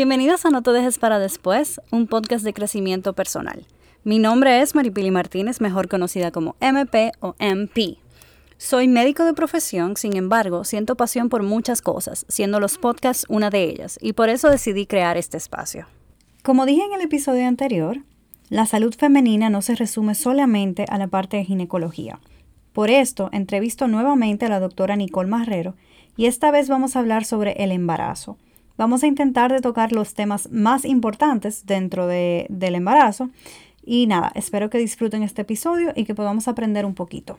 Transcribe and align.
Hola. 0.00 0.06
Bienvenidos 0.06 0.46
a 0.46 0.50
No 0.50 0.62
te 0.62 0.70
dejes 0.70 0.98
para 0.98 1.18
después, 1.18 1.78
un 1.92 2.06
podcast 2.06 2.42
de 2.42 2.54
crecimiento 2.54 3.12
personal. 3.12 3.66
Mi 4.02 4.18
nombre 4.18 4.62
es 4.62 4.74
Maripili 4.74 5.10
Martínez, 5.10 5.60
mejor 5.60 5.88
conocida 5.88 6.30
como 6.30 6.56
MP 6.60 7.12
o 7.20 7.34
MP. 7.38 7.98
Soy 8.56 8.88
médico 8.88 9.26
de 9.26 9.34
profesión, 9.34 9.98
sin 9.98 10.16
embargo, 10.16 10.64
siento 10.64 10.96
pasión 10.96 11.28
por 11.28 11.42
muchas 11.42 11.82
cosas, 11.82 12.24
siendo 12.30 12.60
los 12.60 12.78
podcasts 12.78 13.26
una 13.28 13.50
de 13.50 13.64
ellas, 13.64 13.98
y 14.00 14.14
por 14.14 14.30
eso 14.30 14.48
decidí 14.48 14.86
crear 14.86 15.18
este 15.18 15.36
espacio. 15.36 15.86
Como 16.42 16.64
dije 16.64 16.82
en 16.82 16.94
el 16.94 17.02
episodio 17.02 17.46
anterior, 17.46 17.98
la 18.48 18.64
salud 18.64 18.94
femenina 18.94 19.50
no 19.50 19.60
se 19.60 19.74
resume 19.74 20.14
solamente 20.14 20.86
a 20.88 20.96
la 20.96 21.08
parte 21.08 21.36
de 21.36 21.44
ginecología. 21.44 22.20
Por 22.72 22.88
esto, 22.88 23.28
entrevisto 23.32 23.86
nuevamente 23.86 24.46
a 24.46 24.48
la 24.48 24.60
doctora 24.60 24.96
Nicole 24.96 25.28
Marrero 25.28 25.74
y 26.16 26.24
esta 26.24 26.50
vez 26.50 26.70
vamos 26.70 26.96
a 26.96 27.00
hablar 27.00 27.26
sobre 27.26 27.52
el 27.62 27.70
embarazo. 27.70 28.38
Vamos 28.80 29.04
a 29.04 29.06
intentar 29.06 29.52
de 29.52 29.60
tocar 29.60 29.92
los 29.92 30.14
temas 30.14 30.50
más 30.50 30.86
importantes 30.86 31.66
dentro 31.66 32.06
de, 32.06 32.46
del 32.48 32.74
embarazo 32.74 33.28
y 33.82 34.06
nada, 34.06 34.32
espero 34.34 34.70
que 34.70 34.78
disfruten 34.78 35.22
este 35.22 35.42
episodio 35.42 35.92
y 35.94 36.06
que 36.06 36.14
podamos 36.14 36.48
aprender 36.48 36.86
un 36.86 36.94
poquito. 36.94 37.38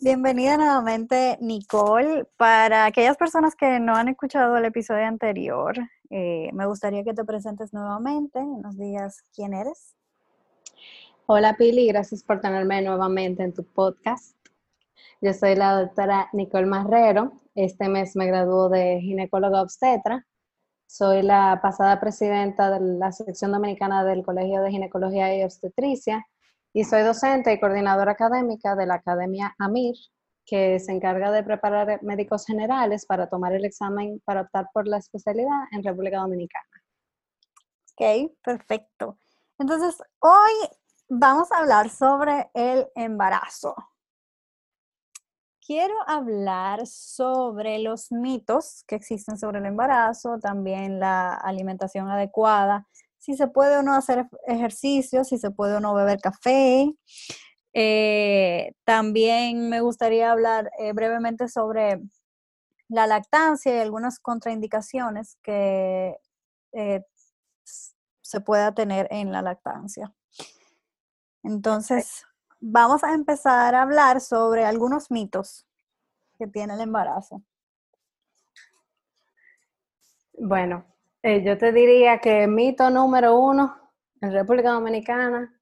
Bienvenida 0.00 0.56
nuevamente, 0.56 1.36
Nicole. 1.42 2.24
Para 2.38 2.86
aquellas 2.86 3.18
personas 3.18 3.54
que 3.54 3.80
no 3.80 3.94
han 3.96 4.08
escuchado 4.08 4.56
el 4.56 4.64
episodio 4.64 5.04
anterior, 5.04 5.76
eh, 6.08 6.48
me 6.54 6.64
gustaría 6.64 7.04
que 7.04 7.12
te 7.12 7.22
presentes 7.26 7.74
nuevamente, 7.74 8.42
nos 8.42 8.78
digas 8.78 9.22
quién 9.34 9.52
eres. 9.52 9.94
Hola 11.26 11.54
Pili, 11.58 11.86
gracias 11.88 12.22
por 12.22 12.40
tenerme 12.40 12.80
nuevamente 12.80 13.42
en 13.42 13.52
tu 13.52 13.62
podcast. 13.62 14.39
Yo 15.22 15.34
soy 15.34 15.54
la 15.54 15.78
doctora 15.78 16.30
Nicole 16.32 16.64
Marrero. 16.64 17.32
Este 17.54 17.90
mes 17.90 18.16
me 18.16 18.26
graduó 18.26 18.70
de 18.70 19.00
ginecóloga 19.02 19.60
obstetra. 19.60 20.26
Soy 20.86 21.20
la 21.20 21.60
pasada 21.62 22.00
presidenta 22.00 22.70
de 22.70 22.80
la 22.98 23.12
sección 23.12 23.52
dominicana 23.52 24.02
del 24.02 24.24
Colegio 24.24 24.62
de 24.62 24.70
Ginecología 24.70 25.36
y 25.36 25.44
Obstetricia 25.44 26.26
y 26.72 26.84
soy 26.84 27.02
docente 27.02 27.52
y 27.52 27.60
coordinadora 27.60 28.12
académica 28.12 28.74
de 28.76 28.86
la 28.86 28.94
Academia 28.94 29.54
AMIR, 29.58 29.94
que 30.46 30.80
se 30.80 30.92
encarga 30.92 31.30
de 31.30 31.42
preparar 31.42 32.02
médicos 32.02 32.46
generales 32.46 33.04
para 33.04 33.28
tomar 33.28 33.52
el 33.52 33.66
examen 33.66 34.22
para 34.24 34.40
optar 34.40 34.68
por 34.72 34.88
la 34.88 34.96
especialidad 34.96 35.64
en 35.72 35.84
República 35.84 36.20
Dominicana. 36.20 36.64
Ok, 37.92 38.32
perfecto. 38.42 39.18
Entonces, 39.58 40.02
hoy 40.20 40.52
vamos 41.10 41.52
a 41.52 41.58
hablar 41.58 41.90
sobre 41.90 42.50
el 42.54 42.86
embarazo. 42.94 43.76
Quiero 45.70 45.94
hablar 46.08 46.84
sobre 46.84 47.78
los 47.78 48.10
mitos 48.10 48.82
que 48.88 48.96
existen 48.96 49.38
sobre 49.38 49.60
el 49.60 49.66
embarazo, 49.66 50.40
también 50.40 50.98
la 50.98 51.32
alimentación 51.32 52.08
adecuada, 52.08 52.88
si 53.18 53.36
se 53.36 53.46
puede 53.46 53.76
o 53.76 53.82
no 53.84 53.94
hacer 53.94 54.26
ejercicio, 54.48 55.22
si 55.22 55.38
se 55.38 55.52
puede 55.52 55.76
o 55.76 55.80
no 55.80 55.94
beber 55.94 56.18
café. 56.20 56.92
Eh, 57.72 58.72
también 58.82 59.68
me 59.68 59.80
gustaría 59.80 60.32
hablar 60.32 60.72
eh, 60.76 60.92
brevemente 60.92 61.46
sobre 61.46 62.00
la 62.88 63.06
lactancia 63.06 63.76
y 63.76 63.78
algunas 63.78 64.18
contraindicaciones 64.18 65.38
que 65.40 66.16
eh, 66.72 67.04
se 67.62 68.40
pueda 68.40 68.74
tener 68.74 69.06
en 69.12 69.30
la 69.30 69.40
lactancia. 69.40 70.12
Entonces, 71.44 72.26
vamos 72.60 73.02
a 73.02 73.14
empezar 73.14 73.74
a 73.74 73.82
hablar 73.82 74.20
sobre 74.20 74.64
algunos 74.64 75.10
mitos 75.10 75.66
que 76.38 76.46
tiene 76.46 76.74
el 76.74 76.80
embarazo. 76.80 77.42
Bueno, 80.34 80.84
eh, 81.22 81.42
yo 81.42 81.58
te 81.58 81.72
diría 81.72 82.18
que 82.18 82.46
mito 82.46 82.88
número 82.90 83.38
uno 83.38 83.76
en 84.20 84.32
República 84.32 84.70
Dominicana, 84.70 85.54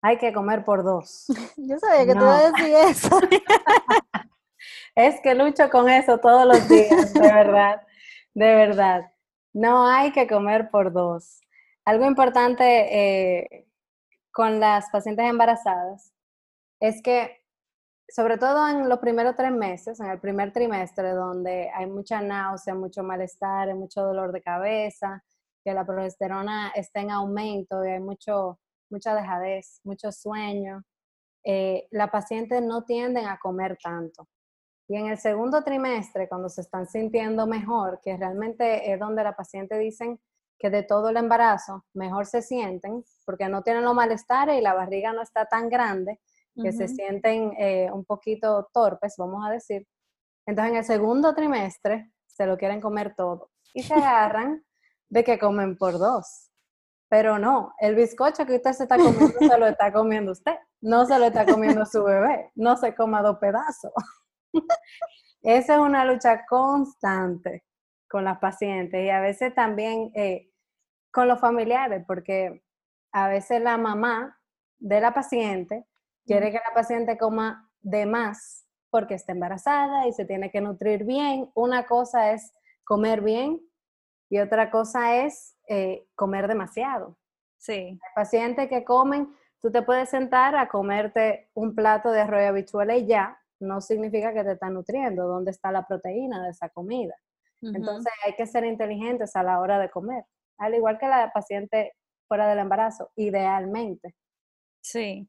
hay 0.00 0.18
que 0.18 0.32
comer 0.32 0.64
por 0.64 0.82
dos. 0.82 1.26
Yo 1.56 1.78
sabía 1.78 2.06
que 2.06 2.12
te 2.12 2.18
iba 2.18 2.38
a 2.38 2.50
decir 2.50 2.74
eso. 2.74 3.20
es 4.96 5.20
que 5.20 5.34
lucho 5.34 5.70
con 5.70 5.88
eso 5.88 6.18
todos 6.18 6.44
los 6.44 6.68
días, 6.68 7.14
de 7.14 7.20
verdad, 7.20 7.82
de 8.34 8.54
verdad. 8.54 9.12
No 9.52 9.86
hay 9.86 10.10
que 10.10 10.26
comer 10.26 10.70
por 10.70 10.92
dos. 10.92 11.40
Algo 11.84 12.04
importante 12.06 12.64
eh, 12.64 13.68
con 14.32 14.58
las 14.58 14.90
pacientes 14.90 15.28
embarazadas 15.28 16.11
es 16.82 17.00
que, 17.00 17.38
sobre 18.08 18.38
todo 18.38 18.68
en 18.68 18.88
los 18.88 18.98
primeros 18.98 19.36
tres 19.36 19.52
meses, 19.52 20.00
en 20.00 20.10
el 20.10 20.18
primer 20.18 20.52
trimestre, 20.52 21.12
donde 21.12 21.70
hay 21.70 21.86
mucha 21.86 22.20
náusea, 22.20 22.74
mucho 22.74 23.04
malestar, 23.04 23.72
mucho 23.76 24.02
dolor 24.02 24.32
de 24.32 24.42
cabeza, 24.42 25.22
que 25.64 25.72
la 25.72 25.86
progesterona 25.86 26.72
está 26.74 27.00
en 27.00 27.12
aumento 27.12 27.84
y 27.84 27.90
hay 27.90 28.00
mucho, 28.00 28.58
mucha 28.90 29.14
dejadez, 29.14 29.80
mucho 29.84 30.10
sueño, 30.10 30.82
eh, 31.44 31.86
la 31.92 32.10
paciente 32.10 32.60
no 32.60 32.82
tienden 32.82 33.26
a 33.26 33.38
comer 33.38 33.78
tanto. 33.80 34.28
Y 34.88 34.96
en 34.96 35.06
el 35.06 35.18
segundo 35.18 35.62
trimestre, 35.62 36.28
cuando 36.28 36.48
se 36.48 36.62
están 36.62 36.88
sintiendo 36.88 37.46
mejor, 37.46 38.00
que 38.02 38.16
realmente 38.16 38.92
es 38.92 38.98
donde 38.98 39.22
la 39.22 39.36
paciente 39.36 39.78
dicen 39.78 40.18
que 40.58 40.68
de 40.68 40.82
todo 40.82 41.10
el 41.10 41.16
embarazo 41.16 41.84
mejor 41.94 42.26
se 42.26 42.42
sienten, 42.42 43.04
porque 43.24 43.48
no 43.48 43.62
tienen 43.62 43.84
los 43.84 43.94
malestares 43.94 44.58
y 44.58 44.60
la 44.60 44.74
barriga 44.74 45.12
no 45.12 45.22
está 45.22 45.46
tan 45.46 45.68
grande, 45.68 46.18
que 46.60 46.72
se 46.72 46.88
sienten 46.88 47.52
eh, 47.58 47.90
un 47.92 48.04
poquito 48.04 48.68
torpes, 48.72 49.14
vamos 49.16 49.46
a 49.46 49.50
decir. 49.50 49.86
Entonces 50.46 50.72
en 50.72 50.78
el 50.78 50.84
segundo 50.84 51.34
trimestre 51.34 52.12
se 52.26 52.46
lo 52.46 52.56
quieren 52.56 52.80
comer 52.80 53.14
todo 53.14 53.50
y 53.72 53.82
se 53.82 53.94
agarran 53.94 54.64
de 55.08 55.24
que 55.24 55.38
comen 55.38 55.76
por 55.76 55.98
dos. 55.98 56.50
Pero 57.08 57.38
no, 57.38 57.74
el 57.78 57.94
bizcocho 57.94 58.46
que 58.46 58.56
usted 58.56 58.72
se 58.72 58.84
está 58.84 58.96
comiendo 58.96 59.38
se 59.38 59.58
lo 59.58 59.66
está 59.66 59.92
comiendo 59.92 60.32
usted, 60.32 60.56
no 60.80 61.04
se 61.04 61.18
lo 61.18 61.26
está 61.26 61.44
comiendo 61.44 61.84
su 61.84 62.02
bebé, 62.02 62.50
no 62.54 62.76
se 62.76 62.94
coma 62.94 63.22
dos 63.22 63.38
pedazos. 63.38 63.92
Esa 65.42 65.74
es 65.74 65.80
una 65.80 66.04
lucha 66.04 66.46
constante 66.46 67.64
con 68.08 68.24
las 68.24 68.38
pacientes 68.38 69.04
y 69.04 69.10
a 69.10 69.20
veces 69.20 69.54
también 69.54 70.10
eh, 70.14 70.50
con 71.10 71.28
los 71.28 71.40
familiares, 71.40 72.04
porque 72.06 72.62
a 73.12 73.28
veces 73.28 73.60
la 73.60 73.76
mamá 73.76 74.38
de 74.78 75.00
la 75.00 75.12
paciente 75.12 75.86
quiere 76.26 76.50
que 76.50 76.58
la 76.58 76.74
paciente 76.74 77.18
coma 77.18 77.70
de 77.80 78.06
más 78.06 78.66
porque 78.90 79.14
está 79.14 79.32
embarazada 79.32 80.06
y 80.06 80.12
se 80.12 80.24
tiene 80.24 80.50
que 80.50 80.60
nutrir 80.60 81.04
bien. 81.04 81.50
Una 81.54 81.86
cosa 81.86 82.32
es 82.32 82.52
comer 82.84 83.22
bien 83.22 83.60
y 84.28 84.38
otra 84.38 84.70
cosa 84.70 85.24
es 85.24 85.56
eh, 85.68 86.06
comer 86.14 86.48
demasiado. 86.48 87.16
Sí. 87.58 87.72
Hay 87.72 88.12
pacientes 88.14 88.68
que 88.68 88.84
comen, 88.84 89.34
tú 89.60 89.70
te 89.70 89.82
puedes 89.82 90.10
sentar 90.10 90.56
a 90.56 90.68
comerte 90.68 91.50
un 91.54 91.74
plato 91.74 92.10
de 92.10 92.20
arroz 92.20 92.42
y 92.42 92.46
habichuela 92.46 92.96
y 92.96 93.06
ya, 93.06 93.38
no 93.60 93.80
significa 93.80 94.34
que 94.34 94.44
te 94.44 94.52
está 94.52 94.68
nutriendo. 94.68 95.26
¿Dónde 95.26 95.52
está 95.52 95.70
la 95.70 95.86
proteína 95.86 96.42
de 96.42 96.50
esa 96.50 96.68
comida? 96.68 97.14
Entonces 97.62 98.12
hay 98.26 98.34
que 98.34 98.46
ser 98.46 98.64
inteligentes 98.64 99.36
a 99.36 99.44
la 99.44 99.60
hora 99.60 99.78
de 99.78 99.88
comer 99.88 100.24
al 100.62 100.74
igual 100.74 100.98
que 100.98 101.08
la 101.08 101.30
paciente 101.32 101.92
fuera 102.28 102.48
del 102.48 102.60
embarazo, 102.60 103.10
idealmente. 103.16 104.14
Sí. 104.80 105.28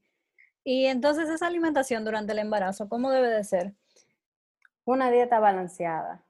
Y 0.64 0.86
entonces 0.86 1.30
esa 1.30 1.48
alimentación 1.48 2.06
durante 2.06 2.32
el 2.32 2.40
embarazo, 2.40 2.88
¿cómo 2.88 3.12
debe 3.12 3.30
de 3.30 3.44
ser? 3.44 3.74
Una 4.86 5.12
dieta 5.12 5.40
balanceada. 5.40 6.26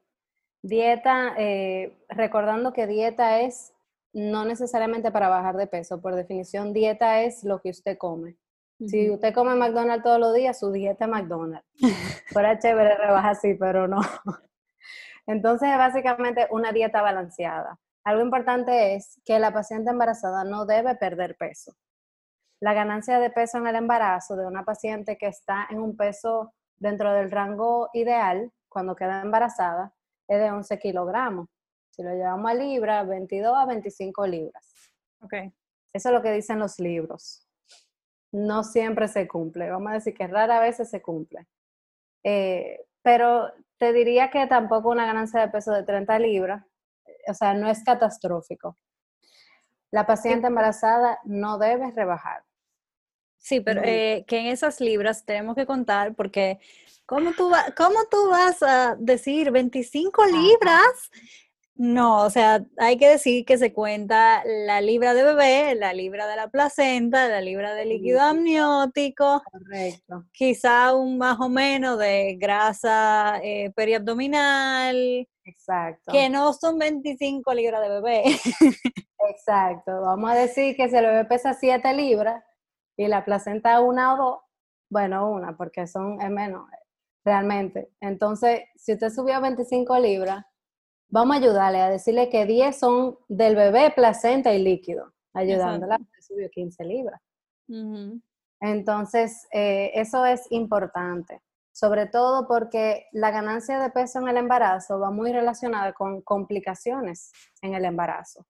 Dieta, 0.61 1.33
eh, 1.37 1.97
recordando 2.09 2.73
que 2.73 2.87
dieta 2.87 3.41
es 3.41 3.73
no 4.13 4.45
necesariamente 4.45 5.11
para 5.11 5.27
bajar 5.27 5.57
de 5.57 5.67
peso, 5.67 6.01
por 6.01 6.15
definición 6.15 6.71
dieta 6.71 7.21
es 7.23 7.43
lo 7.43 7.61
que 7.61 7.69
usted 7.69 7.97
come. 7.97 8.37
Si 8.79 9.09
usted 9.09 9.33
come 9.33 9.55
McDonald's 9.55 10.03
todos 10.03 10.19
los 10.19 10.33
días, 10.33 10.59
su 10.59 10.71
dieta 10.71 11.05
es 11.05 11.11
McDonald's. 11.11 11.65
Fuera 12.27 12.59
chévere 12.59 12.97
rebaja 12.97 13.29
así, 13.29 13.53
pero 13.53 13.87
no. 13.87 14.01
Entonces, 15.25 15.69
básicamente 15.77 16.47
una 16.51 16.71
dieta 16.73 17.01
balanceada. 17.01 17.79
Algo 18.03 18.21
importante 18.21 18.95
es 18.95 19.21
que 19.23 19.39
la 19.39 19.53
paciente 19.53 19.91
embarazada 19.91 20.43
no 20.43 20.65
debe 20.65 20.95
perder 20.95 21.37
peso. 21.37 21.73
La 22.63 22.73
ganancia 22.73 23.19
de 23.19 23.29
peso 23.29 23.57
en 23.57 23.67
el 23.67 23.75
embarazo 23.75 24.37
de 24.37 24.45
una 24.45 24.63
paciente 24.63 25.17
que 25.17 25.27
está 25.27 25.67
en 25.69 25.79
un 25.79 25.97
peso 25.97 26.53
dentro 26.77 27.11
del 27.11 27.29
rango 27.29 27.89
ideal 27.91 28.53
cuando 28.69 28.95
queda 28.95 29.21
embarazada 29.21 29.93
es 30.29 30.39
de 30.39 30.49
11 30.49 30.79
kilogramos. 30.79 31.49
Si 31.91 32.01
lo 32.03 32.11
llevamos 32.13 32.49
a 32.49 32.53
libras, 32.53 33.05
22 33.05 33.53
a 33.53 33.65
25 33.65 34.27
libras. 34.27 34.91
Okay. 35.21 35.53
Eso 35.91 36.07
es 36.07 36.15
lo 36.15 36.21
que 36.21 36.31
dicen 36.31 36.59
los 36.59 36.79
libros. 36.79 37.45
No 38.31 38.63
siempre 38.63 39.09
se 39.09 39.27
cumple. 39.27 39.69
Vamos 39.69 39.91
a 39.91 39.95
decir 39.95 40.13
que 40.13 40.27
rara 40.27 40.61
vez 40.61 40.77
se 40.77 41.01
cumple. 41.01 41.45
Eh, 42.23 42.85
pero 43.01 43.51
te 43.77 43.91
diría 43.91 44.31
que 44.31 44.47
tampoco 44.47 44.89
una 44.89 45.05
ganancia 45.05 45.41
de 45.41 45.49
peso 45.49 45.73
de 45.73 45.83
30 45.83 46.17
libras 46.19 46.63
o 47.27 47.33
sea, 47.33 47.53
no 47.53 47.69
es 47.69 47.83
catastrófico. 47.83 48.77
La 49.91 50.05
paciente 50.05 50.47
embarazada 50.47 51.19
no 51.25 51.57
debe 51.57 51.91
rebajar. 51.91 52.43
Sí, 53.43 53.59
pero 53.59 53.81
eh, 53.83 54.23
que 54.25 54.39
en 54.39 54.45
esas 54.45 54.79
libras 54.79 55.25
tenemos 55.25 55.57
que 55.57 55.65
contar 55.65 56.15
porque 56.15 56.59
¿cómo 57.05 57.33
tú, 57.33 57.51
¿cómo 57.75 57.99
tú 58.09 58.29
vas 58.29 58.63
a 58.63 58.95
decir 58.97 59.51
25 59.51 60.25
libras? 60.27 61.11
No, 61.75 62.23
o 62.23 62.29
sea, 62.29 62.63
hay 62.77 62.95
que 62.97 63.09
decir 63.09 63.43
que 63.43 63.57
se 63.57 63.73
cuenta 63.73 64.43
la 64.45 64.79
libra 64.79 65.13
de 65.13 65.25
bebé, 65.25 65.75
la 65.75 65.91
libra 65.91 66.25
de 66.25 66.37
la 66.37 66.47
placenta, 66.47 67.27
la 67.27 67.41
libra 67.41 67.73
de 67.73 67.83
líquido 67.83 68.21
amniótico. 68.21 69.43
Correcto. 69.51 70.23
Quizá 70.31 70.93
un 70.93 71.17
más 71.17 71.37
o 71.41 71.49
menos 71.49 71.99
de 71.99 72.37
grasa 72.39 73.41
eh, 73.43 73.73
periabdominal. 73.75 75.27
Exacto. 75.43 76.13
Que 76.13 76.29
no 76.29 76.53
son 76.53 76.79
25 76.79 77.53
libras 77.53 77.81
de 77.81 77.89
bebé. 77.89 78.23
Exacto. 79.29 79.99
Vamos 79.99 80.31
a 80.31 80.35
decir 80.35 80.77
que 80.77 80.87
si 80.87 80.95
el 80.95 81.07
bebé 81.07 81.25
pesa 81.25 81.53
7 81.53 81.93
libras 81.93 82.41
y 82.97 83.07
la 83.07 83.25
placenta 83.25 83.81
una 83.81 84.13
o 84.13 84.17
dos, 84.17 84.39
bueno, 84.89 85.29
una, 85.31 85.57
porque 85.57 85.87
son 85.87 86.21
es 86.21 86.29
menos 86.29 86.67
realmente. 87.25 87.91
Entonces, 87.99 88.61
si 88.75 88.93
usted 88.93 89.09
subió 89.09 89.41
25 89.41 89.97
libras, 89.99 90.45
vamos 91.09 91.35
a 91.35 91.39
ayudarle 91.39 91.81
a 91.81 91.89
decirle 91.89 92.29
que 92.29 92.45
10 92.45 92.77
son 92.77 93.17
del 93.27 93.55
bebé, 93.55 93.91
placenta 93.91 94.53
y 94.53 94.61
líquido, 94.61 95.13
ayudándola, 95.33 95.95
a 95.95 96.21
subió 96.21 96.49
15 96.49 96.83
libras. 96.85 97.21
Entonces, 98.59 99.47
eh, 99.51 99.91
eso 99.95 100.25
es 100.25 100.45
importante, 100.51 101.41
sobre 101.71 102.07
todo 102.07 102.47
porque 102.47 103.07
la 103.11 103.31
ganancia 103.31 103.79
de 103.79 103.89
peso 103.89 104.19
en 104.19 104.27
el 104.27 104.37
embarazo 104.37 104.99
va 104.99 105.11
muy 105.11 105.31
relacionada 105.31 105.93
con 105.93 106.21
complicaciones 106.21 107.31
en 107.61 107.73
el 107.73 107.85
embarazo. 107.85 108.45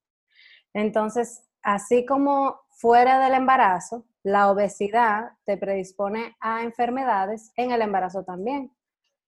Entonces, 0.74 1.44
así 1.62 2.06
como 2.06 2.60
fuera 2.70 3.20
del 3.20 3.34
embarazo, 3.34 4.06
la 4.24 4.50
obesidad 4.50 5.32
te 5.46 5.58
predispone 5.58 6.36
a 6.40 6.64
enfermedades 6.64 7.52
en 7.58 7.72
el 7.72 7.82
embarazo 7.82 8.24
también. 8.24 8.72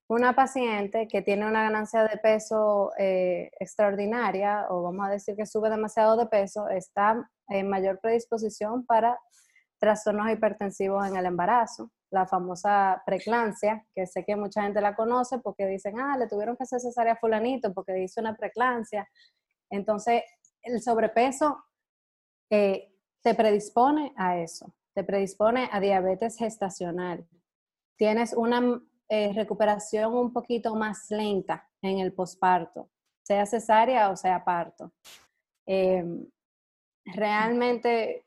Una 0.08 0.34
paciente 0.34 1.08
que 1.08 1.22
tiene 1.22 1.48
una 1.48 1.64
ganancia 1.64 2.04
de 2.04 2.18
peso 2.18 2.92
eh, 2.98 3.50
extraordinaria, 3.60 4.68
o 4.70 4.84
vamos 4.84 5.08
a 5.08 5.12
decir 5.12 5.36
que 5.36 5.46
sube 5.46 5.70
demasiado 5.70 6.16
de 6.16 6.28
peso, 6.28 6.70
está 6.70 7.30
en 7.50 7.70
mayor 7.70 8.00
predisposición 8.00 8.86
para 8.86 9.20
trastornos 9.80 10.32
hipertensivos 10.32 11.06
en 11.08 11.18
el 11.18 11.26
embarazo, 11.26 11.92
la 12.12 12.26
famosa 12.28 13.02
preclancia, 13.06 13.86
que 13.94 14.06
sé 14.06 14.24
que 14.24 14.36
mucha 14.36 14.62
gente 14.62 14.80
la 14.80 14.96
conoce 14.96 15.40
porque 15.40 15.66
dicen, 15.66 16.00
ah, 16.00 16.18
le 16.18 16.28
tuvieron 16.28 16.56
que 16.56 16.64
hacer 16.64 16.80
cesárea 16.80 17.14
a 17.14 17.18
fulanito 17.18 17.74
porque 17.74 18.02
hizo 18.02 18.22
una 18.22 18.36
preclancia. 18.36 19.10
Entonces, 19.70 20.24
el 20.62 20.82
sobrepeso 20.82 21.64
eh, 22.50 22.92
te 23.22 23.34
predispone 23.34 24.14
a 24.16 24.38
eso, 24.38 24.72
te 24.96 25.04
predispone 25.04 25.70
a 25.72 25.80
diabetes 25.80 26.38
gestacional. 26.38 27.28
Tienes 27.98 28.34
una 28.34 28.82
eh, 29.10 29.34
recuperación 29.34 30.14
un 30.16 30.32
poquito 30.32 30.74
más 30.74 31.12
lenta 31.12 31.70
en 31.82 32.00
el 32.00 32.14
posparto, 32.14 32.90
sea 33.22 33.46
cesárea 33.46 34.10
o 34.10 34.16
sea 34.16 34.44
parto. 34.44 34.94
Em, 35.66 36.26
realmente 37.06 38.26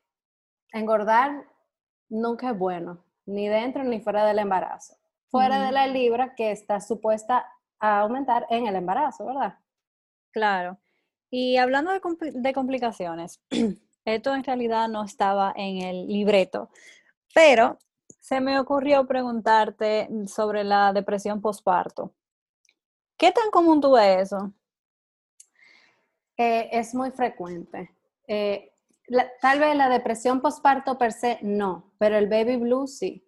engordar 0.71 1.43
nunca 2.07 2.51
es 2.51 2.57
bueno, 2.57 3.03
ni 3.25 3.47
dentro 3.47 3.83
ni 3.83 3.99
fuera 3.99 4.25
del 4.25 4.39
embarazo. 4.39 4.95
Fuera 5.31 5.65
de 5.65 5.71
la 5.71 5.87
libra 5.87 6.33
que 6.35 6.51
está 6.51 6.79
supuesta 6.79 7.45
a 7.79 7.99
aumentar 7.99 8.45
en 8.49 8.67
el 8.67 8.75
embarazo, 8.75 9.25
¿verdad? 9.25 9.59
Claro. 10.31 10.79
Y 11.31 11.57
hablando 11.57 11.91
de, 11.91 12.01
de 12.33 12.53
complicaciones, 12.53 13.39
esto 14.05 14.33
en 14.33 14.43
realidad 14.43 14.87
no 14.87 15.03
estaba 15.03 15.53
en 15.55 15.81
el 15.81 16.07
libreto, 16.07 16.69
pero 17.33 17.77
se 18.19 18.41
me 18.41 18.59
ocurrió 18.59 19.05
preguntarte 19.05 20.07
sobre 20.27 20.63
la 20.63 20.93
depresión 20.93 21.41
postparto. 21.41 22.13
¿Qué 23.17 23.31
tan 23.31 23.49
común 23.51 23.81
tú 23.81 23.93
ves 23.93 24.31
eso? 24.31 24.53
Eh, 26.37 26.69
es 26.71 26.95
muy 26.95 27.11
frecuente. 27.11 27.91
Eh, 28.27 28.71
tal 29.41 29.59
vez 29.59 29.75
la 29.75 29.89
depresión 29.89 30.39
postparto 30.39 30.97
per 30.97 31.11
se 31.11 31.39
no, 31.41 31.91
pero 31.97 32.17
el 32.17 32.29
baby 32.29 32.57
blues 32.57 32.97
sí. 32.97 33.25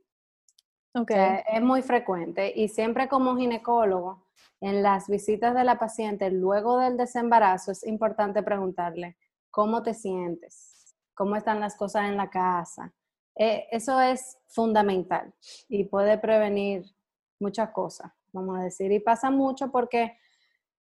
Okay. 0.94 1.40
es 1.48 1.62
muy 1.62 1.82
frecuente 1.82 2.52
y 2.54 2.68
siempre 2.68 3.08
como 3.08 3.38
ginecólogo, 3.38 4.26
en 4.62 4.84
las 4.84 5.08
visitas 5.08 5.56
de 5.56 5.64
la 5.64 5.80
paciente 5.80 6.30
luego 6.30 6.78
del 6.78 6.98
desembarazo 6.98 7.72
es 7.72 7.86
importante 7.86 8.44
preguntarle, 8.44 9.18
¿cómo 9.52 9.84
te 9.84 9.94
sientes? 9.94 10.96
¿Cómo 11.14 11.36
están 11.36 11.60
las 11.60 11.76
cosas 11.76 12.10
en 12.10 12.18
la 12.18 12.30
casa? 12.30 12.94
Eh, 13.36 13.68
eso 13.72 14.00
es 14.02 14.38
fundamental 14.48 15.34
y 15.70 15.86
puede 15.86 16.18
prevenir 16.18 16.84
muchas 17.40 17.70
cosas, 17.72 18.12
vamos 18.34 18.60
a 18.60 18.64
decir. 18.64 18.92
Y 18.92 19.00
pasa 19.00 19.30
mucho 19.30 19.72
porque 19.72 20.18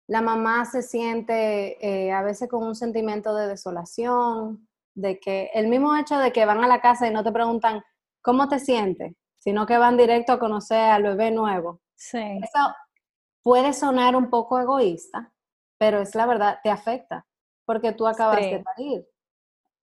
la 0.07 0.21
mamá 0.21 0.65
se 0.65 0.83
siente 0.83 1.79
eh, 1.85 2.13
a 2.13 2.23
veces 2.23 2.49
con 2.49 2.63
un 2.63 2.75
sentimiento 2.75 3.35
de 3.35 3.49
desolación, 3.49 4.69
de 4.95 5.19
que 5.19 5.51
el 5.55 5.69
mismo 5.69 5.97
hecho 5.97 6.19
de 6.19 6.33
que 6.33 6.45
van 6.45 6.63
a 6.63 6.69
la 6.69 6.81
casa 6.81 7.09
y 7.09 7.13
no 7.13 7.25
te 7.25 7.33
preguntan 7.33 7.83
cómo 8.23 8.49
te 8.49 8.59
sientes, 8.59 9.15
sino 9.39 9.67
que 9.67 9.79
van 9.79 9.97
directo 9.97 10.33
a 10.33 10.39
conocer 10.39 10.79
al 10.79 11.03
bebé 11.03 11.31
nuevo. 11.31 11.81
Sí. 11.97 12.19
Eso 12.19 12.75
puede 13.43 13.73
sonar 13.73 14.17
un 14.17 14.31
poco 14.31 14.59
egoísta, 14.59 15.33
pero 15.79 16.01
es 16.01 16.15
la 16.15 16.27
verdad, 16.27 16.59
te 16.63 16.71
afecta, 16.71 17.27
porque 17.65 17.93
tú 17.93 18.07
acabas 18.07 18.41
de 18.41 18.61
parir. 18.61 19.07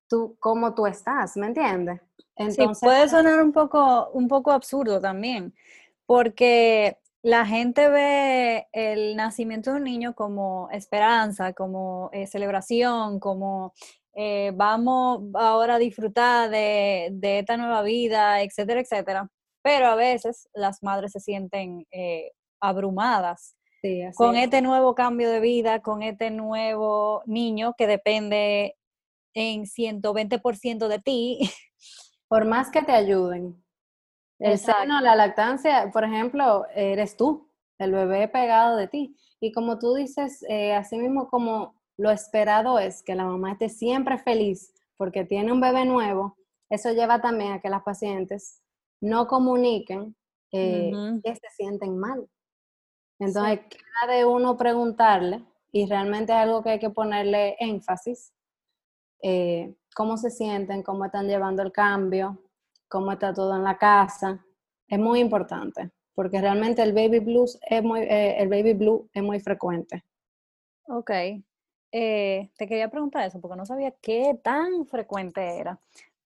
Tú, 0.07 0.36
cómo 0.39 0.74
tú 0.74 0.86
estás, 0.86 1.38
¿me 1.38 1.48
entiendes? 1.48 2.01
sí, 2.50 2.63
puede 2.81 3.07
sonar 3.07 3.42
un 3.42 3.51
poco, 3.51 4.10
un 4.12 4.28
poco 4.28 4.51
absurdo 4.51 5.00
también, 5.00 5.54
porque 6.06 6.98
la 7.22 7.45
gente 7.45 7.88
ve 7.88 8.68
el 8.72 9.16
nacimiento 9.16 9.72
de 9.72 9.78
un 9.78 9.83
niño 9.83 10.16
como 10.16 10.69
esperanza, 10.72 11.54
como 11.54 12.10
eh, 12.13 12.28
celebración, 12.28 13.19
como 13.19 13.74
eh, 14.16 14.51
vamos 14.56 15.22
ahora 15.36 15.75
a 15.75 15.80
disfrutar 15.80 16.50
de, 16.50 17.12
esta 17.22 17.57
nueva 17.57 17.84
vida, 17.84 18.42
etcétera, 18.42 18.81
etcétera. 18.81 19.30
Pero 19.62 19.88
a 19.88 19.95
veces 19.95 20.50
las 20.54 20.81
madres 20.81 21.12
se 21.12 21.19
sienten 21.19 21.86
eh, 21.92 22.31
abrumadas 22.60 23.56
con 24.16 24.36
este 24.36 24.62
nuevo 24.62 24.95
cambio 24.95 25.30
de 25.30 25.39
vida, 25.39 25.81
con 25.81 26.04
este 26.04 26.31
nuevo 26.31 27.24
niño 27.25 27.74
que 27.78 27.88
depende 27.88 28.78
en 29.34 29.65
120% 29.65 30.88
de 30.88 31.00
ti. 31.00 31.39
Por 32.27 32.46
más 32.46 32.70
que 32.70 32.82
te 32.82 32.91
ayuden. 32.91 33.63
El 34.39 34.58
seno, 34.58 35.01
la 35.01 35.15
lactancia, 35.15 35.91
por 35.94 36.03
ejemplo, 36.03 36.65
eres 36.74 37.15
tú, 37.15 37.51
el 37.77 37.91
bebé 37.91 38.27
pegado 38.27 38.75
de 38.75 38.88
ti. 38.88 39.15
Y 39.39 39.51
como 39.51 39.77
tú 39.77 39.94
dices, 39.94 40.44
eh, 40.50 40.74
así 40.74 40.98
mismo 40.98 41.29
como 41.29 41.75
lo 41.98 42.10
esperado 42.10 42.79
es 42.79 43.03
que 43.03 43.13
la 43.13 43.25
mamá 43.25 43.51
esté 43.51 43.70
siempre 43.70 44.17
feliz 44.17 44.74
porque 44.98 45.25
tiene 45.25 45.51
un 45.51 45.62
bebé 45.62 45.86
nuevo, 45.86 46.38
eso 46.70 46.91
lleva 46.91 47.22
también 47.22 47.53
a 47.53 47.60
que 47.60 47.70
las 47.70 47.84
pacientes 47.84 48.62
no 49.01 49.27
comuniquen 49.27 50.15
eh, 50.51 50.91
que 51.24 51.36
se 51.36 51.50
sienten 51.55 51.98
mal. 51.98 52.27
Entonces, 53.22 53.60
queda 53.70 54.16
de 54.16 54.25
uno 54.25 54.58
preguntarle, 54.58 55.46
y 55.72 55.86
realmente 55.86 56.34
es 56.34 56.40
algo 56.40 56.63
que 56.63 56.72
hay 56.72 56.80
que 56.80 56.90
ponerle 56.90 57.56
énfasis, 57.60 58.34
eh, 59.22 59.75
cómo 59.96 60.18
se 60.18 60.32
sienten, 60.32 60.82
cómo 60.82 61.06
están 61.06 61.28
llevando 61.28 61.62
el 61.62 61.72
cambio, 61.72 62.40
cómo 62.90 63.12
está 63.12 63.32
todo 63.32 63.56
en 63.56 63.63
la 63.63 63.78
casa. 63.78 64.44
Es 64.88 64.98
muy 64.98 65.20
importante, 65.20 65.92
porque 66.16 66.42
realmente 66.42 66.82
el 66.82 66.94
baby 66.94 67.20
blues 67.20 67.60
es 67.62 67.84
muy, 67.84 68.00
eh, 68.00 68.42
el 68.42 68.50
baby 68.50 68.74
blue 68.74 69.08
es 69.13 69.22
muy 69.22 69.40
frecuente. 69.40 70.04
Ok. 70.88 71.12
Eh, 71.92 72.50
te 72.58 72.68
quería 72.68 72.90
preguntar 72.90 73.28
eso, 73.28 73.40
porque 73.40 73.56
no 73.56 73.68
sabía 73.68 73.92
qué 74.01 74.40
tan 74.44 74.88
frecuente 74.88 75.60
era. 75.60 75.80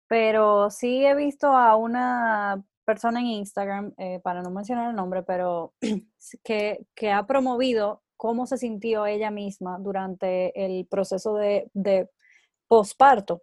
Pero 0.07 0.69
sí 0.69 1.05
he 1.05 1.13
visto 1.13 1.47
a 1.47 1.75
una 1.75 2.63
persona 2.85 3.19
en 3.19 3.27
Instagram, 3.27 3.93
eh, 3.97 4.19
para 4.23 4.41
no 4.41 4.51
mencionar 4.51 4.89
el 4.89 4.95
nombre, 4.95 5.23
pero 5.23 5.73
que, 6.43 6.85
que, 6.95 7.11
ha 7.11 7.25
promovido 7.25 8.03
cómo 8.17 8.45
se 8.47 8.57
sintió 8.57 9.05
ella 9.05 9.31
misma 9.31 9.77
durante 9.79 10.65
el 10.65 10.87
proceso 10.87 11.35
de, 11.35 11.69
de 11.73 12.09
posparto. 12.67 13.41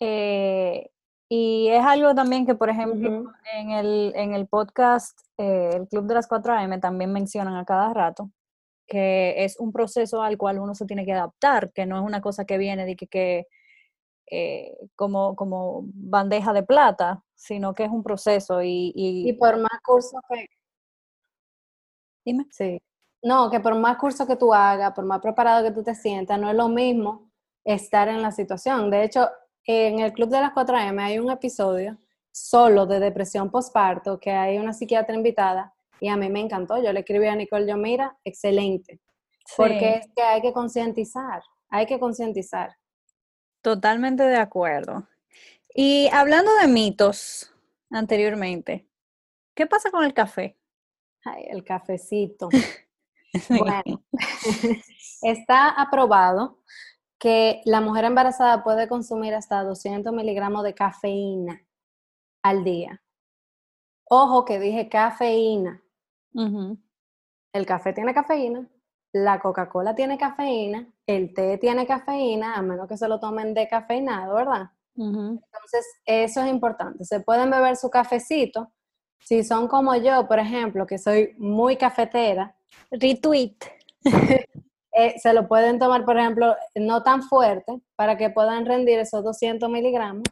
Eh, 0.00 0.90
y 1.28 1.68
es 1.68 1.82
algo 1.82 2.14
también 2.14 2.44
que, 2.44 2.54
por 2.54 2.68
ejemplo, 2.68 3.32
en, 3.54 3.70
el, 3.70 4.12
en 4.14 4.34
el 4.34 4.46
podcast, 4.46 5.18
eh, 5.38 5.70
el 5.74 5.88
Club 5.88 6.06
de 6.06 6.14
las 6.14 6.28
4AM, 6.28 6.80
también 6.80 7.12
mencionan 7.12 7.56
a 7.56 7.64
cada 7.64 7.94
rato 7.94 8.30
que 8.86 9.44
es 9.44 9.58
un 9.58 9.72
proceso 9.72 10.22
al 10.22 10.36
cual 10.36 10.58
uno 10.58 10.74
se 10.74 10.84
tiene 10.84 11.06
que 11.06 11.14
adaptar, 11.14 11.72
que 11.72 11.86
no 11.86 11.96
es 11.96 12.04
una 12.04 12.20
cosa 12.20 12.44
que 12.44 12.58
viene 12.58 12.84
de 12.84 12.94
que, 12.94 13.06
que 13.06 13.46
eh, 14.30 14.76
como, 14.96 15.36
como 15.36 15.82
bandeja 15.94 16.52
de 16.52 16.62
plata, 16.62 17.22
sino 17.34 17.74
que 17.74 17.84
es 17.84 17.90
un 17.90 18.02
proceso 18.02 18.62
y... 18.62 18.92
Y, 18.94 19.32
por 19.34 19.58
más 19.58 19.80
cursos 19.84 20.20
que... 20.28 20.46
Dime. 22.24 22.46
Sí. 22.50 22.80
No, 23.22 23.50
que 23.50 23.60
por 23.60 23.74
más 23.74 23.96
cursos 23.98 24.26
que 24.26 24.36
tú 24.36 24.52
hagas, 24.52 24.92
por 24.92 25.04
más 25.04 25.20
preparado 25.20 25.64
que 25.64 25.72
tú 25.72 25.82
te 25.82 25.94
sientas, 25.94 26.40
no 26.40 26.50
es 26.50 26.56
lo 26.56 26.68
mismo 26.68 27.30
estar 27.64 28.08
en 28.08 28.22
la 28.22 28.32
situación. 28.32 28.90
De 28.90 29.04
hecho, 29.04 29.28
en 29.64 30.00
el 30.00 30.12
Club 30.12 30.28
de 30.28 30.40
las 30.40 30.52
4M 30.52 31.00
hay 31.00 31.18
un 31.18 31.30
episodio 31.30 31.98
solo 32.32 32.86
de 32.86 32.98
depresión 32.98 33.50
postparto, 33.50 34.18
que 34.18 34.30
hay 34.30 34.58
una 34.58 34.72
psiquiatra 34.72 35.14
invitada 35.14 35.72
y 36.00 36.08
a 36.08 36.16
mí 36.16 36.28
me 36.30 36.40
encantó. 36.40 36.82
Yo 36.82 36.92
le 36.92 37.00
escribí 37.00 37.26
a 37.26 37.36
Nicole, 37.36 37.66
yo 37.66 37.76
mira, 37.76 38.16
excelente. 38.24 39.00
Porque 39.56 39.96
es 39.96 40.08
que 40.14 40.22
hay 40.22 40.40
que 40.40 40.52
concientizar, 40.52 41.42
hay 41.68 41.86
que 41.86 42.00
concientizar. 42.00 42.74
Totalmente 43.62 44.24
de 44.24 44.36
acuerdo. 44.36 45.08
Y 45.74 46.08
hablando 46.12 46.54
de 46.56 46.66
mitos 46.66 47.54
anteriormente, 47.90 48.86
¿qué 49.54 49.66
pasa 49.66 49.90
con 49.90 50.04
el 50.04 50.12
café? 50.12 50.58
Ay, 51.24 51.46
el 51.48 51.64
cafecito. 51.64 52.48
Bueno, 53.48 54.04
está 55.22 55.70
aprobado 55.70 56.58
que 57.18 57.62
la 57.64 57.80
mujer 57.80 58.04
embarazada 58.04 58.62
puede 58.62 58.88
consumir 58.88 59.32
hasta 59.32 59.64
200 59.64 60.12
miligramos 60.12 60.62
de 60.64 60.74
cafeína 60.74 61.64
al 62.42 62.62
día. 62.62 63.02
Ojo 64.04 64.44
que 64.44 64.58
dije 64.58 64.90
cafeína. 64.90 65.82
El 66.34 67.64
café 67.64 67.94
tiene 67.94 68.12
cafeína, 68.12 68.68
la 69.12 69.40
Coca-Cola 69.40 69.94
tiene 69.94 70.16
cafeína, 70.16 70.88
el 71.06 71.34
té 71.34 71.58
tiene 71.58 71.86
cafeína, 71.86 72.54
a 72.54 72.62
menos 72.62 72.88
que 72.88 72.96
se 72.96 73.08
lo 73.08 73.20
tomen 73.20 73.54
de 73.54 73.68
cafeinado, 73.68 74.34
¿verdad? 74.34 74.70
Entonces, 74.96 75.86
eso 76.04 76.42
es 76.42 76.50
importante. 76.50 77.04
Se 77.04 77.20
pueden 77.20 77.50
beber 77.50 77.76
su 77.76 77.90
cafecito. 77.90 78.72
Si 79.20 79.44
son 79.44 79.68
como 79.68 79.94
yo, 79.96 80.26
por 80.26 80.38
ejemplo, 80.38 80.86
que 80.86 80.98
soy 80.98 81.34
muy 81.38 81.76
cafetera. 81.76 82.54
Retweet. 82.90 83.56
Eh, 84.94 85.18
se 85.18 85.32
lo 85.32 85.48
pueden 85.48 85.78
tomar, 85.78 86.04
por 86.04 86.18
ejemplo, 86.18 86.54
no 86.74 87.02
tan 87.02 87.22
fuerte, 87.22 87.80
para 87.96 88.18
que 88.18 88.28
puedan 88.28 88.66
rendir 88.66 88.98
esos 88.98 89.24
200 89.24 89.70
miligramos 89.70 90.24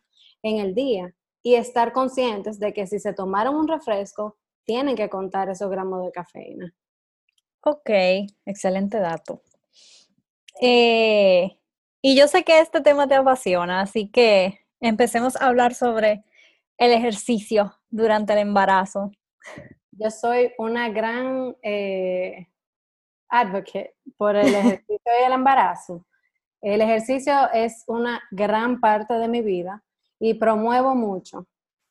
en 0.43 0.59
el 0.59 0.75
día 0.75 1.15
y 1.43 1.55
estar 1.55 1.95
conscientes 1.95 2.59
de 2.59 2.75
que 2.75 2.87
si 2.87 2.99
se 2.99 3.15
tomaron 3.15 3.55
un 3.57 3.69
refresco, 3.69 4.37
tienen 4.67 4.97
que 4.97 5.09
contar 5.09 5.49
esos 5.49 5.71
gramos 5.71 6.05
de 6.05 6.13
cafeína. 6.13 6.75
Ok, 7.63 7.91
excelente 8.47 8.99
dato. 8.99 9.43
Eh, 10.61 11.59
y 12.03 12.17
yo 12.17 12.27
sé 12.29 12.43
que 12.45 12.61
este 12.61 12.81
tema 12.81 13.07
te 13.07 13.15
apasiona, 13.15 13.83
así 13.83 14.09
que 14.09 14.61
empecemos 14.81 15.37
a 15.37 15.47
hablar 15.47 15.75
sobre 15.75 16.25
el 16.79 16.93
ejercicio 16.93 17.75
durante 17.91 18.33
el 18.33 18.39
embarazo. 18.41 19.11
Yo 19.93 20.11
soy 20.11 20.53
una 20.57 20.89
gran 20.89 21.55
eh, 21.63 22.49
advocate 23.29 23.95
por 24.17 24.37
el 24.37 24.55
ejercicio 24.55 25.13
y 25.21 25.25
el 25.27 25.33
embarazo. 25.33 26.07
El 26.63 26.81
ejercicio 26.81 27.51
es 27.53 27.85
una 27.87 28.23
gran 28.31 28.81
parte 28.81 29.15
de 29.15 29.29
mi 29.29 29.43
vida 29.43 29.83
y 30.19 30.35
promuevo 30.35 30.95
mucho 30.95 31.47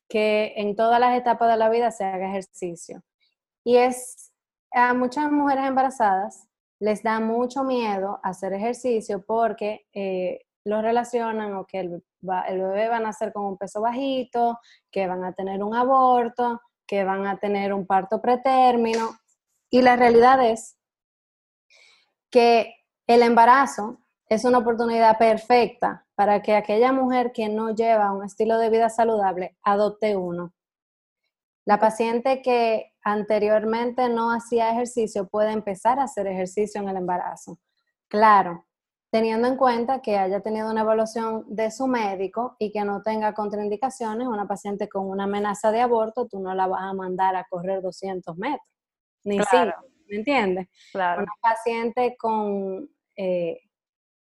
que 0.08 0.54
en 0.56 0.74
todas 0.74 0.98
las 0.98 1.16
etapas 1.16 1.50
de 1.50 1.56
la 1.56 1.68
vida 1.68 1.92
se 1.92 2.04
haga 2.04 2.28
ejercicio. 2.28 3.02
Y 3.64 3.76
es 3.76 4.29
a 4.72 4.94
muchas 4.94 5.30
mujeres 5.30 5.66
embarazadas 5.66 6.46
les 6.78 7.02
da 7.02 7.20
mucho 7.20 7.62
miedo 7.62 8.20
hacer 8.22 8.52
ejercicio 8.54 9.22
porque 9.24 9.86
eh, 9.92 10.46
relacionan 10.64 11.54
o 11.54 11.66
que 11.66 11.80
el, 11.80 12.02
bebé 12.22 12.88
va 12.88 12.96
a 12.96 13.00
nacer 13.00 13.32
con 13.32 13.44
un 13.44 13.56
peso 13.56 13.80
bajito, 13.80 14.58
que 14.90 15.06
van 15.06 15.24
a 15.24 15.32
tener 15.32 15.62
un 15.62 15.74
aborto, 15.74 16.60
que 16.86 17.04
van 17.04 17.26
a 17.26 17.38
tener 17.38 17.72
un 17.72 17.86
parto 17.86 18.20
pretérmino. 18.20 19.18
Y 19.70 19.82
la 19.82 19.96
realidad 19.96 20.44
es 20.44 20.76
que 22.30 22.74
el 23.06 23.22
embarazo 23.22 24.00
es 24.28 24.44
una 24.44 24.58
oportunidad 24.58 25.18
perfecta 25.18 26.06
para 26.14 26.42
que 26.42 26.54
aquella 26.54 26.92
mujer 26.92 27.32
que 27.32 27.48
no 27.48 27.74
lleva 27.74 28.12
un 28.12 28.24
estilo 28.24 28.58
de 28.58 28.70
vida 28.70 28.88
saludable 28.88 29.56
adopte 29.62 30.16
uno. 30.16 30.52
La 31.64 31.78
paciente 31.78 32.42
que 32.42 32.89
anteriormente 33.02 34.08
no 34.08 34.30
hacía 34.32 34.70
ejercicio 34.70 35.28
puede 35.28 35.52
empezar 35.52 35.98
a 35.98 36.04
hacer 36.04 36.26
ejercicio 36.26 36.80
en 36.80 36.88
el 36.88 36.96
embarazo. 36.96 37.58
Claro, 38.08 38.66
teniendo 39.10 39.48
en 39.48 39.56
cuenta 39.56 40.00
que 40.00 40.16
haya 40.16 40.40
tenido 40.40 40.70
una 40.70 40.82
evaluación 40.82 41.44
de 41.48 41.70
su 41.70 41.86
médico 41.86 42.56
y 42.58 42.72
que 42.72 42.84
no 42.84 43.02
tenga 43.02 43.34
contraindicaciones, 43.34 44.28
una 44.28 44.46
paciente 44.46 44.88
con 44.88 45.08
una 45.08 45.24
amenaza 45.24 45.72
de 45.72 45.80
aborto, 45.80 46.26
tú 46.28 46.40
no 46.40 46.54
la 46.54 46.66
vas 46.66 46.82
a 46.82 46.92
mandar 46.92 47.36
a 47.36 47.46
correr 47.48 47.82
200 47.82 48.36
metros, 48.36 48.66
ni 49.24 49.38
claro. 49.38 49.74
¿me 50.08 50.16
entiendes? 50.16 50.68
Claro. 50.92 51.22
Una 51.22 51.32
paciente 51.40 52.16
con 52.18 52.88
eh, 53.16 53.60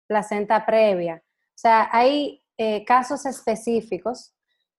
placenta 0.06 0.64
previa. 0.64 1.22
O 1.24 1.58
sea, 1.58 1.88
hay 1.92 2.42
eh, 2.56 2.84
casos 2.84 3.26
específicos 3.26 4.34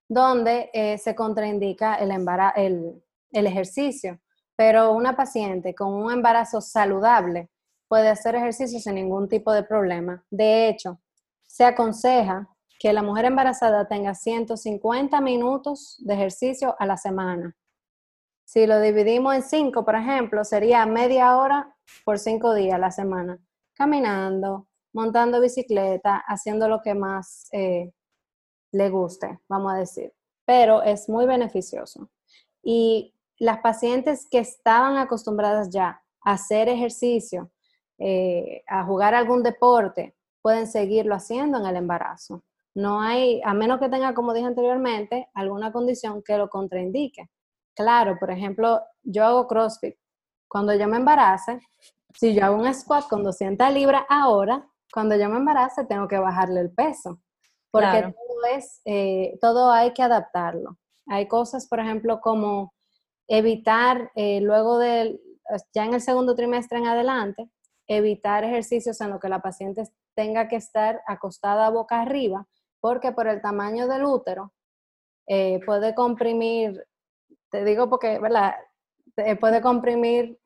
donde 0.07 0.69
eh, 0.73 0.97
se 0.97 1.15
contraindica 1.15 1.95
el, 1.95 2.11
el, 2.55 3.03
ejercicio, 3.31 4.19
pero 4.55 4.93
una 4.93 5.15
paciente 5.15 5.75
con 5.75 5.93
un 5.93 6.11
embarazo 6.11 6.61
saludable 6.61 7.49
puede 7.87 8.09
hacer 8.09 8.35
ejercicio 8.35 8.79
sin 8.79 8.95
ningún 8.95 9.27
tipo 9.27 9.51
de 9.51 9.63
problema. 9.63 10.23
De 10.29 10.67
hecho, 10.67 10.99
se 11.45 11.65
aconseja 11.65 12.49
que 12.79 12.93
la 12.93 13.03
mujer 13.03 13.25
embarazada 13.25 13.87
tenga 13.87 14.13
150 14.13 15.19
minutos 15.21 15.95
de 15.99 16.13
ejercicio 16.13 16.75
a 16.79 16.85
la 16.85 16.97
semana. 16.97 17.55
Si 18.45 18.65
lo 18.65 18.79
dividimos 18.79 19.35
en 19.35 19.43
cinco, 19.43 19.83
por 19.83 19.95
ejemplo, 19.95 20.43
sería 20.43 20.85
media 20.85 21.37
hora 21.37 21.75
por 22.05 22.19
cinco 22.19 22.53
días 22.53 22.75
a 22.75 22.79
la 22.79 22.91
semana, 22.91 23.39
caminando, 23.73 24.67
montando 24.93 25.41
bicicleta, 25.41 26.23
haciendo 26.27 26.69
lo 26.69 26.81
que 26.81 26.93
más 26.93 27.49
eh, 27.51 27.91
le 28.71 28.89
guste, 28.89 29.39
vamos 29.49 29.73
a 29.73 29.77
decir, 29.77 30.13
pero 30.45 30.81
es 30.81 31.09
muy 31.09 31.25
beneficioso. 31.25 32.09
Y 32.63 33.13
las 33.39 33.59
pacientes 33.59 34.27
que 34.29 34.39
estaban 34.39 34.97
acostumbradas 34.97 35.69
ya 35.69 36.01
a 36.23 36.33
hacer 36.33 36.69
ejercicio, 36.69 37.51
eh, 37.97 38.63
a 38.67 38.83
jugar 38.83 39.13
algún 39.13 39.43
deporte, 39.43 40.15
pueden 40.41 40.67
seguirlo 40.67 41.15
haciendo 41.15 41.57
en 41.59 41.65
el 41.65 41.75
embarazo. 41.75 42.43
No 42.73 43.01
hay, 43.01 43.41
a 43.43 43.53
menos 43.53 43.79
que 43.79 43.89
tenga, 43.89 44.13
como 44.13 44.33
dije 44.33 44.47
anteriormente, 44.47 45.29
alguna 45.33 45.71
condición 45.71 46.21
que 46.21 46.37
lo 46.37 46.49
contraindique. 46.49 47.29
Claro, 47.75 48.17
por 48.19 48.31
ejemplo, 48.31 48.81
yo 49.03 49.25
hago 49.25 49.47
CrossFit. 49.47 49.95
Cuando 50.47 50.73
yo 50.73 50.87
me 50.87 50.97
embarace, 50.97 51.59
si 52.13 52.33
yo 52.33 52.45
hago 52.45 52.57
un 52.57 52.73
squat 52.73 53.07
con 53.07 53.23
200 53.23 53.71
libras 53.73 54.03
ahora, 54.09 54.67
cuando 54.93 55.15
yo 55.15 55.29
me 55.29 55.37
embarace 55.37 55.85
tengo 55.85 56.07
que 56.07 56.17
bajarle 56.17 56.61
el 56.61 56.71
peso 56.71 57.19
porque 57.71 58.01
todo, 58.01 58.55
es, 58.55 58.81
eh, 58.85 59.37
todo 59.41 59.71
hay 59.71 59.93
que 59.93 60.03
adaptarlo. 60.03 60.77
Hay 61.07 61.27
cosas, 61.27 61.67
por 61.67 61.79
ejemplo, 61.79 62.19
como 62.21 62.73
evitar 63.27 64.11
eh, 64.15 64.41
luego 64.41 64.77
del, 64.79 65.21
ya 65.73 65.85
en 65.85 65.93
el 65.93 66.01
segundo 66.01 66.35
trimestre 66.35 66.79
en 66.79 66.87
adelante, 66.87 67.49
evitar 67.87 68.43
ejercicios 68.43 68.99
en 69.01 69.11
los 69.11 69.19
que 69.19 69.29
la 69.29 69.41
paciente 69.41 69.83
tenga 70.15 70.47
que 70.47 70.57
estar 70.57 71.01
acostada 71.07 71.69
boca 71.69 72.01
arriba, 72.01 72.47
porque 72.79 73.11
por 73.11 73.27
el 73.27 73.41
tamaño 73.41 73.87
del 73.87 74.05
útero 74.05 74.53
eh, 75.27 75.59
puede 75.65 75.95
comprimir, 75.95 76.85
te 77.51 77.63
digo 77.63 77.89
porque, 77.89 78.19
¿verdad? 78.19 78.55
Puede 79.39 79.61
comprimir 79.61 80.39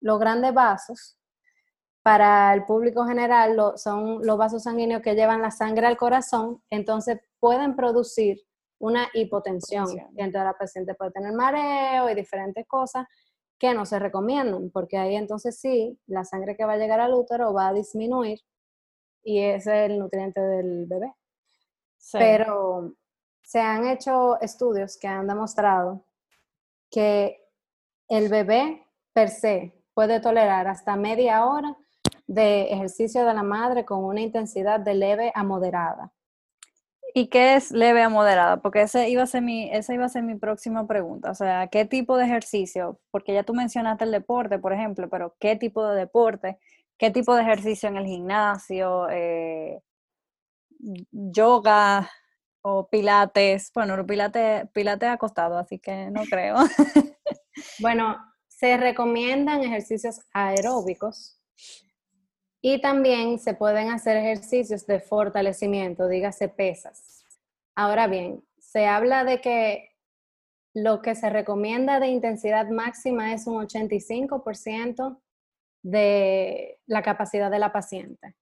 los 0.00 0.18
grandes 0.18 0.52
vasos 0.52 1.16
para 2.06 2.54
el 2.54 2.64
público 2.64 3.04
general 3.04 3.56
son 3.74 4.24
los 4.24 4.38
vasos 4.38 4.62
sanguíneos 4.62 5.02
que 5.02 5.16
llevan 5.16 5.42
la 5.42 5.50
sangre 5.50 5.88
al 5.88 5.96
corazón, 5.96 6.62
entonces 6.70 7.18
pueden 7.40 7.74
producir 7.74 8.46
una 8.78 9.08
hipotensión. 9.14 9.88
Y 9.90 10.20
entonces 10.20 10.44
la 10.44 10.56
paciente 10.58 10.94
puede 10.94 11.12
tener 11.12 11.32
mareo 11.32 12.10
y 12.10 12.14
diferentes 12.14 12.66
cosas 12.66 13.06
que 13.58 13.72
no 13.72 13.86
se 13.86 13.98
recomiendan, 13.98 14.70
porque 14.70 14.98
ahí 14.98 15.16
entonces 15.16 15.58
sí, 15.58 15.98
la 16.06 16.24
sangre 16.24 16.56
que 16.56 16.64
va 16.64 16.74
a 16.74 16.76
llegar 16.76 17.00
al 17.00 17.14
útero 17.14 17.54
va 17.54 17.68
a 17.68 17.72
disminuir 17.72 18.40
y 19.22 19.40
ese 19.40 19.84
es 19.84 19.90
el 19.90 19.98
nutriente 19.98 20.40
del 20.40 20.86
bebé. 20.86 21.12
Pero 22.12 22.94
se 23.42 23.60
han 23.60 23.86
hecho 23.86 24.40
estudios 24.40 24.96
que 24.96 25.08
han 25.08 25.26
demostrado 25.26 26.04
que 26.90 27.42
el 28.08 28.28
bebé 28.28 28.86
per 29.12 29.30
se 29.30 29.72
puede 29.94 30.20
tolerar 30.20 30.68
hasta 30.68 30.94
media 30.94 31.44
hora 31.46 31.76
de 32.26 32.72
ejercicio 32.72 33.24
de 33.24 33.34
la 33.34 33.42
madre 33.42 33.84
con 33.84 34.04
una 34.04 34.20
intensidad 34.20 34.78
de 34.78 34.94
leve 34.94 35.32
a 35.34 35.42
moderada. 35.42 36.12
¿Y 37.18 37.28
qué 37.28 37.54
es 37.54 37.70
leve 37.70 38.02
a 38.02 38.10
moderada? 38.10 38.60
Porque 38.60 38.82
ese 38.82 39.08
iba 39.08 39.22
a 39.22 39.26
ser 39.26 39.40
mi, 39.40 39.70
esa 39.72 39.94
iba 39.94 40.04
a 40.04 40.08
ser 40.10 40.22
mi 40.22 40.34
próxima 40.34 40.86
pregunta. 40.86 41.30
O 41.30 41.34
sea, 41.34 41.68
¿qué 41.68 41.86
tipo 41.86 42.18
de 42.18 42.26
ejercicio? 42.26 43.00
Porque 43.10 43.32
ya 43.32 43.42
tú 43.42 43.54
mencionaste 43.54 44.04
el 44.04 44.10
deporte, 44.10 44.58
por 44.58 44.74
ejemplo, 44.74 45.08
pero 45.08 45.34
¿qué 45.40 45.56
tipo 45.56 45.88
de 45.88 45.96
deporte? 45.98 46.58
¿Qué 46.98 47.10
tipo 47.10 47.34
de 47.34 47.40
ejercicio 47.40 47.88
en 47.88 47.96
el 47.96 48.04
gimnasio? 48.04 49.08
Eh, 49.08 49.80
yoga 51.10 52.10
o 52.60 52.86
pilates. 52.86 53.72
Bueno, 53.74 54.04
pilates, 54.04 54.68
pilates 54.74 55.08
acostado, 55.08 55.56
así 55.56 55.78
que 55.78 56.10
no 56.10 56.22
creo. 56.24 56.56
bueno, 57.80 58.18
se 58.46 58.76
recomiendan 58.76 59.62
ejercicios 59.62 60.20
aeróbicos 60.34 61.40
y 62.68 62.80
también 62.80 63.38
se 63.38 63.54
pueden 63.54 63.90
hacer 63.90 64.16
ejercicios 64.16 64.88
de 64.88 64.98
fortalecimiento, 64.98 66.08
dígase 66.08 66.48
pesas. 66.48 67.24
Ahora 67.76 68.08
bien, 68.08 68.42
se 68.58 68.86
habla 68.86 69.22
de 69.22 69.40
que 69.40 69.90
lo 70.74 71.00
que 71.00 71.14
se 71.14 71.30
recomienda 71.30 72.00
de 72.00 72.08
intensidad 72.08 72.68
máxima 72.68 73.32
es 73.32 73.46
un 73.46 73.64
85% 73.64 75.20
de 75.84 76.80
la 76.86 77.02
capacidad 77.02 77.52
de 77.52 77.60
la 77.60 77.72
paciente. 77.72 78.34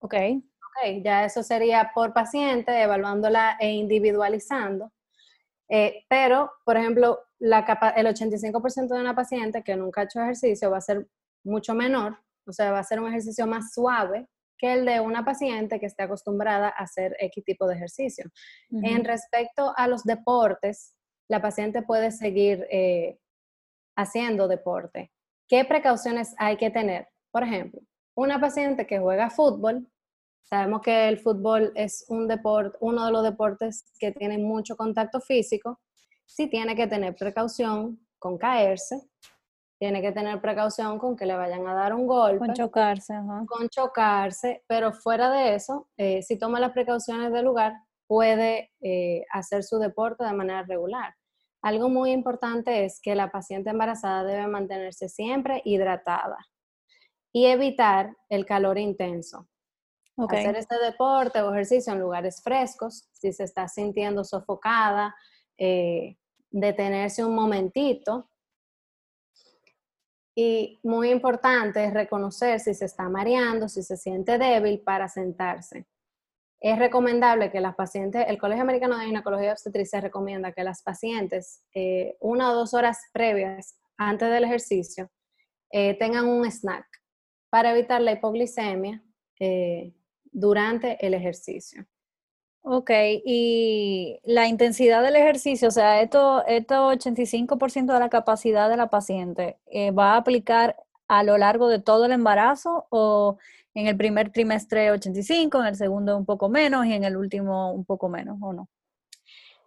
Ok. 0.00 0.14
Ok, 0.14 1.04
ya 1.04 1.24
eso 1.24 1.44
sería 1.44 1.92
por 1.94 2.12
paciente, 2.12 2.82
evaluándola 2.82 3.58
e 3.60 3.70
individualizando. 3.70 4.90
Eh, 5.68 6.04
pero, 6.08 6.50
por 6.64 6.76
ejemplo, 6.76 7.20
la 7.38 7.60
el 7.94 8.08
85% 8.08 8.88
de 8.88 9.00
una 9.00 9.14
paciente 9.14 9.62
que 9.62 9.76
nunca 9.76 10.00
ha 10.00 10.04
hecho 10.04 10.20
ejercicio 10.20 10.68
va 10.68 10.78
a 10.78 10.80
ser 10.80 11.06
mucho 11.44 11.76
menor, 11.76 12.18
o 12.48 12.52
sea, 12.52 12.72
va 12.72 12.80
a 12.80 12.84
ser 12.84 13.00
un 13.00 13.08
ejercicio 13.08 13.46
más 13.46 13.72
suave 13.72 14.26
que 14.58 14.72
el 14.72 14.84
de 14.84 15.00
una 15.00 15.24
paciente 15.24 15.78
que 15.78 15.86
esté 15.86 16.02
acostumbrada 16.02 16.68
a 16.68 16.82
hacer 16.82 17.16
X 17.20 17.44
tipo 17.44 17.66
de 17.68 17.76
ejercicio. 17.76 18.24
En 18.70 19.04
respecto 19.04 19.72
a 19.76 19.86
los 19.86 20.02
deportes, 20.02 20.96
la 21.28 21.40
paciente 21.40 21.82
puede 21.82 22.10
seguir 22.10 22.66
eh, 22.70 23.18
haciendo 23.96 24.48
deporte. 24.48 25.12
¿Qué 25.46 25.64
precauciones 25.64 26.34
hay 26.38 26.56
que 26.56 26.70
tener? 26.70 27.08
Por 27.30 27.44
ejemplo, 27.44 27.80
una 28.16 28.40
paciente 28.40 28.86
que 28.86 28.98
juega 28.98 29.30
fútbol, 29.30 29.86
sabemos 30.42 30.82
que 30.82 31.08
el 31.08 31.18
fútbol 31.18 31.72
es 31.76 32.04
un 32.08 32.26
deporte, 32.26 32.76
uno 32.80 33.06
de 33.06 33.12
los 33.12 33.22
deportes 33.22 33.84
que 33.98 34.10
tiene 34.10 34.38
mucho 34.38 34.76
contacto 34.76 35.20
físico, 35.20 35.80
sí 36.26 36.48
tiene 36.48 36.74
que 36.74 36.86
tener 36.86 37.14
precaución 37.14 38.04
con 38.18 38.36
caerse, 38.36 39.00
tiene 39.78 40.02
que 40.02 40.12
tener 40.12 40.40
precaución 40.40 40.98
con 40.98 41.16
que 41.16 41.24
le 41.24 41.36
vayan 41.36 41.66
a 41.66 41.74
dar 41.74 41.94
un 41.94 42.06
golpe. 42.06 42.38
Con 42.38 42.54
chocarse, 42.54 43.14
ajá. 43.14 43.44
Con 43.46 43.68
chocarse, 43.68 44.64
pero 44.66 44.92
fuera 44.92 45.30
de 45.30 45.54
eso, 45.54 45.88
eh, 45.96 46.22
si 46.22 46.36
toma 46.36 46.58
las 46.60 46.72
precauciones 46.72 47.32
del 47.32 47.44
lugar, 47.44 47.74
puede 48.06 48.72
eh, 48.80 49.24
hacer 49.30 49.62
su 49.62 49.78
deporte 49.78 50.24
de 50.24 50.32
manera 50.32 50.62
regular. 50.62 51.14
Algo 51.62 51.88
muy 51.88 52.10
importante 52.10 52.84
es 52.84 53.00
que 53.00 53.14
la 53.14 53.30
paciente 53.30 53.70
embarazada 53.70 54.24
debe 54.24 54.46
mantenerse 54.46 55.08
siempre 55.08 55.62
hidratada 55.64 56.38
y 57.32 57.46
evitar 57.46 58.16
el 58.28 58.46
calor 58.46 58.78
intenso. 58.78 59.48
Hacer 60.28 60.56
este 60.56 60.76
deporte 60.80 61.40
o 61.42 61.52
ejercicio 61.52 61.92
en 61.92 62.00
lugares 62.00 62.42
frescos, 62.42 63.08
si 63.12 63.32
se 63.32 63.44
está 63.44 63.68
sintiendo 63.68 64.24
sofocada, 64.24 65.14
eh, 65.56 66.16
detenerse 66.50 67.24
un 67.24 67.36
momentito 67.36 68.28
y 70.40 70.78
muy 70.84 71.10
importante 71.10 71.84
es 71.84 71.92
reconocer 71.92 72.60
si 72.60 72.72
se 72.72 72.84
está 72.84 73.08
mareando, 73.08 73.68
si 73.68 73.82
se 73.82 73.96
siente 73.96 74.38
débil 74.38 74.78
para 74.78 75.08
sentarse. 75.08 75.88
Es 76.60 76.78
recomendable 76.78 77.50
que 77.50 77.60
las 77.60 77.74
pacientes, 77.74 78.24
el 78.28 78.38
Colegio 78.38 78.62
Americano 78.62 78.96
de 78.96 79.06
Ginecología 79.06 79.48
y 79.48 79.50
Obstetricia 79.50 80.00
recomienda 80.00 80.52
que 80.52 80.62
las 80.62 80.84
pacientes 80.84 81.64
eh, 81.74 82.16
una 82.20 82.52
o 82.52 82.54
dos 82.54 82.72
horas 82.72 83.00
previas 83.12 83.80
antes 83.96 84.30
del 84.30 84.44
ejercicio 84.44 85.10
eh, 85.72 85.98
tengan 85.98 86.28
un 86.28 86.48
snack 86.48 86.86
para 87.50 87.72
evitar 87.72 88.00
la 88.00 88.12
hipoglicemia 88.12 89.02
eh, 89.40 89.92
durante 90.22 91.04
el 91.04 91.14
ejercicio. 91.14 91.84
Ok, 92.62 92.90
y 93.24 94.20
la 94.24 94.46
intensidad 94.46 95.02
del 95.02 95.16
ejercicio, 95.16 95.68
o 95.68 95.70
sea, 95.70 96.02
esto, 96.02 96.44
esto 96.46 96.92
85% 96.92 97.92
de 97.92 97.98
la 97.98 98.08
capacidad 98.08 98.68
de 98.68 98.76
la 98.76 98.90
paciente, 98.90 99.58
eh, 99.66 99.90
¿va 99.90 100.14
a 100.14 100.16
aplicar 100.16 100.76
a 101.06 101.22
lo 101.22 101.38
largo 101.38 101.68
de 101.68 101.78
todo 101.78 102.04
el 102.04 102.12
embarazo 102.12 102.86
o 102.90 103.38
en 103.74 103.86
el 103.86 103.96
primer 103.96 104.32
trimestre 104.32 104.90
85, 104.90 105.60
en 105.60 105.66
el 105.66 105.76
segundo 105.76 106.16
un 106.16 106.26
poco 106.26 106.48
menos 106.48 106.84
y 106.84 106.92
en 106.92 107.04
el 107.04 107.16
último 107.16 107.72
un 107.72 107.84
poco 107.84 108.08
menos 108.08 108.36
o 108.42 108.52
no? 108.52 108.68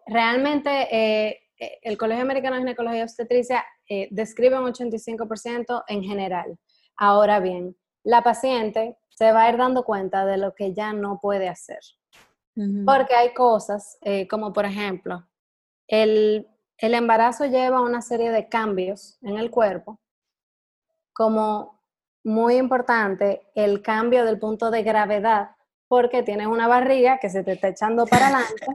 Realmente 0.05 0.69
eh, 0.91 1.39
eh, 1.57 1.79
el 1.81 1.97
Colegio 1.97 2.23
Americano 2.23 2.55
de 2.55 2.61
Ginecología 2.61 2.99
y 2.99 3.03
Obstetricia 3.03 3.65
describe 4.09 4.57
un 4.57 4.71
85% 4.71 5.83
en 5.87 6.03
general. 6.03 6.57
Ahora 6.95 7.39
bien, 7.39 7.75
la 8.03 8.21
paciente 8.21 8.95
se 9.09 9.31
va 9.31 9.43
a 9.43 9.49
ir 9.49 9.57
dando 9.57 9.83
cuenta 9.83 10.25
de 10.25 10.37
lo 10.37 10.53
que 10.55 10.73
ya 10.73 10.93
no 10.93 11.19
puede 11.21 11.49
hacer. 11.49 11.79
Porque 12.85 13.15
hay 13.15 13.33
cosas, 13.33 13.97
eh, 14.01 14.27
como 14.27 14.51
por 14.51 14.65
ejemplo, 14.65 15.25
el, 15.87 16.47
el 16.77 16.93
embarazo 16.93 17.45
lleva 17.45 17.81
una 17.81 18.01
serie 18.01 18.31
de 18.31 18.49
cambios 18.49 19.17
en 19.21 19.37
el 19.37 19.49
cuerpo, 19.49 19.99
como 21.13 21.81
muy 22.23 22.55
importante 22.55 23.41
el 23.55 23.81
cambio 23.81 24.25
del 24.25 24.39
punto 24.39 24.69
de 24.69 24.83
gravedad, 24.83 25.51
porque 25.87 26.23
tienes 26.23 26.47
una 26.47 26.67
barriga 26.67 27.19
que 27.19 27.29
se 27.29 27.43
te 27.43 27.53
está 27.53 27.69
echando 27.69 28.05
para 28.05 28.27
adelante, 28.27 28.65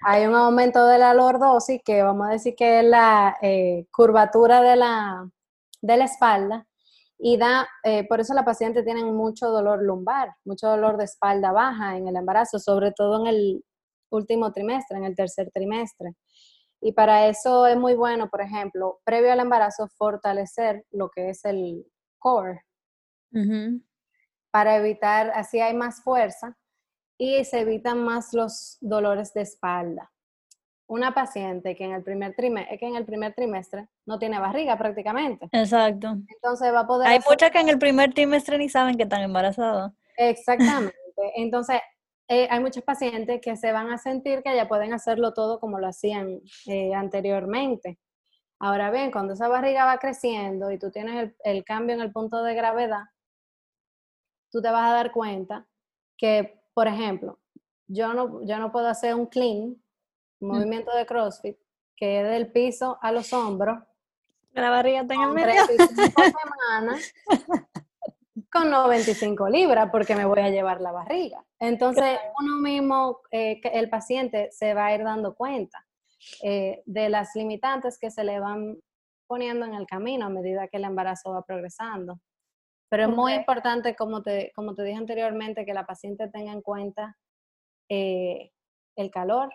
hay 0.00 0.26
un 0.26 0.34
aumento 0.34 0.86
de 0.86 0.98
la 0.98 1.14
lordosis, 1.14 1.82
que 1.84 2.02
vamos 2.02 2.28
a 2.28 2.32
decir 2.32 2.54
que 2.56 2.80
es 2.80 2.84
la 2.84 3.36
eh, 3.42 3.86
curvatura 3.90 4.62
de 4.62 4.76
la, 4.76 5.28
de 5.80 5.96
la 5.96 6.04
espalda, 6.04 6.66
y 7.18 7.36
da, 7.36 7.68
eh, 7.82 8.06
por 8.06 8.20
eso 8.20 8.32
la 8.32 8.44
paciente 8.44 8.84
tiene 8.84 9.04
mucho 9.04 9.48
dolor 9.48 9.82
lumbar, 9.82 10.34
mucho 10.44 10.68
dolor 10.68 10.96
de 10.96 11.04
espalda 11.04 11.50
baja 11.50 11.96
en 11.96 12.06
el 12.06 12.16
embarazo, 12.16 12.58
sobre 12.58 12.92
todo 12.92 13.20
en 13.20 13.26
el 13.26 13.64
último 14.10 14.52
trimestre, 14.52 14.98
en 14.98 15.04
el 15.04 15.16
tercer 15.16 15.50
trimestre. 15.52 16.14
Y 16.80 16.92
para 16.92 17.26
eso 17.26 17.66
es 17.66 17.76
muy 17.76 17.94
bueno, 17.94 18.28
por 18.30 18.40
ejemplo, 18.40 19.00
previo 19.04 19.32
al 19.32 19.40
embarazo, 19.40 19.88
fortalecer 19.88 20.84
lo 20.92 21.10
que 21.10 21.30
es 21.30 21.44
el 21.44 21.84
core, 22.18 22.62
para 24.50 24.76
evitar, 24.76 25.30
así 25.34 25.60
hay 25.60 25.74
más 25.74 26.02
fuerza 26.02 26.56
y 27.18 27.44
se 27.44 27.60
evitan 27.60 28.02
más 28.04 28.32
los 28.32 28.78
dolores 28.80 29.34
de 29.34 29.42
espalda 29.42 30.10
una 30.88 31.12
paciente 31.12 31.76
que 31.76 31.84
en 31.84 31.92
el 31.92 32.02
primer 32.02 32.34
trimestre, 32.34 32.78
que 32.78 32.86
en 32.86 32.96
el 32.96 33.04
primer 33.04 33.34
trimestre 33.34 33.88
no 34.06 34.18
tiene 34.18 34.40
barriga 34.40 34.76
prácticamente. 34.76 35.48
Exacto. 35.52 36.16
Entonces 36.28 36.72
va 36.72 36.80
a 36.80 36.86
poder. 36.86 37.08
Hay 37.08 37.20
muchas 37.28 37.50
que 37.50 37.60
en 37.60 37.68
el 37.68 37.78
primer 37.78 38.12
trimestre 38.12 38.58
ni 38.58 38.68
saben 38.68 38.96
que 38.96 39.02
están 39.02 39.22
embarazadas. 39.22 39.92
Exactamente. 40.16 40.96
Entonces, 41.36 41.80
eh, 42.26 42.48
hay 42.50 42.60
muchas 42.60 42.82
pacientes 42.84 43.40
que 43.40 43.56
se 43.56 43.70
van 43.70 43.90
a 43.90 43.98
sentir 43.98 44.42
que 44.42 44.54
ya 44.54 44.66
pueden 44.66 44.92
hacerlo 44.92 45.34
todo 45.34 45.60
como 45.60 45.78
lo 45.78 45.86
hacían 45.86 46.40
eh, 46.66 46.94
anteriormente. 46.94 47.98
Ahora 48.58 48.90
bien, 48.90 49.10
cuando 49.10 49.34
esa 49.34 49.46
barriga 49.46 49.84
va 49.84 49.98
creciendo 49.98 50.70
y 50.70 50.78
tú 50.78 50.90
tienes 50.90 51.16
el, 51.16 51.36
el 51.44 51.64
cambio 51.64 51.94
en 51.94 52.00
el 52.00 52.12
punto 52.12 52.42
de 52.42 52.54
gravedad, 52.54 53.04
tú 54.50 54.62
te 54.62 54.70
vas 54.70 54.90
a 54.90 54.94
dar 54.94 55.12
cuenta 55.12 55.66
que, 56.16 56.60
por 56.74 56.88
ejemplo, 56.88 57.38
yo 57.86 58.14
no, 58.14 58.44
yo 58.46 58.58
no 58.58 58.72
puedo 58.72 58.88
hacer 58.88 59.14
un 59.14 59.26
clean 59.26 59.76
movimiento 60.40 60.94
de 60.94 61.06
CrossFit, 61.06 61.58
que 61.96 62.20
es 62.20 62.30
del 62.30 62.52
piso 62.52 62.98
a 63.00 63.12
los 63.12 63.32
hombros. 63.32 63.78
La 64.52 64.70
barriga 64.70 65.02
está 65.02 65.14
en 65.14 65.22
el 65.22 65.30
medio. 65.30 65.62
semanas 65.66 67.12
con 68.50 68.70
95 68.70 69.48
libras 69.48 69.90
porque 69.90 70.14
me 70.14 70.24
voy 70.24 70.40
a 70.40 70.50
llevar 70.50 70.80
la 70.80 70.92
barriga. 70.92 71.44
Entonces, 71.58 72.18
uno 72.40 72.56
mismo, 72.58 73.20
eh, 73.30 73.60
el 73.72 73.88
paciente 73.90 74.50
se 74.52 74.74
va 74.74 74.86
a 74.86 74.94
ir 74.94 75.04
dando 75.04 75.34
cuenta 75.34 75.84
eh, 76.42 76.82
de 76.86 77.08
las 77.08 77.34
limitantes 77.34 77.98
que 77.98 78.10
se 78.10 78.24
le 78.24 78.40
van 78.40 78.78
poniendo 79.26 79.66
en 79.66 79.74
el 79.74 79.86
camino 79.86 80.26
a 80.26 80.30
medida 80.30 80.68
que 80.68 80.78
el 80.78 80.84
embarazo 80.84 81.32
va 81.32 81.42
progresando. 81.42 82.20
Pero 82.88 83.04
es 83.04 83.10
muy 83.10 83.34
importante, 83.34 83.94
como 83.94 84.22
te, 84.22 84.50
como 84.54 84.74
te 84.74 84.82
dije 84.82 84.96
anteriormente, 84.96 85.66
que 85.66 85.74
la 85.74 85.84
paciente 85.84 86.28
tenga 86.28 86.52
en 86.52 86.62
cuenta 86.62 87.18
eh, 87.90 88.50
el 88.96 89.10
calor, 89.10 89.50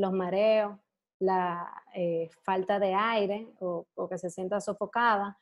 los 0.00 0.12
mareos, 0.12 0.78
la 1.20 1.70
eh, 1.94 2.30
falta 2.42 2.78
de 2.78 2.94
aire 2.94 3.52
o, 3.60 3.86
que 4.08 4.18
se 4.18 4.30
sienta 4.30 4.60
sofocada, 4.60 5.38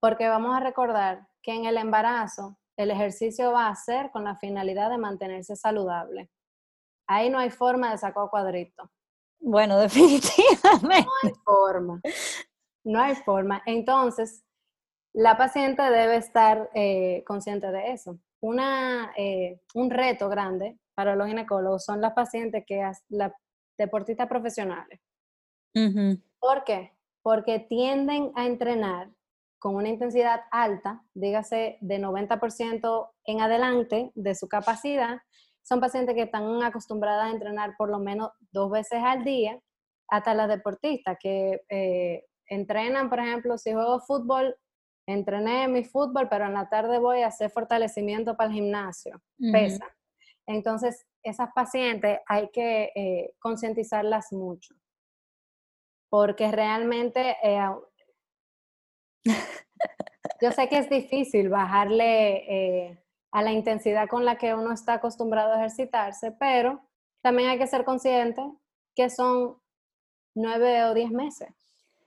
porque 0.00 0.28
vamos 0.28 0.56
a 0.56 0.60
recordar 0.60 1.28
que 1.42 1.52
en 1.52 1.66
el 1.66 1.76
embarazo 1.76 2.56
el 2.76 2.90
ejercicio 2.90 3.52
va 3.52 3.68
a 3.68 3.76
ser 3.76 4.10
con 4.10 4.24
la 4.24 4.36
finalidad 4.36 4.90
de 4.90 4.98
mantenerse 4.98 5.56
saludable. 5.56 6.30
Ahí 7.06 7.30
no 7.30 7.38
hay 7.38 7.50
forma 7.50 7.90
de 7.90 7.98
sacar 7.98 8.28
cuadrito. 8.30 8.90
Bueno, 9.38 9.78
definitivamente. 9.78 11.06
No 11.06 11.12
hay 11.22 11.32
forma. 11.44 12.00
No 12.84 13.00
hay 13.00 13.14
forma. 13.14 13.62
Entonces, 13.66 14.44
la 15.12 15.36
paciente 15.36 15.82
debe 15.82 16.16
estar 16.16 16.70
eh, 16.74 17.22
consciente 17.26 17.70
de 17.70 17.92
eso. 17.92 18.18
Una, 18.40 19.12
eh, 19.16 19.60
un 19.74 19.90
reto 19.90 20.28
grande 20.28 20.78
para 20.94 21.14
los 21.16 21.28
ginecólogos 21.28 21.84
son 21.84 22.00
las 22.00 22.12
pacientes 22.12 22.64
que 22.66 22.90
la, 23.08 23.34
deportistas 23.78 24.28
profesionales. 24.28 25.00
¿Por 26.38 26.64
qué? 26.64 26.92
Porque 27.22 27.58
tienden 27.58 28.32
a 28.34 28.46
entrenar 28.46 29.10
con 29.58 29.74
una 29.74 29.88
intensidad 29.88 30.42
alta, 30.50 31.02
dígase 31.14 31.78
de 31.80 31.98
90% 31.98 33.10
en 33.24 33.40
adelante 33.40 34.12
de 34.14 34.34
su 34.34 34.48
capacidad. 34.48 35.18
Son 35.62 35.80
pacientes 35.80 36.14
que 36.14 36.22
están 36.22 36.62
acostumbradas 36.62 37.26
a 37.26 37.32
entrenar 37.32 37.74
por 37.76 37.90
lo 37.90 37.98
menos 37.98 38.30
dos 38.52 38.70
veces 38.70 39.00
al 39.02 39.24
día, 39.24 39.58
hasta 40.08 40.34
las 40.34 40.48
deportistas 40.48 41.16
que 41.20 41.62
eh, 41.68 42.24
entrenan, 42.48 43.10
por 43.10 43.18
ejemplo, 43.18 43.58
si 43.58 43.72
juego 43.72 44.00
fútbol, 44.00 44.56
entrené 45.06 45.68
mi 45.68 45.84
fútbol, 45.84 46.28
pero 46.28 46.46
en 46.46 46.54
la 46.54 46.68
tarde 46.68 46.98
voy 46.98 47.22
a 47.22 47.28
hacer 47.28 47.50
fortalecimiento 47.50 48.36
para 48.36 48.50
el 48.50 48.54
gimnasio, 48.54 49.20
pesa. 49.52 49.86
Entonces, 50.46 51.06
esas 51.22 51.50
pacientes 51.52 52.20
hay 52.26 52.48
que 52.50 52.92
eh, 52.94 53.34
concientizarlas 53.38 54.32
mucho, 54.32 54.74
porque 56.08 56.50
realmente 56.52 57.36
eh, 57.42 57.68
yo 60.40 60.52
sé 60.52 60.68
que 60.68 60.78
es 60.78 60.88
difícil 60.88 61.48
bajarle 61.48 62.86
eh, 62.88 63.02
a 63.32 63.42
la 63.42 63.52
intensidad 63.52 64.08
con 64.08 64.24
la 64.24 64.38
que 64.38 64.54
uno 64.54 64.72
está 64.72 64.94
acostumbrado 64.94 65.52
a 65.52 65.58
ejercitarse, 65.58 66.32
pero 66.32 66.80
también 67.22 67.50
hay 67.50 67.58
que 67.58 67.66
ser 67.66 67.84
consciente 67.84 68.42
que 68.94 69.10
son 69.10 69.60
nueve 70.34 70.84
o 70.84 70.94
diez 70.94 71.10
meses. 71.10 71.48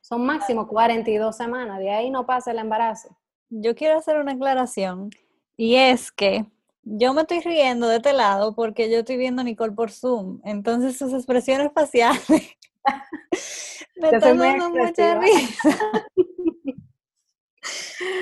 Son 0.02 0.26
máximo 0.26 0.68
42 0.68 1.36
semanas, 1.36 1.80
de 1.80 1.92
ahí 1.92 2.10
no 2.10 2.26
pasa 2.26 2.52
el 2.52 2.60
embarazo. 2.60 3.16
Yo 3.50 3.76
quiero 3.76 3.98
hacer 3.98 4.18
una 4.18 4.32
aclaración 4.32 5.10
y 5.58 5.76
es 5.76 6.12
que 6.12 6.46
yo 6.84 7.14
me 7.14 7.22
estoy 7.22 7.42
riendo 7.42 7.88
de 7.88 7.98
este 7.98 8.14
lado 8.14 8.56
porque 8.56 8.90
yo 8.90 9.00
estoy 9.00 9.18
viendo 9.18 9.42
a 9.42 9.46
Nicole 9.46 9.74
por 9.74 9.92
Zoom, 9.92 10.42
entonces 10.44 10.98
sus 10.98 11.14
expresiones 11.14 11.72
faciales 11.74 12.28
me 13.96 14.10
están 14.10 14.38
dando 14.38 14.70
mucha 14.70 15.20
risa. 15.20 16.08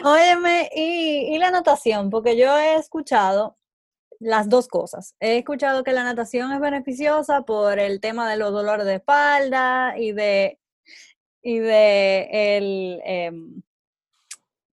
Óyeme, 0.03 0.69
y, 0.75 1.35
y 1.35 1.37
la 1.37 1.51
natación, 1.51 2.09
porque 2.09 2.35
yo 2.35 2.57
he 2.57 2.75
escuchado 2.75 3.55
las 4.19 4.49
dos 4.49 4.67
cosas. 4.67 5.15
He 5.19 5.37
escuchado 5.37 5.83
que 5.83 5.93
la 5.93 6.03
natación 6.03 6.51
es 6.51 6.59
beneficiosa 6.59 7.43
por 7.43 7.79
el 7.79 7.99
tema 7.99 8.29
de 8.29 8.37
los 8.37 8.51
dolores 8.51 8.85
de 8.85 8.95
espalda 8.95 9.97
y 9.97 10.11
de, 10.11 10.59
y 11.41 11.59
de 11.59 12.57
el, 12.57 13.01
em, 13.05 13.61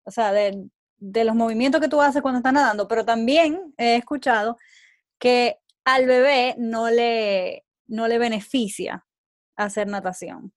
o 0.05 0.11
sea, 0.11 0.33
de, 0.33 0.69
de, 1.13 1.25
los 1.25 1.35
movimientos 1.35 1.81
que 1.81 1.89
tú 1.89 2.01
haces 2.01 2.23
cuando 2.23 2.39
estás 2.39 2.53
nadando, 2.53 2.89
pero 2.89 3.05
también 3.05 3.75
he 3.77 3.97
escuchado 3.97 4.57
que 5.19 5.59
al 5.85 6.07
bebé 6.07 6.55
no 6.59 6.89
le, 6.89 7.65
no 7.87 8.09
le 8.09 8.19
beneficia 8.19 9.07
hacer 9.57 9.87
natación. 9.87 10.53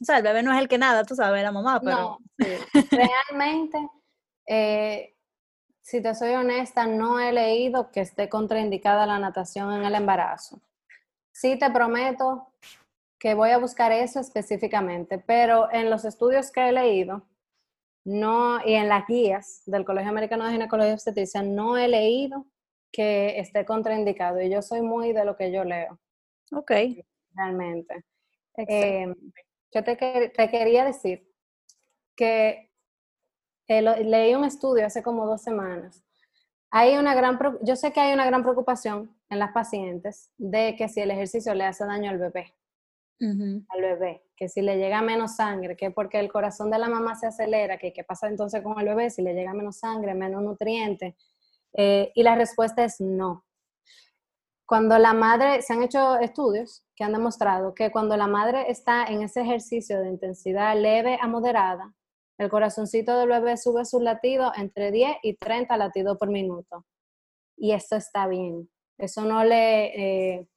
O 0.00 0.04
sea, 0.04 0.18
el 0.18 0.22
bebé 0.22 0.42
no 0.42 0.52
es 0.52 0.60
el 0.60 0.68
que 0.68 0.78
nada, 0.78 1.04
tú 1.04 1.14
sabes, 1.14 1.42
la 1.42 1.52
mamá, 1.52 1.80
pero... 1.80 2.18
Realmente, 2.90 3.78
eh, 4.46 5.14
si 5.80 6.02
te 6.02 6.14
soy 6.14 6.34
honesta, 6.34 6.86
no 6.86 7.20
he 7.20 7.32
leído 7.32 7.90
que 7.92 8.00
esté 8.00 8.28
contraindicada 8.28 9.06
la 9.06 9.18
natación 9.18 9.72
en 9.72 9.84
el 9.84 9.94
embarazo. 9.94 10.60
Sí 11.32 11.58
te 11.58 11.70
prometo 11.70 12.48
que 13.18 13.34
voy 13.34 13.50
a 13.50 13.58
buscar 13.58 13.92
eso 13.92 14.20
específicamente, 14.20 15.18
pero 15.18 15.72
en 15.72 15.88
los 15.88 16.04
estudios 16.04 16.50
que 16.50 16.68
he 16.68 16.72
leído, 16.72 17.22
no, 18.06 18.64
y 18.64 18.74
en 18.74 18.88
las 18.88 19.04
guías 19.08 19.62
del 19.66 19.84
Colegio 19.84 20.10
Americano 20.10 20.44
de 20.44 20.52
Ginecología 20.52 20.90
y 20.90 20.94
Obstetricia, 20.94 21.42
no 21.42 21.76
he 21.76 21.88
leído 21.88 22.46
que 22.92 23.40
esté 23.40 23.64
contraindicado. 23.64 24.40
Y 24.40 24.48
yo 24.48 24.62
soy 24.62 24.80
muy 24.80 25.12
de 25.12 25.24
lo 25.24 25.36
que 25.36 25.50
yo 25.50 25.64
leo. 25.64 25.98
Ok. 26.52 26.70
Realmente. 27.34 28.04
Eh, 28.58 29.12
yo 29.72 29.82
te, 29.82 29.96
te, 29.96 30.50
quería 30.50 30.84
decir 30.84 31.28
que 32.14 32.70
leí 33.66 34.36
un 34.36 34.44
estudio 34.44 34.86
hace 34.86 35.02
como 35.02 35.26
dos 35.26 35.42
semanas. 35.42 36.04
Hay 36.70 36.96
una 36.98 37.12
gran, 37.12 37.40
yo 37.62 37.74
sé 37.74 37.92
que 37.92 37.98
hay 37.98 38.14
una 38.14 38.24
gran 38.24 38.44
preocupación 38.44 39.16
en 39.30 39.40
las 39.40 39.50
pacientes 39.50 40.30
de 40.38 40.76
que 40.76 40.88
si 40.88 41.00
el 41.00 41.10
ejercicio 41.10 41.54
le 41.54 41.64
hace 41.64 41.84
daño 41.84 42.08
al 42.10 42.18
bebé, 42.18 42.54
al 43.20 43.80
bebé, 43.80 44.22
que 44.36 44.48
si 44.48 44.60
le 44.60 44.76
llega 44.76 45.00
menos 45.02 45.36
sangre, 45.36 45.76
que 45.76 45.90
porque 45.90 46.20
el 46.20 46.30
corazón 46.30 46.70
de 46.70 46.78
la 46.78 46.88
mamá 46.88 47.14
se 47.14 47.26
acelera, 47.26 47.78
que 47.78 47.92
qué 47.92 48.04
pasa 48.04 48.28
entonces 48.28 48.62
con 48.62 48.78
el 48.78 48.86
bebé 48.86 49.10
si 49.10 49.22
le 49.22 49.34
llega 49.34 49.54
menos 49.54 49.78
sangre, 49.78 50.14
menos 50.14 50.42
nutrientes. 50.42 51.14
Eh, 51.72 52.12
y 52.14 52.22
la 52.22 52.34
respuesta 52.34 52.84
es 52.84 53.00
no. 53.00 53.44
Cuando 54.66 54.98
la 54.98 55.14
madre, 55.14 55.62
se 55.62 55.72
han 55.72 55.82
hecho 55.82 56.18
estudios 56.18 56.84
que 56.96 57.04
han 57.04 57.12
demostrado 57.12 57.72
que 57.72 57.92
cuando 57.92 58.16
la 58.16 58.26
madre 58.26 58.70
está 58.70 59.04
en 59.04 59.22
ese 59.22 59.42
ejercicio 59.42 60.00
de 60.00 60.08
intensidad 60.08 60.76
leve 60.76 61.18
a 61.20 61.28
moderada, 61.28 61.94
el 62.38 62.50
corazoncito 62.50 63.16
del 63.18 63.28
bebé 63.28 63.56
sube 63.56 63.84
su 63.84 64.00
latido 64.00 64.52
entre 64.56 64.90
10 64.90 65.18
y 65.22 65.36
30 65.36 65.76
latidos 65.76 66.18
por 66.18 66.30
minuto. 66.30 66.84
Y 67.56 67.72
esto 67.72 67.96
está 67.96 68.26
bien. 68.26 68.68
Eso 68.98 69.24
no 69.24 69.44
le, 69.44 70.34
eh, 70.38 70.48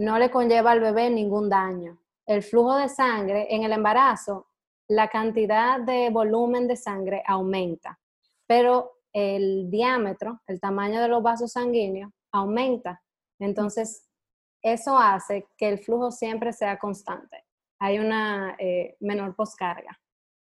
no 0.00 0.18
le 0.18 0.30
conlleva 0.30 0.70
al 0.70 0.80
bebé 0.80 1.10
ningún 1.10 1.50
daño. 1.50 1.98
El 2.26 2.42
flujo 2.42 2.76
de 2.76 2.88
sangre 2.88 3.46
en 3.50 3.64
el 3.64 3.72
embarazo, 3.72 4.46
la 4.88 5.08
cantidad 5.08 5.78
de 5.78 6.08
volumen 6.08 6.66
de 6.66 6.76
sangre 6.76 7.22
aumenta, 7.26 7.98
pero 8.46 8.92
el 9.12 9.70
diámetro, 9.70 10.40
el 10.46 10.58
tamaño 10.58 11.02
de 11.02 11.08
los 11.08 11.22
vasos 11.22 11.52
sanguíneos 11.52 12.10
aumenta. 12.32 13.02
Entonces, 13.38 14.08
eso 14.62 14.96
hace 14.96 15.46
que 15.58 15.68
el 15.68 15.78
flujo 15.78 16.10
siempre 16.10 16.54
sea 16.54 16.78
constante. 16.78 17.44
Hay 17.78 17.98
una 17.98 18.56
eh, 18.58 18.96
menor 19.00 19.36
poscarga 19.36 20.00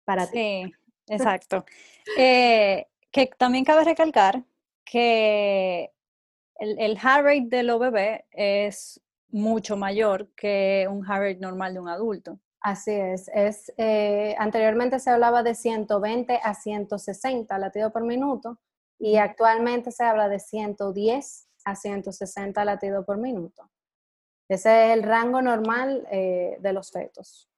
para 0.05 0.27
ti. 0.27 0.65
Sí, 0.65 0.73
exacto. 1.09 1.67
Eh, 2.17 2.87
que 3.11 3.27
también 3.37 3.65
cabe 3.65 3.85
recalcar 3.85 4.43
que 4.85 5.93
el, 6.57 6.79
el 6.79 6.99
heart 6.99 7.25
rate 7.25 7.49
de 7.49 7.62
los 7.65 7.79
bebés 7.79 8.23
es 8.31 9.03
mucho 9.33 9.77
mayor 9.77 10.29
que 10.37 10.87
un 10.88 11.05
heart 11.05 11.23
rate 11.23 11.40
normal 11.40 11.75
de 11.75 11.81
un 11.81 11.88
adulto. 11.88 12.38
Así 12.61 12.92
es. 12.92 13.29
es 13.35 13.73
eh, 13.77 14.37
anteriormente 14.38 15.01
se 15.01 15.11
hablaba 15.11 15.42
de 15.42 15.55
120 15.55 16.38
a 16.42 16.55
160 16.55 17.59
latidos 17.59 17.92
por 17.92 18.05
minuto 18.05 18.61
y 19.01 19.16
actualmente 19.16 19.90
se 19.90 20.05
habla 20.05 20.29
de 20.29 20.38
110 20.38 21.49
a 21.64 21.75
160 21.75 22.64
latidos 22.64 23.05
por 23.05 23.18
minuto. 23.18 23.68
Ese 24.49 24.87
es 24.87 24.92
el 24.92 25.03
rango 25.03 25.42
normal 25.42 26.07
eh, 26.11 26.57
de 26.61 26.73
los 26.73 26.92
fetos. 26.92 27.49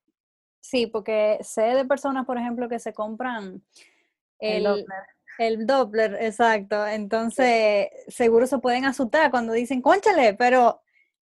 Sí, 0.61 0.87
porque 0.87 1.39
sé 1.43 1.63
de 1.63 1.85
personas, 1.85 2.25
por 2.25 2.39
ejemplo, 2.39 2.69
que 2.69 2.79
se 2.79 2.95
compran 2.95 3.63
el, 4.39 4.87
el 5.39 5.67
Doppler. 5.67 6.15
exacto. 6.21 6.87
Entonces, 6.87 7.89
seguro 8.09 8.47
se 8.47 8.59
pueden 8.59 8.87
asustar 8.87 9.31
cuando 9.31 9.53
dicen, 9.53 9.83
conchale, 9.83 10.33
pero 10.35 10.84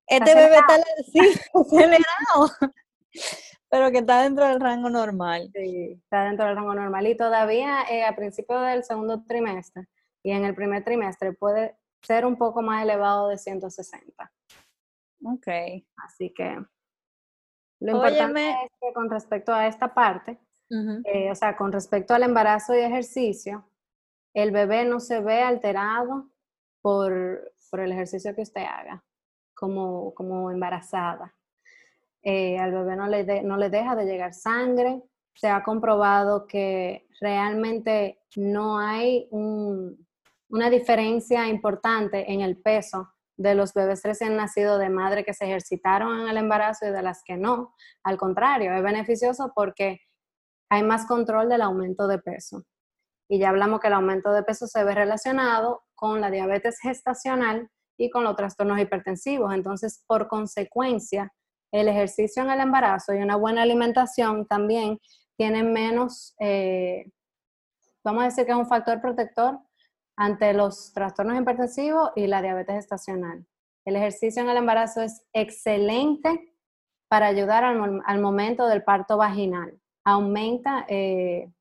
este 0.06 0.34
bebé 0.34 0.56
está 0.56 0.76
sí, 1.12 1.40
acelerado. 1.54 2.50
pero 3.74 3.90
que 3.90 3.98
está 3.98 4.22
dentro 4.22 4.46
del 4.46 4.60
rango 4.60 4.88
normal. 4.88 5.50
Sí, 5.52 6.00
está 6.04 6.24
dentro 6.24 6.46
del 6.46 6.56
rango 6.56 6.74
normal. 6.74 7.06
Y 7.06 7.16
todavía 7.16 7.82
eh, 7.90 8.04
a 8.04 8.14
principio 8.14 8.60
del 8.60 8.84
segundo 8.84 9.24
trimestre 9.24 9.88
y 10.22 10.30
en 10.30 10.44
el 10.44 10.54
primer 10.54 10.84
trimestre 10.84 11.32
puede 11.32 11.76
ser 12.02 12.24
un 12.24 12.36
poco 12.36 12.62
más 12.62 12.84
elevado 12.84 13.28
de 13.28 13.38
160. 13.38 14.32
Ok. 15.24 15.48
Así 15.96 16.32
que 16.32 16.56
lo 17.80 17.96
importante 17.96 18.50
es 18.50 18.70
que 18.80 18.92
con 18.92 19.10
respecto 19.10 19.52
a 19.52 19.66
esta 19.66 19.92
parte, 19.92 20.38
eh, 21.04 21.30
o 21.30 21.34
sea, 21.34 21.56
con 21.56 21.72
respecto 21.72 22.14
al 22.14 22.22
embarazo 22.22 22.74
y 22.74 22.78
ejercicio, 22.78 23.68
el 24.34 24.50
bebé 24.50 24.84
no 24.84 25.00
se 25.00 25.20
ve 25.20 25.42
alterado 25.42 26.30
por, 26.80 27.52
por 27.70 27.80
el 27.80 27.92
ejercicio 27.92 28.34
que 28.34 28.42
usted 28.42 28.62
haga 28.62 29.04
como, 29.54 30.14
como 30.14 30.50
embarazada. 30.50 31.34
Eh, 32.22 32.58
al 32.58 32.72
bebé 32.72 32.96
no 32.96 33.06
le, 33.06 33.42
no 33.42 33.56
le 33.56 33.70
deja 33.70 33.94
de 33.94 34.06
llegar 34.06 34.32
sangre. 34.34 35.02
Se 35.34 35.48
ha 35.48 35.62
comprobado 35.62 36.46
que 36.46 37.06
realmente 37.20 38.20
no 38.36 38.78
hay 38.78 39.28
una 39.30 40.70
diferencia 40.70 41.48
importante 41.48 42.32
en 42.32 42.40
el 42.40 42.60
peso 42.60 43.10
de 43.36 43.54
los 43.54 43.74
bebés 43.74 44.02
recién 44.04 44.36
nacidos 44.36 44.78
de 44.78 44.88
madre 44.88 45.24
que 45.24 45.34
se 45.34 45.44
ejercitaron 45.44 46.20
en 46.20 46.28
el 46.28 46.36
embarazo 46.36 46.86
y 46.86 46.90
de 46.90 47.02
las 47.02 47.22
que 47.24 47.36
no. 47.36 47.74
Al 48.04 48.16
contrario, 48.16 48.72
es 48.72 48.82
beneficioso 48.82 49.52
porque 49.54 50.00
hay 50.70 50.82
más 50.82 51.06
control 51.06 51.48
del 51.48 51.62
aumento 51.62 52.06
de 52.06 52.18
peso. 52.18 52.64
Y 53.28 53.38
ya 53.38 53.48
hablamos 53.48 53.80
que 53.80 53.88
el 53.88 53.94
aumento 53.94 54.32
de 54.32 54.42
peso 54.42 54.66
se 54.66 54.84
ve 54.84 54.94
relacionado 54.94 55.82
con 55.94 56.20
la 56.20 56.30
diabetes 56.30 56.78
gestacional 56.80 57.70
y 57.96 58.10
con 58.10 58.24
los 58.24 58.36
trastornos 58.36 58.80
hipertensivos. 58.80 59.54
Entonces, 59.54 60.04
por 60.06 60.28
consecuencia, 60.28 61.32
el 61.72 61.88
ejercicio 61.88 62.42
en 62.42 62.50
el 62.50 62.60
embarazo 62.60 63.14
y 63.14 63.18
una 63.18 63.36
buena 63.36 63.62
alimentación 63.62 64.46
también 64.46 64.98
tienen 65.36 65.72
menos, 65.72 66.34
eh, 66.38 67.10
vamos 68.04 68.22
a 68.22 68.26
decir 68.26 68.46
que 68.46 68.52
es 68.52 68.58
un 68.58 68.68
factor 68.68 69.00
protector 69.00 69.58
ante 70.16 70.52
los 70.54 70.92
trastornos 70.92 71.40
hipertensivos 71.40 72.10
y 72.14 72.26
la 72.26 72.42
diabetes 72.42 72.76
estacional. 72.76 73.44
El 73.84 73.96
ejercicio 73.96 74.42
en 74.42 74.48
el 74.48 74.56
embarazo 74.56 75.02
es 75.02 75.26
excelente 75.32 76.54
para 77.08 77.26
ayudar 77.26 77.64
al, 77.64 78.20
momento 78.20 78.66
del 78.66 78.82
parto 78.82 79.16
vaginal. 79.16 79.78
Aumenta 80.04 80.86
eh, 80.88 81.52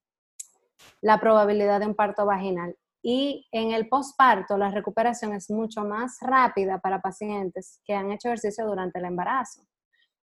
la 1.01 1.19
probabilidad 1.19 1.79
de 1.79 1.87
un 1.87 1.95
parto 1.95 2.25
vaginal. 2.25 2.75
Y 3.05 3.45
en 3.51 3.71
el 3.71 3.89
posparto, 3.89 4.57
la 4.57 4.71
recuperación 4.71 5.33
es 5.33 5.51
mucho 5.51 5.83
más 5.83 6.17
rápida 6.21 6.79
para 6.79 7.01
pacientes 7.01 7.81
que 7.83 7.93
han 7.93 8.09
hecho 8.11 8.29
ejercicio 8.29 8.65
durante 8.65 8.99
el 8.99 9.05
embarazo. 9.05 9.61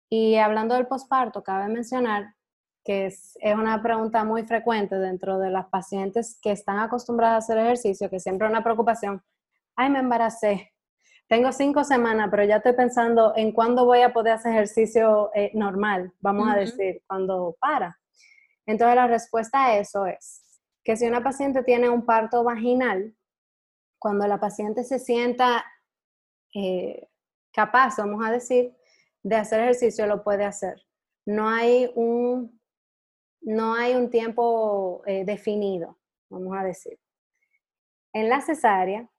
Y 0.10 0.36
hablando 0.36 0.76
del 0.76 0.86
posparto, 0.86 1.42
cabe 1.42 1.70
mencionar 1.70 2.34
que 2.84 3.06
es, 3.06 3.38
una 3.58 3.82
pregunta 3.82 4.26
muy 4.26 4.44
frecuente 4.44 4.98
dentro 4.98 5.40
de 5.40 5.50
las 5.50 5.68
pacientes 5.68 6.38
que 6.42 6.52
están 6.52 6.80
acostumbradas 6.80 7.36
a 7.36 7.38
hacer 7.38 7.58
ejercicio, 7.58 8.10
que 8.10 8.20
siempre 8.20 8.48
es 8.48 8.52
una 8.52 8.64
preocupación. 8.64 9.24
Ay, 9.76 9.90
me 9.90 10.00
embaracé. 10.00 10.74
Tengo 11.30 11.54
cinco 11.54 11.86
semanas, 11.86 12.28
pero 12.32 12.44
ya 12.44 12.58
estoy 12.58 12.74
pensando 12.74 13.34
en 13.36 13.54
cuándo 13.54 13.86
voy 13.86 14.02
a 14.02 14.12
poder 14.12 14.34
hacer 14.34 14.54
ejercicio 14.54 15.32
eh, 15.34 15.52
normal, 15.54 16.14
vamos 16.20 16.50
a 16.50 16.56
decir, 16.56 17.02
cuando 17.08 17.56
para. 17.60 17.98
Entonces 18.66 18.96
la 18.96 19.08
respuesta 19.08 19.66
a 19.66 19.78
eso 19.78 20.06
es 20.06 20.47
que 20.88 20.96
si 20.96 21.06
una 21.06 21.22
paciente 21.22 21.64
tiene 21.64 21.90
un 21.90 22.06
parto 22.06 22.46
vaginal, 22.46 23.14
cuando 24.00 24.26
la 24.26 24.40
paciente 24.40 24.86
se 24.86 25.00
sienta 25.00 25.66
eh, 26.56 27.10
capaz, 27.52 27.98
vamos 27.98 28.26
a 28.26 28.32
decir, 28.32 28.74
de 29.22 29.36
hacer 29.36 29.60
ejercicio, 29.60 30.08
lo 30.08 30.24
puede 30.24 30.46
hacer. 30.46 30.82
No 31.26 31.50
hay 31.50 31.92
un, 31.94 32.58
no 33.42 33.74
hay 33.76 33.96
un 33.96 34.10
tiempo 34.10 35.02
eh, 35.06 35.26
definido, 35.26 35.98
vamos 36.30 36.56
a 36.58 36.64
decir. 36.64 36.98
En 38.14 38.30
la 38.30 38.40
cesárea 38.40 39.10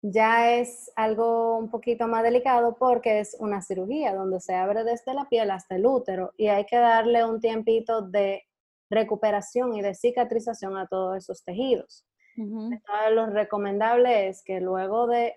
ya 0.00 0.54
es 0.54 0.90
algo 0.96 1.58
un 1.58 1.68
poquito 1.68 2.08
más 2.08 2.22
delicado 2.22 2.78
porque 2.78 3.20
es 3.20 3.36
una 3.38 3.60
cirugía 3.60 4.14
donde 4.14 4.40
se 4.40 4.54
abre 4.54 4.82
desde 4.82 5.12
la 5.12 5.28
piel 5.28 5.50
hasta 5.50 5.76
el 5.76 5.84
útero 5.84 6.32
y 6.38 6.48
hay 6.48 6.64
que 6.64 6.78
darle 6.78 7.22
un 7.22 7.38
tiempito 7.38 8.00
de 8.00 8.47
recuperación 8.90 9.74
y 9.74 9.82
de 9.82 9.94
cicatrización 9.94 10.76
a 10.76 10.86
todos 10.86 11.16
esos 11.16 11.44
tejidos. 11.44 12.06
Entonces, 12.36 12.80
lo 13.12 13.26
recomendable 13.26 14.28
es 14.28 14.44
que 14.44 14.60
luego 14.60 15.08
de 15.08 15.34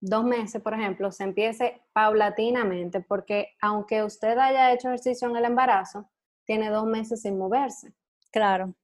dos 0.00 0.24
meses, 0.24 0.60
por 0.60 0.74
ejemplo, 0.74 1.12
se 1.12 1.22
empiece 1.22 1.80
paulatinamente, 1.92 3.00
porque 3.00 3.50
aunque 3.60 4.02
usted 4.02 4.36
haya 4.36 4.72
hecho 4.72 4.88
ejercicio 4.88 5.28
en 5.28 5.36
el 5.36 5.44
embarazo, 5.44 6.10
tiene 6.44 6.70
dos 6.70 6.86
meses 6.86 7.22
sin 7.22 7.38
moverse. 7.38 7.94
Claro. 8.32 8.74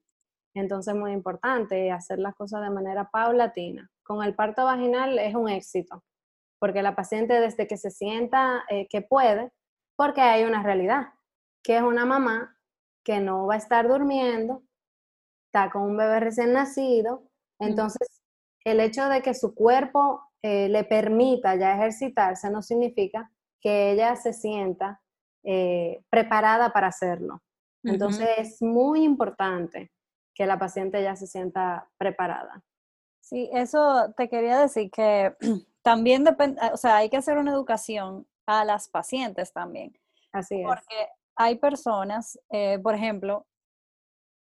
Entonces 0.55 0.95
es 0.95 1.01
muy 1.01 1.13
importante 1.13 1.91
hacer 1.91 2.21
las 2.21 2.35
cosas 2.35 2.63
de 2.63 2.71
manera 2.71 3.11
paulatina. 3.11 3.91
Con 4.05 4.25
el 4.25 4.35
parto 4.35 4.65
vaginal 4.65 5.19
es 5.19 5.35
un 5.35 5.49
éxito, 5.49 6.05
porque 6.61 6.83
la 6.83 6.95
paciente 6.95 7.41
desde 7.41 7.67
que 7.67 7.77
se 7.77 7.91
sienta 7.91 8.65
eh, 8.69 8.87
que 8.89 9.03
puede, 9.03 9.51
porque 9.97 10.21
hay 10.21 10.45
una 10.45 10.63
realidad, 10.63 11.09
que 11.63 11.77
es 11.77 11.83
una 11.83 12.07
mamá 12.07 12.58
que 13.09 13.21
no 13.21 13.47
va 13.47 13.55
a 13.55 13.57
estar 13.57 13.89
durmiendo, 13.89 14.63
está 15.47 15.71
con 15.71 15.81
un 15.81 15.97
bebé 15.97 16.21
recién 16.21 16.53
nacido, 16.53 17.23
entonces 17.59 18.21
el 18.67 18.81
hecho 18.81 19.09
de 19.09 19.23
que 19.23 19.33
su 19.33 19.55
cuerpo 19.55 20.21
eh, 20.43 20.69
le 20.69 20.85
permita 20.85 21.57
ya 21.57 21.75
ejercitarse 21.75 22.51
no 22.51 22.61
significa 22.61 23.33
que 23.63 23.93
ella 23.93 24.15
se 24.15 24.35
sienta 24.35 25.01
eh, 25.43 26.03
preparada 26.11 26.71
para 26.71 26.89
hacerlo. 26.89 27.43
Entonces 27.83 28.29
es 28.37 28.61
muy 28.61 29.05
importante 29.05 29.91
que 30.35 30.45
la 30.45 30.59
paciente 30.59 31.03
ya 31.03 31.17
se 31.17 31.27
sienta 31.27 31.89
preparada. 31.97 32.63
Sí, 33.23 33.49
eso 33.55 34.13
te 34.19 34.29
quería 34.29 34.59
decir 34.59 34.91
que 34.91 35.35
también 35.83 36.25
depende, 36.25 36.61
o 36.75 36.77
sea, 36.77 36.99
hay 36.99 37.09
que 37.09 37.17
hacer 37.17 37.39
una 37.39 37.53
educación 37.53 38.27
a 38.45 38.67
las 38.67 38.87
pacientes 38.87 39.51
también. 39.55 39.99
Así 40.31 40.61
es. 40.61 40.67
Porque 40.67 41.09
hay 41.39 41.57
personas, 41.57 42.39
eh, 42.51 42.81
por 42.83 42.97
ejemplo, 42.97 43.47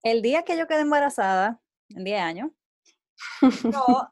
el 0.04 0.22
día 0.22 0.44
que 0.44 0.56
yo 0.56 0.68
quedé 0.68 0.82
embarazada, 0.82 1.60
en 1.90 2.04
10 2.04 2.22
años, 2.22 2.52
yo 3.42 4.08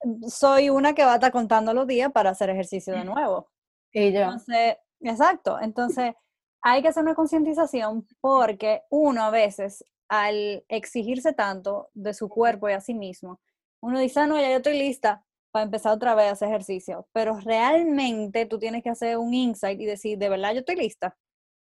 soy 0.28 0.70
una 0.70 0.94
que 0.94 1.04
va 1.04 1.12
a 1.12 1.16
estar 1.16 1.30
contando 1.30 1.74
los 1.74 1.86
días 1.86 2.10
para 2.10 2.30
hacer 2.30 2.48
ejercicio 2.48 2.94
de 2.94 3.04
nuevo. 3.04 3.50
Y 3.92 4.12
yo. 4.12 4.20
Entonces, 4.20 4.78
exacto. 5.00 5.60
Entonces, 5.60 6.14
hay 6.62 6.80
que 6.80 6.88
hacer 6.88 7.02
una 7.02 7.14
concientización 7.14 8.06
porque 8.20 8.82
uno 8.88 9.22
a 9.22 9.30
veces, 9.30 9.84
al 10.08 10.64
exigirse 10.68 11.34
tanto 11.34 11.90
de 11.92 12.14
su 12.14 12.30
cuerpo 12.30 12.70
y 12.70 12.72
a 12.72 12.80
sí 12.80 12.94
mismo, 12.94 13.40
uno 13.82 14.00
dice, 14.00 14.20
ah, 14.20 14.26
no, 14.26 14.40
ya 14.40 14.50
yo 14.50 14.56
estoy 14.56 14.78
lista 14.78 15.22
para 15.50 15.64
empezar 15.64 15.92
otra 15.92 16.14
vez 16.14 16.28
a 16.28 16.32
hacer 16.32 16.48
ejercicio. 16.48 17.06
Pero 17.12 17.38
realmente 17.40 18.46
tú 18.46 18.58
tienes 18.58 18.82
que 18.82 18.88
hacer 18.88 19.18
un 19.18 19.34
insight 19.34 19.78
y 19.78 19.84
decir, 19.84 20.16
de 20.16 20.30
verdad 20.30 20.54
yo 20.54 20.60
estoy 20.60 20.76
lista. 20.76 21.14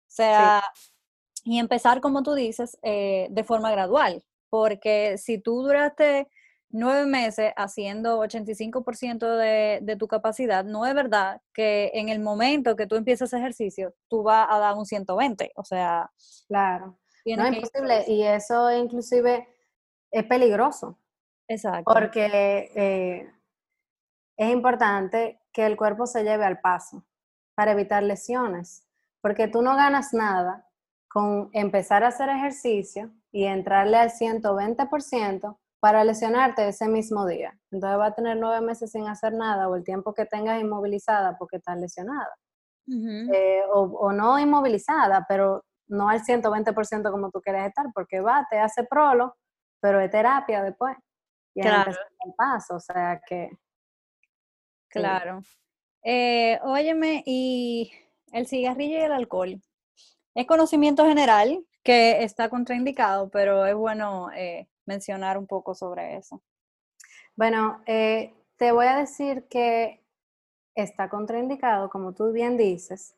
O 0.09 0.11
sea, 0.11 0.63
y 1.43 1.59
empezar, 1.59 2.01
como 2.01 2.23
tú 2.23 2.33
dices, 2.33 2.77
eh, 2.81 3.27
de 3.29 3.43
forma 3.43 3.71
gradual. 3.71 4.23
Porque 4.49 5.17
si 5.17 5.37
tú 5.37 5.61
duraste 5.61 6.27
nueve 6.69 7.05
meses 7.05 7.53
haciendo 7.55 8.19
85% 8.23 9.37
de, 9.37 9.79
de 9.81 9.95
tu 9.95 10.07
capacidad, 10.07 10.65
no 10.65 10.85
es 10.85 10.95
verdad 10.95 11.41
que 11.53 11.91
en 11.93 12.09
el 12.09 12.19
momento 12.19 12.75
que 12.75 12.87
tú 12.87 12.95
empiezas 12.95 13.33
ejercicio, 13.33 13.93
tú 14.07 14.23
vas 14.23 14.47
a 14.49 14.57
dar 14.59 14.75
un 14.75 14.85
120. 14.85 15.51
O 15.55 15.63
sea, 15.63 16.11
claro. 16.47 16.99
No 17.25 17.45
es 17.45 17.55
imposible. 17.55 18.05
Y 18.07 18.23
eso 18.23 18.71
inclusive 18.71 19.47
es 20.11 20.25
peligroso. 20.25 20.97
Exacto. 21.47 21.91
Porque 21.93 22.71
eh, 22.75 23.31
es 24.37 24.51
importante 24.51 25.39
que 25.51 25.65
el 25.65 25.77
cuerpo 25.77 26.05
se 26.07 26.23
lleve 26.23 26.45
al 26.45 26.59
paso 26.59 27.05
para 27.55 27.71
evitar 27.71 28.03
lesiones. 28.03 28.88
Porque 29.21 29.47
tú 29.47 29.61
no 29.61 29.75
ganas 29.75 30.13
nada 30.13 30.65
con 31.09 31.49
empezar 31.53 32.03
a 32.03 32.09
hacer 32.09 32.29
ejercicio 32.29 33.11
y 33.31 33.45
entrarle 33.45 33.97
al 33.97 34.11
120% 34.11 35.57
para 35.79 36.03
lesionarte 36.03 36.67
ese 36.67 36.87
mismo 36.87 37.25
día. 37.25 37.57
Entonces 37.71 37.99
va 37.99 38.07
a 38.07 38.15
tener 38.15 38.37
nueve 38.37 38.65
meses 38.65 38.91
sin 38.91 39.07
hacer 39.07 39.33
nada 39.33 39.69
o 39.69 39.75
el 39.75 39.83
tiempo 39.83 40.13
que 40.13 40.25
tengas 40.25 40.61
inmovilizada 40.61 41.37
porque 41.37 41.57
estás 41.57 41.79
lesionada. 41.79 42.35
Eh, 42.91 43.61
o, 43.71 44.11
no 44.11 44.39
inmovilizada, 44.39 45.23
pero 45.29 45.63
no 45.87 46.09
al 46.09 46.21
120% 46.21 47.11
como 47.11 47.29
tú 47.29 47.39
quieres 47.39 47.67
estar, 47.67 47.85
porque 47.93 48.19
va, 48.19 48.47
te 48.49 48.59
hace 48.59 48.83
prolo, 48.83 49.35
pero 49.79 49.99
es 49.99 50.09
terapia 50.09 50.63
después. 50.63 50.97
Y 51.53 51.61
claro. 51.61 51.91
el 51.91 52.33
paso, 52.35 52.75
o 52.75 52.79
sea 52.79 53.21
que... 53.25 53.49
Claro. 54.89 55.41
Eh, 56.03 56.59
óyeme, 56.63 57.21
y 57.25 57.91
el 58.33 58.47
cigarrillo 58.47 58.97
y 58.97 59.01
el 59.01 59.11
alcohol. 59.11 59.61
Es 60.35 60.45
conocimiento 60.47 61.05
general 61.05 61.65
que 61.83 62.23
está 62.23 62.49
contraindicado, 62.49 63.29
pero 63.29 63.65
es 63.65 63.75
bueno 63.75 64.31
eh, 64.31 64.67
mencionar 64.85 65.37
un 65.37 65.47
poco 65.47 65.73
sobre 65.75 66.17
eso. 66.17 66.41
Bueno, 67.35 67.81
eh, 67.85 68.33
te 68.57 68.71
voy 68.71 68.87
a 68.87 68.97
decir 68.97 69.47
que 69.49 70.03
está 70.75 71.09
contraindicado, 71.09 71.89
como 71.89 72.13
tú 72.13 72.31
bien 72.31 72.57
dices. 72.57 73.15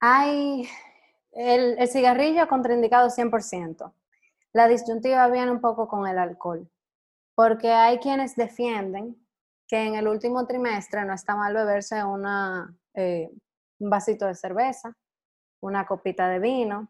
Hay 0.00 0.68
el, 1.32 1.78
el 1.78 1.88
cigarrillo 1.88 2.48
contraindicado 2.48 3.08
100%. 3.08 3.92
La 4.52 4.68
disyuntiva 4.68 5.28
viene 5.28 5.50
un 5.50 5.60
poco 5.60 5.88
con 5.88 6.06
el 6.06 6.18
alcohol, 6.18 6.68
porque 7.34 7.70
hay 7.70 7.98
quienes 7.98 8.36
defienden 8.36 9.16
que 9.66 9.86
en 9.86 9.94
el 9.94 10.06
último 10.06 10.46
trimestre 10.46 11.04
no 11.06 11.14
está 11.14 11.34
mal 11.34 11.54
beberse 11.54 12.04
una, 12.04 12.76
eh, 12.92 13.30
un 13.82 13.90
vasito 13.90 14.26
de 14.26 14.34
cerveza, 14.34 14.96
una 15.60 15.86
copita 15.86 16.28
de 16.28 16.38
vino. 16.38 16.88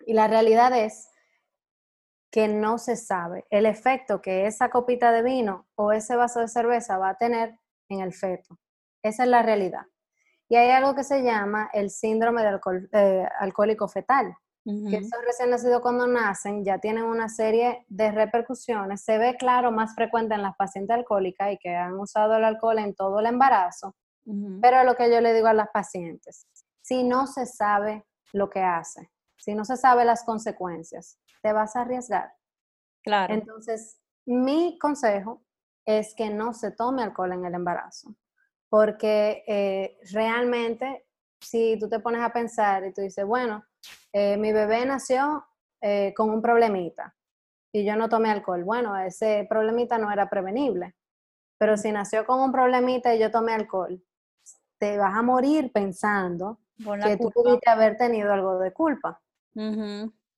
Y 0.00 0.12
la 0.12 0.28
realidad 0.28 0.76
es 0.76 1.08
que 2.30 2.48
no 2.48 2.78
se 2.78 2.96
sabe 2.96 3.44
el 3.50 3.66
efecto 3.66 4.20
que 4.20 4.46
esa 4.46 4.70
copita 4.70 5.12
de 5.12 5.22
vino 5.22 5.66
o 5.74 5.92
ese 5.92 6.16
vaso 6.16 6.40
de 6.40 6.48
cerveza 6.48 6.98
va 6.98 7.10
a 7.10 7.18
tener 7.18 7.58
en 7.88 8.00
el 8.00 8.12
feto. 8.12 8.58
Esa 9.02 9.24
es 9.24 9.28
la 9.28 9.42
realidad. 9.42 9.86
Y 10.48 10.56
hay 10.56 10.70
algo 10.70 10.94
que 10.94 11.04
se 11.04 11.22
llama 11.22 11.70
el 11.72 11.90
síndrome 11.90 12.42
de 12.42 12.48
alcohol, 12.48 12.88
eh, 12.92 13.26
alcohólico 13.38 13.88
fetal, 13.88 14.34
que 14.64 14.98
esos 14.98 15.24
recién 15.24 15.50
nacidos 15.50 15.80
cuando 15.80 16.06
nacen 16.06 16.64
ya 16.64 16.78
tienen 16.78 17.04
una 17.04 17.28
serie 17.28 17.84
de 17.88 18.12
repercusiones. 18.12 19.02
Se 19.02 19.16
ve 19.16 19.36
claro 19.36 19.72
más 19.72 19.94
frecuente 19.94 20.34
en 20.34 20.42
las 20.42 20.54
pacientes 20.56 20.94
alcohólicas 20.94 21.52
y 21.52 21.58
que 21.58 21.74
han 21.74 21.98
usado 21.98 22.36
el 22.36 22.44
alcohol 22.44 22.78
en 22.78 22.94
todo 22.94 23.20
el 23.20 23.26
embarazo, 23.26 23.96
pero 24.60 24.84
lo 24.84 24.94
que 24.94 25.10
yo 25.10 25.20
le 25.20 25.34
digo 25.34 25.48
a 25.48 25.54
las 25.54 25.68
pacientes, 25.70 26.46
si 26.82 27.02
no 27.02 27.26
se 27.26 27.46
sabe 27.46 28.06
lo 28.32 28.50
que 28.50 28.60
hace, 28.60 29.10
si 29.36 29.54
no 29.54 29.64
se 29.64 29.76
sabe 29.76 30.04
las 30.04 30.24
consecuencias, 30.24 31.18
te 31.42 31.52
vas 31.52 31.76
a 31.76 31.82
arriesgar. 31.82 32.32
Claro. 33.02 33.32
Entonces, 33.32 34.00
mi 34.26 34.78
consejo 34.78 35.42
es 35.84 36.14
que 36.14 36.30
no 36.30 36.52
se 36.52 36.72
tome 36.72 37.02
alcohol 37.02 37.32
en 37.32 37.44
el 37.44 37.54
embarazo, 37.54 38.14
porque 38.68 39.42
eh, 39.46 39.98
realmente 40.12 41.06
si 41.40 41.78
tú 41.78 41.88
te 41.88 42.00
pones 42.00 42.20
a 42.22 42.32
pensar 42.32 42.84
y 42.84 42.92
tú 42.92 43.00
dices, 43.00 43.24
bueno, 43.24 43.64
eh, 44.12 44.36
mi 44.36 44.52
bebé 44.52 44.84
nació 44.84 45.46
eh, 45.80 46.12
con 46.14 46.30
un 46.30 46.42
problemita 46.42 47.16
y 47.72 47.84
yo 47.84 47.96
no 47.96 48.08
tomé 48.08 48.30
alcohol, 48.30 48.64
bueno, 48.64 48.96
ese 48.98 49.46
problemita 49.48 49.96
no 49.98 50.12
era 50.12 50.28
prevenible, 50.28 50.94
pero 51.58 51.76
si 51.76 51.92
nació 51.92 52.26
con 52.26 52.40
un 52.40 52.52
problemita 52.52 53.14
y 53.14 53.18
yo 53.18 53.30
tomé 53.30 53.54
alcohol, 53.54 54.02
te 54.80 54.96
vas 54.96 55.14
a 55.14 55.22
morir 55.22 55.70
pensando 55.72 56.58
que 57.04 57.18
tú 57.18 57.30
pudiste 57.30 57.68
haber 57.68 57.98
tenido 57.98 58.32
algo 58.32 58.58
de 58.58 58.72
culpa. 58.72 59.20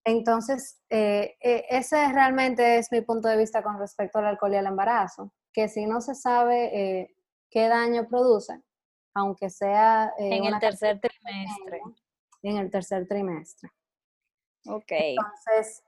Entonces, 0.04 0.82
eh, 0.90 1.36
eh, 1.40 1.64
ese 1.70 2.12
realmente 2.12 2.78
es 2.78 2.90
mi 2.90 3.02
punto 3.02 3.28
de 3.28 3.36
vista 3.36 3.62
con 3.62 3.78
respecto 3.78 4.18
al 4.18 4.26
alcohol 4.26 4.52
y 4.52 4.56
al 4.56 4.66
embarazo, 4.66 5.32
que 5.52 5.68
si 5.68 5.86
no 5.86 6.00
se 6.00 6.16
sabe 6.16 7.00
eh, 7.00 7.16
qué 7.50 7.68
daño 7.68 8.08
produce, 8.08 8.60
aunque 9.14 9.48
sea... 9.48 10.12
en 10.18 10.44
el 10.44 10.58
tercer 10.58 11.00
trimestre. 11.00 11.80
En 12.42 12.56
el 12.56 12.68
tercer 12.68 13.06
trimestre. 13.06 13.70
Ok. 14.66 14.90
Entonces, 14.90 15.84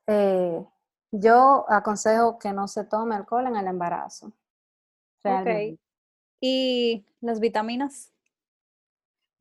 yo 1.10 1.64
aconsejo 1.68 2.38
que 2.38 2.52
no 2.52 2.68
se 2.68 2.84
tome 2.84 3.16
alcohol 3.16 3.48
en 3.48 3.56
el 3.56 3.66
embarazo. 3.66 4.32
Ok. 5.24 5.76
¿Y 6.40 7.04
las 7.20 7.40
vitaminas? 7.40 8.13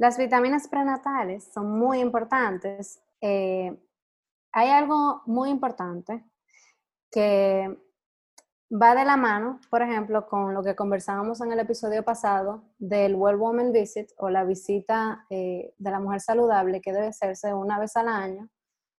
Las 0.04 0.18
vitaminas 0.18 0.68
prenatales 0.68 1.46
son 1.54 1.80
muy 1.80 2.02
importantes 2.02 3.02
hay 3.22 4.70
algo 4.70 5.22
muy 5.28 5.50
importante 5.50 6.26
que 7.10 7.74
va 8.70 8.96
de 8.96 9.06
la 9.06 9.16
mano, 9.16 9.62
por 9.70 9.82
ejemplo, 9.82 10.28
con 10.28 10.54
lo 10.54 10.62
que 10.62 10.76
conversábamos 10.76 11.40
en 11.40 11.54
el 11.54 11.60
episodio 11.60 12.04
pasado 12.04 12.66
del 12.80 13.16
Well 13.16 13.38
Woman 13.38 13.72
Visit 13.72 14.12
o 14.18 14.30
la 14.30 14.44
visita 14.44 15.26
eh, 15.30 15.74
de 15.78 15.92
la 15.92 16.02
mujer 16.02 16.20
saludable 16.20 16.82
que 16.82 16.92
debe 16.92 17.08
hacerse 17.08 17.54
una 17.54 17.80
vez 17.80 17.96
al 17.96 18.10
año 18.10 18.50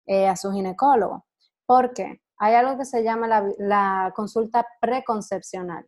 eh, 0.07 0.27
a 0.27 0.37
su 0.37 0.53
ginecólogo. 0.53 1.27
¿Por 1.67 1.93
qué? 1.93 2.23
Hay 2.39 2.55
algo 2.55 2.79
que 2.79 2.87
se 2.87 3.05
llama 3.05 3.29
la, 3.29 3.47
la 3.59 4.11
consulta 4.17 4.67
preconcepcional, 4.81 5.87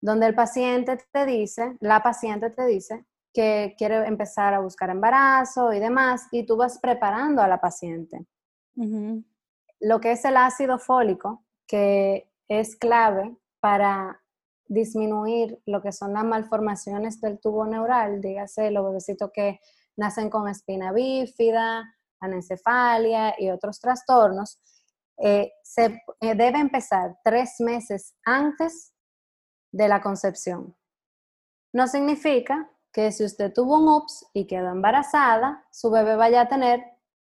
donde 0.00 0.26
el 0.26 0.36
paciente 0.36 0.96
te 1.10 1.26
dice, 1.26 1.76
la 1.80 2.04
paciente 2.04 2.50
te 2.50 2.66
dice 2.66 3.04
que 3.36 3.74
quiere 3.76 4.06
empezar 4.06 4.54
a 4.54 4.60
buscar 4.60 4.88
embarazo 4.88 5.70
y 5.70 5.78
demás, 5.78 6.26
y 6.32 6.46
tú 6.46 6.56
vas 6.56 6.78
preparando 6.78 7.42
a 7.42 7.48
la 7.48 7.60
paciente. 7.60 8.26
Lo 9.78 10.00
que 10.00 10.12
es 10.12 10.24
el 10.24 10.38
ácido 10.38 10.78
fólico, 10.78 11.44
que 11.66 12.32
es 12.48 12.76
clave 12.76 13.36
para 13.60 14.22
disminuir 14.68 15.60
lo 15.66 15.82
que 15.82 15.92
son 15.92 16.14
las 16.14 16.24
malformaciones 16.24 17.20
del 17.20 17.38
tubo 17.38 17.66
neural, 17.66 18.22
dígase 18.22 18.70
los 18.70 18.86
bebecitos 18.86 19.30
que 19.34 19.60
nacen 19.98 20.30
con 20.30 20.48
espina 20.48 20.92
bífida, 20.92 21.94
anencefalia 22.20 23.34
y 23.38 23.50
otros 23.50 23.78
trastornos, 23.80 24.62
eh, 25.18 25.52
se 25.62 26.02
eh, 26.22 26.34
debe 26.34 26.58
empezar 26.58 27.18
tres 27.22 27.56
meses 27.58 28.14
antes 28.24 28.94
de 29.72 29.88
la 29.88 30.00
concepción. 30.00 30.74
No 31.74 31.86
significa 31.86 32.70
que 32.96 33.12
si 33.12 33.24
usted 33.24 33.52
tuvo 33.52 33.76
un 33.76 33.90
UPS 33.90 34.26
y 34.32 34.46
quedó 34.46 34.70
embarazada, 34.70 35.62
su 35.70 35.90
bebé 35.90 36.16
vaya 36.16 36.40
a 36.40 36.48
tener 36.48 36.82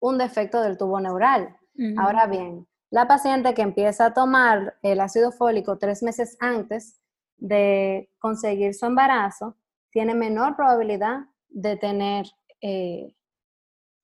un 0.00 0.16
defecto 0.16 0.62
del 0.62 0.78
tubo 0.78 0.98
neural. 1.00 1.54
Ahora 1.98 2.26
bien, 2.26 2.66
la 2.88 3.06
paciente 3.06 3.52
que 3.52 3.60
empieza 3.60 4.06
a 4.06 4.14
tomar 4.14 4.78
el 4.80 5.00
ácido 5.00 5.32
fólico 5.32 5.76
tres 5.76 6.02
meses 6.02 6.38
antes 6.40 7.02
de 7.36 8.10
conseguir 8.18 8.72
su 8.72 8.86
embarazo 8.86 9.58
tiene 9.90 10.14
menor 10.14 10.56
probabilidad 10.56 11.26
de 11.50 11.76
tener 11.76 12.24
eh, 12.62 13.14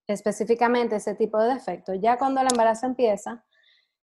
específicamente 0.07 0.97
ese 0.97 1.15
tipo 1.15 1.39
de 1.39 1.55
defecto. 1.55 1.95
Ya 1.95 2.19
cuando 2.19 2.43
el 2.43 2.49
embarazo 2.51 2.85
empieza, 2.85 3.47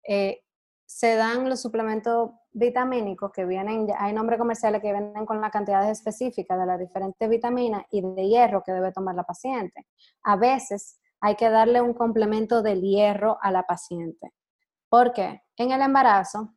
eh, 0.07 0.43
se 0.89 1.15
dan 1.15 1.47
los 1.47 1.61
suplementos 1.61 2.31
vitamínicos 2.51 3.31
que 3.31 3.45
vienen, 3.45 3.87
hay 3.95 4.11
nombres 4.11 4.39
comerciales 4.39 4.81
que 4.81 4.91
vienen 4.91 5.23
con 5.27 5.39
las 5.39 5.51
cantidades 5.51 5.91
específicas 5.91 6.59
de 6.59 6.65
las 6.65 6.79
diferentes 6.79 7.29
vitaminas 7.29 7.83
y 7.91 8.01
de 8.01 8.27
hierro 8.27 8.63
que 8.63 8.71
debe 8.71 8.91
tomar 8.91 9.13
la 9.13 9.21
paciente. 9.23 9.85
A 10.23 10.35
veces 10.35 10.99
hay 11.21 11.35
que 11.35 11.47
darle 11.51 11.79
un 11.79 11.93
complemento 11.93 12.63
del 12.63 12.81
hierro 12.81 13.37
a 13.39 13.51
la 13.51 13.67
paciente, 13.67 14.33
porque 14.89 15.43
en 15.57 15.69
el 15.69 15.81
embarazo 15.83 16.55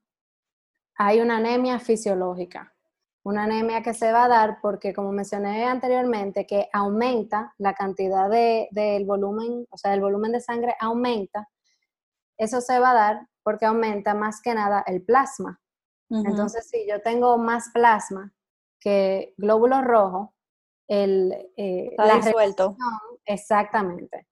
hay 0.95 1.21
una 1.21 1.37
anemia 1.37 1.79
fisiológica, 1.79 2.73
una 3.25 3.45
anemia 3.45 3.83
que 3.83 3.93
se 3.93 4.13
va 4.13 4.25
a 4.25 4.29
dar 4.29 4.61
porque, 4.63 4.95
como 4.95 5.13
mencioné 5.13 5.67
anteriormente, 5.67 6.47
que 6.47 6.71
aumenta 6.73 7.53
la 7.59 7.75
cantidad 7.75 8.31
del 8.31 8.69
de, 8.71 9.05
volumen, 9.07 9.67
o 9.69 9.77
sea, 9.77 9.93
el 9.93 10.01
volumen 10.01 10.33
de 10.33 10.41
sangre 10.41 10.75
aumenta, 10.81 11.51
eso 12.39 12.63
se 12.63 12.79
va 12.79 12.93
a 12.93 12.95
dar 12.95 13.29
porque 13.43 13.67
aumenta 13.67 14.15
más 14.15 14.41
que 14.41 14.55
nada 14.55 14.83
el 14.87 15.03
plasma. 15.03 15.61
Entonces, 16.11 16.69
si 16.69 16.87
yo 16.87 17.01
tengo 17.01 17.39
más 17.39 17.71
plasma 17.73 18.35
que 18.79 19.33
glóbulo 19.39 19.81
rojo, 19.81 20.35
el, 20.87 21.33
eh, 21.57 21.89
Está 21.99 22.17
disuelto. 22.17 22.77
Exactamente, 23.25 24.27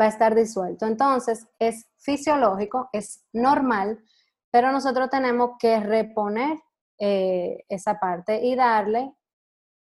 va 0.00 0.06
a 0.06 0.08
estar 0.08 0.34
disuelto. 0.34 0.86
Entonces, 0.86 1.46
es 1.58 1.90
fisiológico, 1.98 2.88
es 2.92 3.26
normal, 3.34 4.02
pero 4.50 4.72
nosotros 4.72 5.10
tenemos 5.10 5.52
que 5.58 5.78
reponer 5.80 6.58
eh, 6.98 7.64
esa 7.68 8.00
parte 8.00 8.42
y 8.42 8.54
darle 8.54 9.12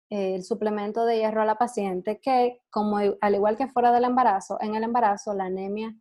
eh, 0.09 0.35
el 0.35 0.43
suplemento 0.43 1.05
de 1.05 1.17
hierro 1.17 1.41
a 1.41 1.45
la 1.45 1.55
paciente 1.55 2.21
que, 2.21 2.61
como 2.69 2.97
al 2.97 3.35
igual 3.35 3.57
que 3.57 3.67
fuera 3.67 3.91
del 3.91 4.05
embarazo, 4.05 4.57
en 4.61 4.75
el 4.75 4.83
embarazo 4.83 5.33
la 5.33 5.45
anemia 5.45 5.93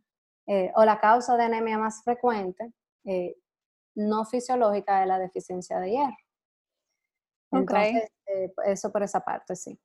eh, 0.53 0.69
o 0.75 0.83
la 0.83 0.99
causa 0.99 1.37
de 1.37 1.45
anemia 1.45 1.77
más 1.77 2.03
frecuente, 2.03 2.73
eh, 3.05 3.37
no 3.95 4.25
fisiológica, 4.25 5.01
es 5.01 5.07
la 5.07 5.17
deficiencia 5.17 5.79
de 5.79 5.91
hierro. 5.91 6.17
Entonces, 7.53 8.11
eh, 8.25 8.51
eso 8.65 8.91
por 8.91 9.01
esa 9.01 9.21
parte, 9.21 9.55
sí. 9.55 9.79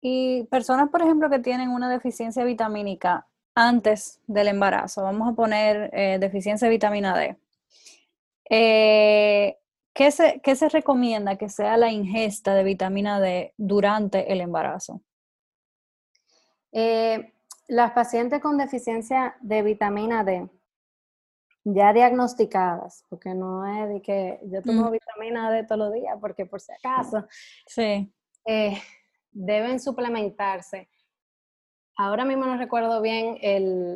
Y 0.00 0.42
personas, 0.50 0.90
por 0.90 1.02
ejemplo, 1.02 1.30
que 1.30 1.38
tienen 1.38 1.68
una 1.68 1.88
deficiencia 1.88 2.42
vitamínica 2.42 3.28
antes 3.54 4.20
del 4.26 4.48
embarazo, 4.48 5.04
vamos 5.04 5.28
a 5.30 5.36
poner 5.36 5.92
deficiencia 6.18 6.66
de 6.66 6.72
vitamina 6.72 7.16
D. 7.16 7.36
¿qué, 9.94 10.10
se, 10.10 10.40
¿Qué 10.40 10.56
se 10.56 10.68
recomienda 10.68 11.36
que 11.36 11.48
sea 11.48 11.76
la 11.76 11.92
ingesta 11.92 12.56
de 12.56 12.64
vitamina 12.64 13.20
D 13.20 13.54
durante 13.56 14.32
el 14.32 14.40
embarazo? 14.40 15.00
Las 17.68 17.92
pacientes 17.92 18.40
con 18.40 18.58
deficiencia 18.58 19.36
de 19.40 19.62
vitamina 19.62 20.24
D, 20.24 20.48
ya 21.64 21.92
diagnosticadas, 21.92 23.04
porque 23.08 23.34
no 23.34 23.64
es 23.66 23.88
de 23.88 24.02
que 24.02 24.40
yo 24.44 24.62
tomo 24.62 24.90
vitamina 24.90 25.50
D 25.50 25.64
todos 25.64 25.78
los 25.78 25.92
días, 25.92 26.16
porque 26.20 26.44
por 26.44 26.60
si 26.60 26.72
acaso, 26.72 27.26
sí. 27.66 28.12
Eh, 28.44 28.76
deben 29.30 29.78
suplementarse. 29.78 30.88
Ahora 31.96 32.24
mismo 32.24 32.46
no 32.46 32.56
recuerdo 32.56 33.00
bien 33.00 33.38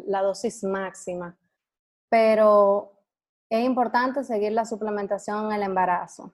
la 0.06 0.22
dosis 0.22 0.62
máxima, 0.62 1.36
pero 2.08 2.92
es 3.48 3.64
importante 3.64 4.22
seguir 4.22 4.52
la 4.52 4.64
suplementación 4.64 5.46
en 5.46 5.52
el 5.52 5.62
embarazo. 5.62 6.32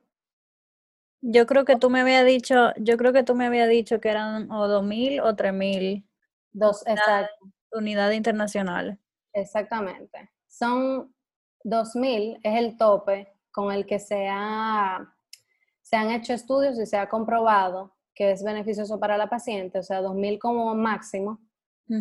Yo 1.20 1.46
creo 1.46 1.64
que 1.64 1.76
tú 1.76 1.88
me 1.88 2.00
había 2.00 2.24
dicho, 2.24 2.72
yo 2.76 2.96
creo 2.96 3.12
que 3.12 3.22
tú 3.22 3.34
me 3.34 3.46
había 3.46 3.66
dicho 3.68 4.00
que 4.00 4.08
eran 4.08 4.50
o 4.50 4.66
2000 4.66 5.20
o 5.20 5.36
3000 5.36 6.04
Dos, 6.52 6.86
exacto. 6.86 7.46
Unidad 7.72 8.10
internacional. 8.10 8.98
Exactamente. 9.32 10.30
Son 10.46 11.14
2.000, 11.64 12.38
es 12.42 12.58
el 12.58 12.76
tope 12.76 13.32
con 13.50 13.72
el 13.72 13.86
que 13.86 13.98
se, 13.98 14.28
ha, 14.30 15.14
se 15.80 15.96
han 15.96 16.10
hecho 16.10 16.32
estudios 16.32 16.78
y 16.78 16.86
se 16.86 16.96
ha 16.96 17.08
comprobado 17.08 17.96
que 18.14 18.30
es 18.32 18.42
beneficioso 18.42 19.00
para 19.00 19.16
la 19.16 19.28
paciente, 19.28 19.78
o 19.78 19.82
sea, 19.82 20.02
2.000 20.02 20.38
como 20.38 20.74
máximo. 20.74 21.40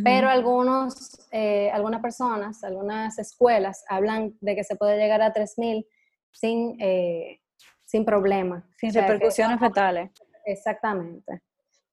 Pero 0.05 0.29
algunos, 0.29 1.27
eh, 1.31 1.69
algunas 1.71 2.01
personas, 2.01 2.63
algunas 2.63 3.19
escuelas 3.19 3.83
hablan 3.89 4.37
de 4.39 4.55
que 4.55 4.63
se 4.63 4.77
puede 4.77 4.97
llegar 4.97 5.21
a 5.21 5.33
3.000 5.33 5.85
sin, 6.31 6.77
eh, 6.79 7.41
sin 7.83 8.05
problema. 8.05 8.65
Sin 8.77 8.93
repercusiones 8.93 9.59
fetales. 9.59 10.11
Exactamente. 10.45 11.41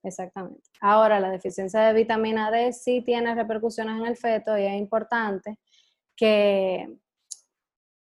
Exactamente. 0.03 0.63
Ahora, 0.81 1.21
la 1.21 1.31
deficiencia 1.31 1.81
de 1.81 1.93
vitamina 1.93 2.51
D 2.51 2.73
sí 2.73 3.03
tiene 3.03 3.35
repercusiones 3.35 3.99
en 3.99 4.07
el 4.07 4.17
feto 4.17 4.57
y 4.57 4.65
es 4.65 4.75
importante 4.75 5.59
que, 6.17 6.99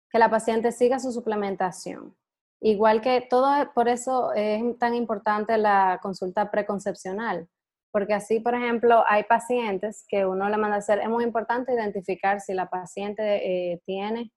que 0.09 0.19
la 0.19 0.29
paciente 0.29 0.71
siga 0.71 0.99
su 0.99 1.11
suplementación. 1.11 2.15
Igual 2.61 3.01
que 3.01 3.21
todo, 3.29 3.73
por 3.73 3.89
eso 3.89 4.31
es 4.33 4.61
tan 4.79 4.95
importante 4.95 5.57
la 5.57 5.99
consulta 6.01 6.49
preconcepcional, 6.49 7.49
porque 7.91 8.13
así, 8.13 8.39
por 8.39 8.55
ejemplo, 8.55 9.03
hay 9.07 9.23
pacientes 9.23 10.05
que 10.07 10.25
uno 10.25 10.49
le 10.49 10.57
manda 10.57 10.77
a 10.77 10.79
hacer, 10.79 10.99
es 10.99 11.09
muy 11.09 11.25
importante 11.25 11.73
identificar 11.73 12.39
si 12.39 12.53
la 12.53 12.69
paciente 12.69 13.73
eh, 13.73 13.81
tiene 13.85 14.31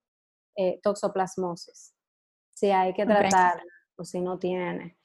eh, 0.57 0.79
toxoplasmosis, 0.83 1.93
si 2.53 2.69
hay 2.69 2.93
que 2.93 3.05
tratarla 3.05 3.63
o 3.95 4.03
si 4.03 4.19
no 4.19 4.37
tiene. 4.37 4.97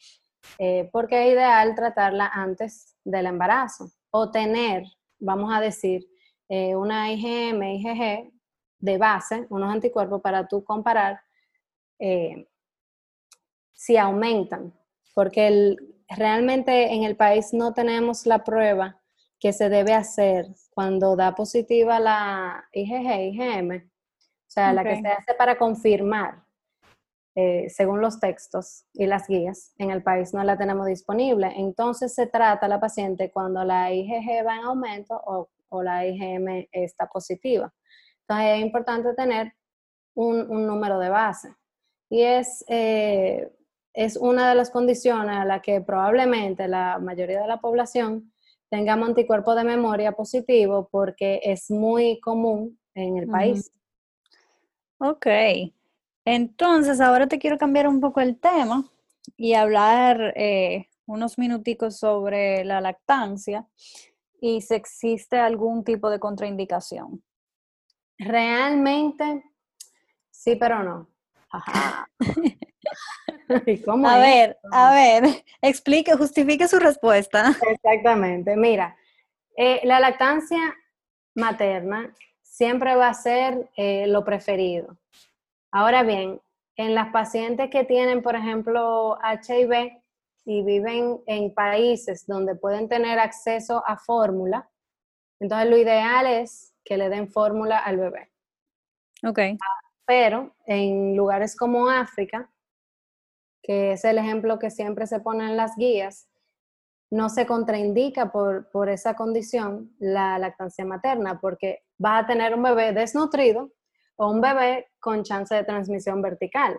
Eh, 0.59 0.89
porque 0.93 1.27
es 1.27 1.35
ideal 1.35 1.75
tratarla 1.75 2.27
antes 2.27 2.97
del 3.05 3.27
embarazo 3.27 3.91
o 4.11 4.31
tener, 4.31 4.85
vamos 5.19 5.53
a 5.55 5.61
decir, 5.61 6.07
eh, 6.49 6.77
una 6.77 7.11
IgM, 7.13 7.63
IgG 7.63 8.33
de 8.79 8.99
base, 8.99 9.47
unos 9.51 9.73
anticuerpos 9.73 10.21
para 10.21 10.47
tú 10.47 10.65
comparar 10.65 11.21
eh, 11.99 12.47
si 13.73 13.97
aumentan, 13.97 14.75
porque 15.15 15.77
realmente 16.09 16.93
en 16.93 17.05
el 17.05 17.17
país 17.17 17.53
no 17.53 17.73
tenemos 17.73 18.27
la 18.27 18.45
prueba 18.45 19.01
que 19.39 19.53
se 19.53 19.69
debe 19.69 19.95
hacer 19.95 20.47
cuando 20.71 21.17
da 21.17 21.35
positiva 21.35 21.99
la 21.99 22.69
IgG, 22.73 23.33
IgM, 23.33 23.77
o 23.77 24.51
sea, 24.53 24.73
la 24.73 24.85
que 24.85 25.01
se 25.01 25.09
hace 25.09 25.35
para 25.35 25.57
confirmar 25.57 26.45
eh, 27.35 27.71
según 27.71 28.03
los 28.03 28.21
textos 28.21 28.85
y 28.93 29.07
las 29.07 29.27
guías, 29.27 29.75
en 29.79 29.91
el 29.91 30.03
país 30.03 30.35
no 30.35 30.45
la 30.45 30.59
tenemos 30.59 30.87
disponible. 30.87 31.51
Entonces 31.57 32.15
se 32.15 32.27
trata 32.27 32.69
la 32.69 32.81
paciente 32.81 33.31
cuando 33.31 33.65
la 33.65 33.93
IgG 33.93 34.47
va 34.47 34.57
en 34.57 34.65
aumento 34.65 35.21
o, 35.25 35.49
la 35.83 36.07
IgM 36.07 36.69
está 36.71 37.07
positiva. 37.07 37.73
Entonces 38.21 38.59
es 38.59 38.61
importante 38.61 39.15
tener 39.15 39.55
un, 40.15 40.67
número 40.67 40.99
de 40.99 41.09
base. 41.09 41.55
Y 42.11 42.21
es, 42.21 42.63
eh, 42.69 43.51
es 43.95 44.19
una 44.19 44.51
de 44.51 44.55
las 44.55 44.71
condiciones 44.71 45.35
a 45.35 45.47
la 45.47 45.63
que 45.63 45.81
probablemente 45.81 46.69
la 46.69 46.99
mayoría 46.99 47.41
de 47.41 47.49
la 47.49 47.63
población 47.63 48.31
tengamos 48.69 49.09
anticuerpos 49.09 49.57
de 49.57 49.65
memoria 49.65 50.13
positivo 50.13 50.89
porque 50.91 51.41
es 51.43 51.71
muy 51.71 52.21
común 52.21 52.79
en 52.95 53.17
el 53.17 53.29
país. 53.29 53.73
Ok, 54.99 55.27
entonces 56.25 57.01
ahora 57.01 57.27
te 57.27 57.39
quiero 57.39 57.59
cambiar 57.59 57.89
un 57.89 58.01
poco 58.01 58.21
el 58.21 58.39
tema 58.39 58.85
y 59.37 59.55
hablar 59.55 60.33
eh, 60.37 60.89
unos 61.07 61.39
minuticos 61.39 61.99
sobre 61.99 62.65
la 62.65 62.81
lactancia 62.81 63.67
y 64.41 64.61
si 64.61 64.75
existe 64.75 65.39
algún 65.39 65.85
tipo 65.85 66.11
de 66.11 66.19
contraindicación. 66.19 67.23
Realmente, 68.19 69.45
sí, 70.31 70.57
pero 70.57 70.83
no. 70.83 71.09
Ajá. 71.51 72.09
cómo 73.85 74.09
a 74.09 74.19
ver, 74.19 74.59
a 74.73 74.93
ver, 74.93 75.45
explique, 75.63 76.17
justifique 76.17 76.67
su 76.69 76.79
respuesta. 76.79 77.55
Exactamente. 77.71 78.57
Mira, 78.57 78.97
eh, 79.57 79.81
la 79.85 80.01
lactancia 80.01 80.75
materna 81.35 82.15
siempre 82.41 82.95
va 82.97 83.09
a 83.09 83.15
ser 83.15 83.71
eh, 83.77 84.07
lo 84.07 84.25
preferido. 84.25 84.97
Ahora 85.73 86.03
bien, 86.03 86.41
en 86.77 86.95
las 86.95 87.09
pacientes 87.13 87.71
que 87.71 87.85
tienen, 87.85 88.23
por 88.23 88.37
ejemplo, 88.37 89.19
HIV 89.23 90.03
y 90.45 90.63
viven 90.63 91.23
en 91.27 91.55
países 91.55 92.27
donde 92.27 92.55
pueden 92.55 92.89
tener 92.89 93.19
acceso 93.19 93.83
a 93.87 93.97
fórmula, 93.97 94.69
entonces 95.41 95.71
lo 95.71 95.79
ideal 95.79 96.27
es 96.27 96.75
que 96.85 96.99
le 96.99 97.09
den 97.09 97.31
fórmula 97.31 97.79
al 97.79 97.97
bebé. 97.97 98.31
Ok. 99.25 99.39
Pero 100.05 100.55
en 100.67 101.17
lugares 101.17 101.57
como 101.57 101.89
África, 101.89 102.51
que 103.63 103.93
es 103.93 104.05
el 104.05 104.19
ejemplo 104.19 104.59
que 104.59 104.71
siempre 104.71 105.07
se 105.07 105.21
pone 105.21 105.45
en 105.45 105.57
las 105.57 105.77
guías, 105.77 106.29
no 107.11 107.29
se 107.29 107.47
contraindica 107.47 108.31
por, 108.31 108.71
por 108.71 108.89
esa 108.89 109.15
condición 109.15 109.95
la 109.99 110.39
lactancia 110.39 110.85
materna, 110.85 111.41
porque 111.41 111.85
va 112.05 112.19
a 112.19 112.27
tener 112.27 112.55
un 112.55 112.63
bebé 112.63 112.93
desnutrido 112.93 113.71
o 114.17 114.31
un 114.31 114.41
bebé 114.41 114.91
con 115.01 115.23
chance 115.23 115.55
de 115.55 115.65
transmisión 115.65 116.23
vertical. 116.23 116.79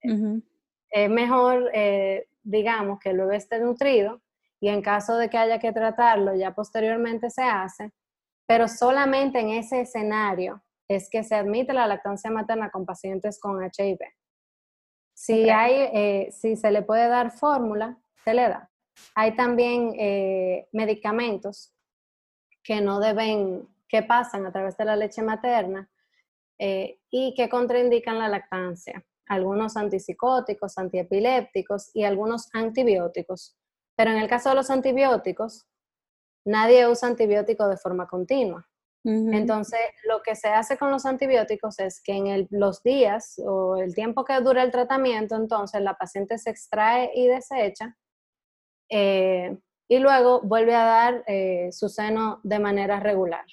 Es 0.00 1.10
mejor, 1.10 1.70
eh, 1.72 2.28
digamos, 2.42 2.98
que 2.98 3.10
el 3.10 3.18
bebé 3.18 3.36
esté 3.36 3.58
nutrido 3.60 4.20
y 4.60 4.68
en 4.68 4.82
caso 4.82 5.16
de 5.16 5.30
que 5.30 5.38
haya 5.38 5.58
que 5.58 5.72
tratarlo, 5.72 6.34
ya 6.34 6.54
posteriormente 6.54 7.30
se 7.30 7.42
hace, 7.42 7.92
pero 8.46 8.68
solamente 8.68 9.40
en 9.40 9.50
ese 9.50 9.80
escenario 9.80 10.62
es 10.88 11.08
que 11.08 11.24
se 11.24 11.34
admite 11.34 11.72
la 11.72 11.86
lactancia 11.86 12.30
materna 12.30 12.70
con 12.70 12.84
pacientes 12.84 13.40
con 13.40 13.62
HIV. 13.62 13.98
Si, 15.14 15.50
hay, 15.50 15.72
eh, 15.92 16.28
si 16.32 16.56
se 16.56 16.70
le 16.70 16.82
puede 16.82 17.08
dar 17.08 17.30
fórmula, 17.30 17.98
se 18.24 18.34
le 18.34 18.48
da. 18.48 18.70
Hay 19.14 19.34
también 19.34 19.94
eh, 19.98 20.68
medicamentos 20.72 21.72
que 22.62 22.80
no 22.80 23.00
deben, 23.00 23.68
que 23.88 24.02
pasan 24.02 24.46
a 24.46 24.52
través 24.52 24.76
de 24.76 24.84
la 24.84 24.96
leche 24.96 25.22
materna 25.22 25.88
eh, 26.58 26.98
y 27.10 27.34
que 27.34 27.48
contraindican 27.48 28.18
la 28.18 28.28
lactancia. 28.28 29.04
Algunos 29.26 29.76
antipsicóticos, 29.76 30.78
antiepilépticos 30.78 31.90
y 31.94 32.04
algunos 32.04 32.48
antibióticos. 32.52 33.56
Pero 33.96 34.10
en 34.10 34.18
el 34.18 34.28
caso 34.28 34.50
de 34.50 34.56
los 34.56 34.70
antibióticos, 34.70 35.66
nadie 36.44 36.88
usa 36.88 37.08
antibióticos 37.08 37.68
de 37.68 37.76
forma 37.76 38.06
continua. 38.06 38.66
Entonces, 39.04 39.80
lo 40.04 40.22
que 40.22 40.36
se 40.36 40.46
hace 40.46 40.78
con 40.78 40.92
los 40.92 41.06
antibióticos 41.06 41.80
es 41.80 42.00
que 42.00 42.12
en 42.12 42.46
los 42.50 42.84
días 42.84 43.34
o 43.44 43.76
el 43.76 43.92
tiempo 43.96 44.24
que 44.24 44.38
dura 44.40 44.62
el 44.62 44.70
tratamiento, 44.70 45.34
entonces 45.34 45.80
la 45.80 45.94
paciente 45.94 46.38
se 46.38 46.50
extrae 46.50 47.10
y 47.12 47.26
desecha 47.26 47.96
eh, 48.88 49.58
y 49.88 49.98
luego 49.98 50.40
vuelve 50.42 50.76
a 50.76 50.84
dar 50.84 51.24
eh, 51.26 51.70
su 51.72 51.88
seno 51.88 52.40
de 52.44 52.60
manera 52.60 53.00
regular. 53.00 53.44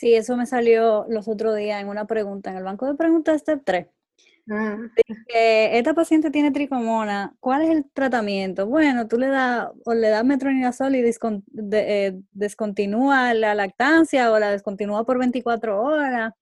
Sí, 0.00 0.14
eso 0.14 0.34
me 0.34 0.46
salió 0.46 1.04
los 1.10 1.28
otros 1.28 1.54
días 1.56 1.78
en 1.78 1.86
una 1.86 2.06
pregunta 2.06 2.50
en 2.50 2.56
el 2.56 2.64
banco 2.64 2.86
de 2.86 2.94
preguntas 2.94 3.42
Step 3.42 3.60
3. 3.66 3.86
Ah. 4.50 4.78
esta 5.28 5.92
paciente 5.92 6.30
tiene 6.30 6.50
tricomona, 6.50 7.36
¿cuál 7.38 7.60
es 7.60 7.68
el 7.68 7.84
tratamiento? 7.92 8.66
Bueno, 8.66 9.06
tú 9.06 9.18
le 9.18 9.26
das 9.26 9.68
o 9.84 9.92
le 9.92 10.08
das 10.08 10.24
metronidazol 10.24 10.96
y 10.96 11.04
eh, 11.72 12.18
descontinúa 12.32 13.34
la 13.34 13.54
lactancia 13.54 14.32
o 14.32 14.38
la 14.38 14.50
descontinúa 14.50 15.04
por 15.04 15.18
24 15.18 15.82
horas. 15.82 16.32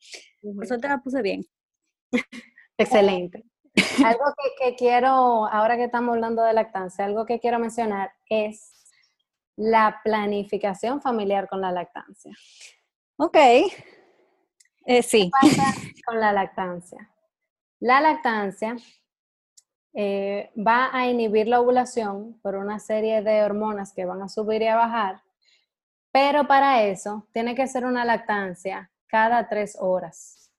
Por 0.40 0.64
eso 0.64 0.78
te 0.78 0.86
la 0.86 0.98
puse 0.98 1.20
bien. 1.20 1.44
Excelente. 2.78 3.42
algo 4.06 4.24
que, 4.60 4.76
quiero, 4.76 5.48
ahora 5.48 5.76
que 5.76 5.84
estamos 5.84 6.14
hablando 6.14 6.44
de 6.44 6.52
lactancia, 6.52 7.04
algo 7.04 7.26
que 7.26 7.40
quiero 7.40 7.58
mencionar 7.58 8.12
es 8.30 8.70
la 9.56 10.00
planificación 10.04 11.02
familiar 11.02 11.48
con 11.48 11.60
la 11.60 11.72
lactancia. 11.72 12.32
Ok. 13.20 13.36
Eh, 14.86 15.02
sí. 15.02 15.30
¿Qué 15.40 15.48
pasa 15.48 15.74
con 16.06 16.20
la 16.20 16.32
lactancia? 16.32 17.10
La 17.80 18.00
lactancia 18.00 18.76
eh, 19.92 20.52
va 20.56 20.90
a 20.92 21.08
inhibir 21.08 21.48
la 21.48 21.60
ovulación 21.60 22.38
por 22.42 22.54
una 22.54 22.78
serie 22.78 23.22
de 23.22 23.42
hormonas 23.42 23.92
que 23.92 24.04
van 24.04 24.22
a 24.22 24.28
subir 24.28 24.62
y 24.62 24.68
a 24.68 24.76
bajar, 24.76 25.22
pero 26.12 26.46
para 26.46 26.84
eso 26.84 27.26
tiene 27.32 27.56
que 27.56 27.66
ser 27.66 27.84
una 27.84 28.04
lactancia 28.04 28.92
cada 29.08 29.48
tres 29.48 29.76
horas. 29.80 30.52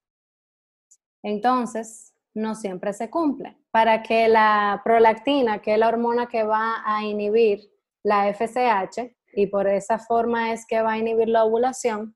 Entonces, 1.23 2.13
no 2.33 2.55
siempre 2.55 2.91
se 2.91 3.09
cumple. 3.09 3.57
Para 3.71 4.03
que 4.03 4.27
la 4.27 4.81
prolactina, 4.83 5.61
que 5.61 5.73
es 5.73 5.79
la 5.79 5.87
hormona 5.87 6.27
que 6.27 6.43
va 6.43 6.83
a 6.85 7.03
inhibir 7.05 7.71
la 8.03 8.27
FSH, 8.33 9.15
y 9.33 9.47
por 9.47 9.67
esa 9.67 9.97
forma 9.97 10.51
es 10.51 10.65
que 10.65 10.81
va 10.81 10.93
a 10.93 10.97
inhibir 10.97 11.29
la 11.29 11.45
ovulación, 11.45 12.15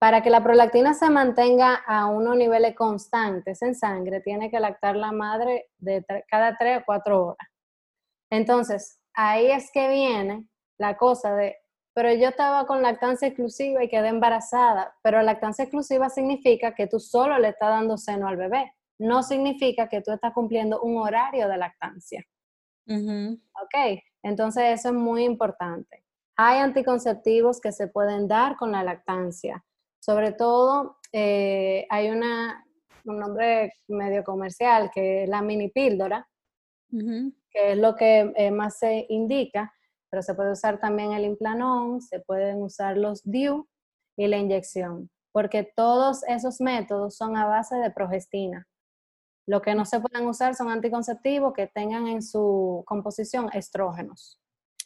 para 0.00 0.22
que 0.22 0.30
la 0.30 0.42
prolactina 0.42 0.94
se 0.94 1.10
mantenga 1.10 1.74
a 1.86 2.06
unos 2.06 2.36
niveles 2.36 2.74
constantes 2.74 3.60
en 3.62 3.74
sangre, 3.74 4.20
tiene 4.20 4.50
que 4.50 4.58
lactar 4.58 4.96
la 4.96 5.12
madre 5.12 5.68
de 5.78 6.04
cada 6.28 6.56
tres 6.56 6.80
o 6.80 6.82
cuatro 6.86 7.26
horas. 7.26 7.48
Entonces, 8.30 8.98
ahí 9.14 9.50
es 9.50 9.70
que 9.70 9.88
viene 9.90 10.46
la 10.78 10.96
cosa 10.96 11.34
de, 11.34 11.56
pero 11.94 12.12
yo 12.14 12.28
estaba 12.28 12.66
con 12.66 12.80
lactancia 12.80 13.28
exclusiva 13.28 13.84
y 13.84 13.88
quedé 13.88 14.08
embarazada, 14.08 14.96
pero 15.02 15.20
lactancia 15.20 15.64
exclusiva 15.64 16.08
significa 16.08 16.74
que 16.74 16.86
tú 16.86 16.98
solo 16.98 17.38
le 17.38 17.48
estás 17.48 17.68
dando 17.68 17.98
seno 17.98 18.26
al 18.26 18.36
bebé 18.36 18.72
no 19.00 19.22
significa 19.22 19.88
que 19.88 20.02
tú 20.02 20.12
estás 20.12 20.32
cumpliendo 20.34 20.80
un 20.82 20.98
horario 20.98 21.48
de 21.48 21.56
lactancia. 21.56 22.24
Ok, 22.86 24.02
entonces 24.22 24.78
eso 24.78 24.88
es 24.88 24.94
muy 24.94 25.24
importante. 25.24 26.04
Hay 26.36 26.58
anticonceptivos 26.58 27.60
que 27.60 27.72
se 27.72 27.88
pueden 27.88 28.28
dar 28.28 28.56
con 28.56 28.72
la 28.72 28.84
lactancia. 28.84 29.64
Sobre 30.00 30.32
todo, 30.32 30.96
eh, 31.12 31.86
hay 31.90 32.10
una, 32.10 32.64
un 33.04 33.18
nombre 33.18 33.72
medio 33.88 34.24
comercial 34.24 34.90
que 34.92 35.24
es 35.24 35.28
la 35.28 35.42
mini 35.42 35.68
píldora, 35.68 36.26
que 36.90 37.72
es 37.72 37.78
lo 37.78 37.94
que 37.94 38.32
eh, 38.34 38.50
más 38.50 38.78
se 38.78 39.06
indica, 39.10 39.72
pero 40.10 40.22
se 40.22 40.34
puede 40.34 40.52
usar 40.52 40.80
también 40.80 41.12
el 41.12 41.24
implanon, 41.24 42.00
se 42.00 42.20
pueden 42.20 42.62
usar 42.62 42.96
los 42.96 43.22
DIU 43.22 43.68
y 44.16 44.26
la 44.26 44.38
inyección, 44.38 45.08
porque 45.32 45.62
todos 45.76 46.24
esos 46.24 46.60
métodos 46.60 47.16
son 47.16 47.36
a 47.36 47.46
base 47.46 47.76
de 47.76 47.90
progestina. 47.90 48.66
Lo 49.46 49.62
que 49.62 49.74
no 49.74 49.84
se 49.84 50.00
pueden 50.00 50.26
usar 50.26 50.54
son 50.54 50.70
anticonceptivos 50.70 51.52
que 51.52 51.66
tengan 51.66 52.08
en 52.08 52.22
su 52.22 52.82
composición 52.86 53.48
estrógenos. 53.52 54.40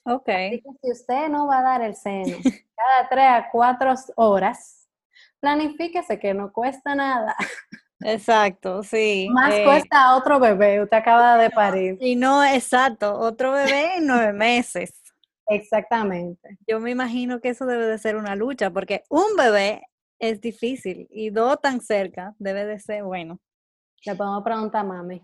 Ok. 0.04 0.28
Así 0.28 0.62
que 0.62 0.70
si 0.82 0.92
usted 0.92 1.28
no 1.28 1.46
va 1.46 1.60
a 1.60 1.62
dar 1.62 1.82
el 1.82 1.94
seno 1.94 2.36
cada 2.76 3.08
tres 3.08 3.26
a 3.26 3.48
cuatro 3.50 3.94
horas, 4.16 4.83
planifíquese 5.44 6.18
que 6.18 6.32
no 6.32 6.52
cuesta 6.52 6.94
nada. 6.94 7.36
Exacto, 8.00 8.82
sí. 8.82 9.28
Más 9.30 9.52
eh, 9.52 9.64
cuesta 9.64 10.16
otro 10.16 10.40
bebé, 10.40 10.82
usted 10.82 10.96
acaba 10.96 11.36
de 11.36 11.50
parir. 11.50 11.98
Y 12.00 12.16
no, 12.16 12.42
exacto, 12.42 13.18
otro 13.18 13.52
bebé 13.52 13.98
en 13.98 14.06
nueve 14.06 14.32
meses. 14.32 15.02
Exactamente. 15.46 16.56
Yo 16.66 16.80
me 16.80 16.90
imagino 16.90 17.40
que 17.40 17.50
eso 17.50 17.66
debe 17.66 17.86
de 17.86 17.98
ser 17.98 18.16
una 18.16 18.34
lucha, 18.34 18.70
porque 18.70 19.02
un 19.10 19.36
bebé 19.36 19.82
es 20.18 20.40
difícil 20.40 21.06
y 21.10 21.28
dos 21.28 21.60
tan 21.60 21.82
cerca 21.82 22.34
debe 22.38 22.64
de 22.64 22.80
ser 22.80 23.04
bueno. 23.04 23.38
Le 24.06 24.14
podemos 24.14 24.42
preguntar 24.42 24.80
a 24.80 24.84
mami. 24.84 25.22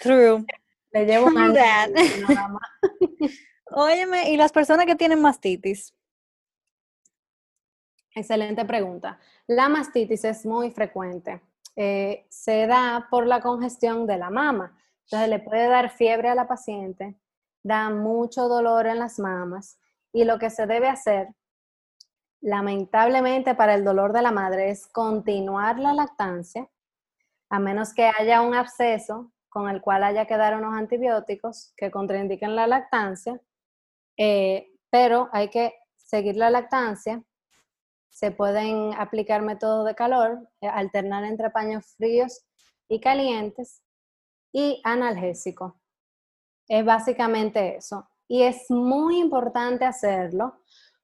True. 0.00 0.44
Le 0.92 1.04
llevo 1.04 1.26
un 1.26 1.34
Óyeme, 3.72 4.30
¿y 4.30 4.36
las 4.36 4.52
personas 4.52 4.86
que 4.86 4.94
tienen 4.94 5.20
mastitis? 5.20 5.92
Excelente 8.16 8.64
pregunta. 8.64 9.18
La 9.46 9.68
mastitis 9.68 10.24
es 10.24 10.46
muy 10.46 10.70
frecuente. 10.70 11.42
Eh, 11.76 12.24
se 12.30 12.66
da 12.66 13.08
por 13.10 13.26
la 13.26 13.42
congestión 13.42 14.06
de 14.06 14.16
la 14.16 14.30
mama. 14.30 14.74
Entonces 15.02 15.28
le 15.28 15.38
puede 15.38 15.68
dar 15.68 15.90
fiebre 15.90 16.30
a 16.30 16.34
la 16.34 16.48
paciente, 16.48 17.14
da 17.62 17.90
mucho 17.90 18.48
dolor 18.48 18.86
en 18.86 19.00
las 19.00 19.18
mamas 19.18 19.78
y 20.14 20.24
lo 20.24 20.38
que 20.38 20.48
se 20.48 20.66
debe 20.66 20.88
hacer, 20.88 21.28
lamentablemente 22.40 23.54
para 23.54 23.74
el 23.74 23.84
dolor 23.84 24.14
de 24.14 24.22
la 24.22 24.32
madre, 24.32 24.70
es 24.70 24.86
continuar 24.86 25.78
la 25.78 25.92
lactancia 25.92 26.70
a 27.50 27.58
menos 27.58 27.92
que 27.92 28.10
haya 28.18 28.40
un 28.40 28.54
absceso 28.54 29.30
con 29.50 29.68
el 29.68 29.82
cual 29.82 30.04
haya 30.04 30.24
que 30.26 30.38
dar 30.38 30.56
unos 30.56 30.74
antibióticos 30.74 31.74
que 31.76 31.90
contraindiquen 31.90 32.56
la 32.56 32.66
lactancia, 32.66 33.38
eh, 34.16 34.72
pero 34.88 35.28
hay 35.32 35.50
que 35.50 35.74
seguir 35.96 36.36
la 36.36 36.48
lactancia 36.48 37.22
se 38.16 38.30
pueden 38.30 38.94
aplicar 38.94 39.42
métodos 39.42 39.84
de 39.84 39.94
calor, 39.94 40.48
eh, 40.62 40.68
alternar 40.68 41.22
entre 41.24 41.50
paños 41.50 41.84
fríos 41.98 42.46
y 42.88 42.98
calientes 42.98 43.82
y 44.54 44.80
analgésico. 44.84 45.78
Es 46.66 46.82
básicamente 46.82 47.76
eso. 47.76 48.08
Y 48.26 48.44
es 48.44 48.70
muy 48.70 49.18
importante 49.18 49.84
hacerlo 49.84 50.62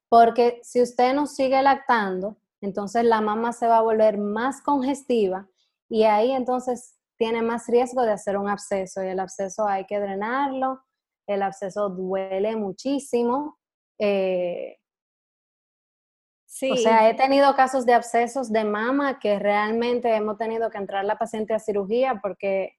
porque 0.08 0.58
si 0.62 0.80
usted 0.80 1.12
no 1.12 1.26
sigue 1.26 1.60
lactando, 1.60 2.38
entonces 2.62 3.04
la 3.04 3.20
mamá 3.20 3.52
se 3.52 3.66
va 3.66 3.76
a 3.76 3.82
volver 3.82 4.16
más 4.16 4.62
congestiva 4.62 5.46
y 5.90 6.04
ahí 6.04 6.32
entonces 6.32 6.98
tiene 7.18 7.42
más 7.42 7.66
riesgo 7.66 8.04
de 8.04 8.12
hacer 8.12 8.38
un 8.38 8.48
absceso 8.48 9.04
y 9.04 9.08
el 9.08 9.20
absceso 9.20 9.68
hay 9.68 9.84
que 9.84 10.00
drenarlo, 10.00 10.82
el 11.26 11.42
absceso 11.42 11.90
duele 11.90 12.56
muchísimo. 12.56 13.58
Eh, 13.98 14.78
sí. 16.53 16.70
O 16.70 16.76
sea, 16.76 17.09
he 17.09 17.14
tenido 17.14 17.55
casos 17.55 17.86
de 17.86 17.94
abscesos 17.94 18.53
de 18.53 18.64
mama 18.64 19.18
que 19.18 19.38
realmente 19.38 20.14
hemos 20.14 20.36
tenido 20.36 20.70
que 20.70 20.78
entrar 20.78 21.05
la 21.05 21.16
paciente 21.16 21.55
a 21.55 21.59
cirugía 21.59 22.20
porque 22.22 22.76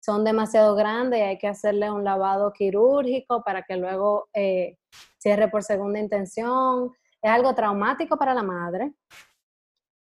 son 0.00 0.22
demasiado 0.22 0.74
grandes 0.74 1.18
y 1.18 1.22
hay 1.22 1.38
que 1.38 1.48
hacerle 1.48 1.90
un 1.90 2.04
lavado 2.04 2.52
quirúrgico 2.52 3.42
para 3.42 3.62
que 3.62 3.76
luego 3.76 4.28
eh, 4.34 4.76
cierre 5.18 5.48
por 5.48 5.62
segunda 5.62 5.98
intención. 5.98 6.92
Es 7.22 7.30
algo 7.30 7.54
traumático 7.54 8.18
para 8.18 8.34
la 8.34 8.42
madre. 8.42 8.92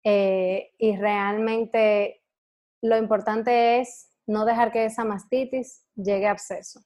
Eh, 0.02 0.72
y 0.78 0.96
realmente 0.96 2.22
lo 2.82 2.98
importante 2.98 3.78
es 3.78 4.10
no 4.26 4.44
dejar 4.44 4.72
que 4.72 4.84
esa 4.84 5.04
mastitis 5.04 5.84
llegue 5.94 6.26
a 6.26 6.32
absceso. 6.32 6.80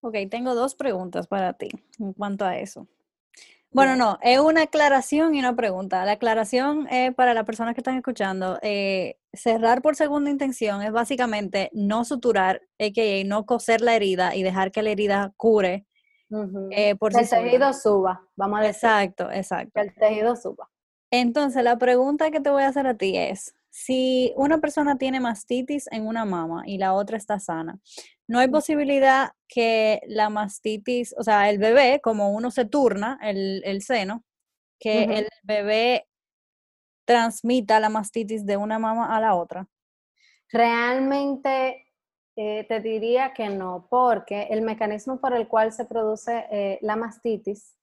Ok, 0.00 0.16
tengo 0.30 0.54
dos 0.54 0.74
preguntas 0.74 1.26
para 1.26 1.52
ti 1.52 1.68
en 1.98 2.12
cuanto 2.14 2.44
a 2.44 2.58
eso. 2.58 2.88
Bueno, 3.72 3.94
no, 3.94 4.18
es 4.20 4.40
una 4.40 4.62
aclaración 4.62 5.34
y 5.34 5.38
una 5.38 5.54
pregunta. 5.54 6.04
La 6.04 6.12
aclaración 6.12 6.88
es 6.88 7.14
para 7.14 7.34
las 7.34 7.44
personas 7.44 7.74
que 7.74 7.80
están 7.80 7.96
escuchando. 7.96 8.58
Eh, 8.62 9.16
cerrar 9.32 9.80
por 9.80 9.94
segunda 9.94 10.28
intención 10.30 10.82
es 10.82 10.90
básicamente 10.90 11.70
no 11.72 12.04
suturar, 12.04 12.62
a.k.a. 12.80 13.24
no 13.24 13.46
coser 13.46 13.80
la 13.80 13.94
herida 13.94 14.34
y 14.34 14.42
dejar 14.42 14.72
que 14.72 14.82
la 14.82 14.90
herida 14.90 15.32
cure. 15.36 15.86
Eh, 16.70 16.94
por 16.96 17.16
el 17.16 17.28
tejido 17.28 17.72
suba, 17.72 18.22
vamos 18.36 18.60
a 18.60 18.62
decir. 18.62 18.88
Exacto, 18.88 19.30
exacto. 19.30 19.72
Que 19.74 19.80
el 19.80 19.94
tejido 19.94 20.36
suba. 20.36 20.68
Entonces, 21.12 21.62
la 21.64 21.76
pregunta 21.76 22.30
que 22.30 22.40
te 22.40 22.50
voy 22.50 22.62
a 22.62 22.68
hacer 22.68 22.86
a 22.86 22.94
ti 22.94 23.16
es, 23.16 23.54
si 23.70 24.32
una 24.36 24.58
persona 24.58 24.98
tiene 24.98 25.20
mastitis 25.20 25.86
en 25.92 26.06
una 26.06 26.24
mama 26.24 26.64
y 26.66 26.78
la 26.78 26.92
otra 26.92 27.16
está 27.16 27.38
sana, 27.38 27.78
no 28.26 28.40
hay 28.40 28.48
posibilidad 28.48 29.30
que 29.48 30.00
la 30.06 30.28
mastitis, 30.28 31.14
o 31.16 31.22
sea, 31.22 31.48
el 31.50 31.58
bebé, 31.58 32.00
como 32.02 32.30
uno 32.30 32.50
se 32.50 32.64
turna 32.64 33.18
el, 33.22 33.82
seno, 33.82 34.24
que 34.78 35.04
el 35.04 35.28
bebé 35.42 36.08
transmita 37.04 37.80
la 37.80 37.88
mastitis 37.88 38.44
de 38.44 38.56
una 38.56 38.78
mama 38.78 39.16
a 39.16 39.20
la 39.20 39.34
otra. 39.34 39.66
Realmente 40.52 41.86
eh, 42.36 42.64
te 42.68 42.80
diría 42.80 43.32
que 43.32 43.48
no, 43.50 43.86
porque 43.88 44.48
el 44.50 44.62
mecanismo 44.62 45.20
por 45.20 45.32
el 45.32 45.46
cual 45.46 45.72
se 45.72 45.84
produce 45.84 46.46
eh, 46.50 46.78
la 46.82 46.96
mastitis, 46.96 47.76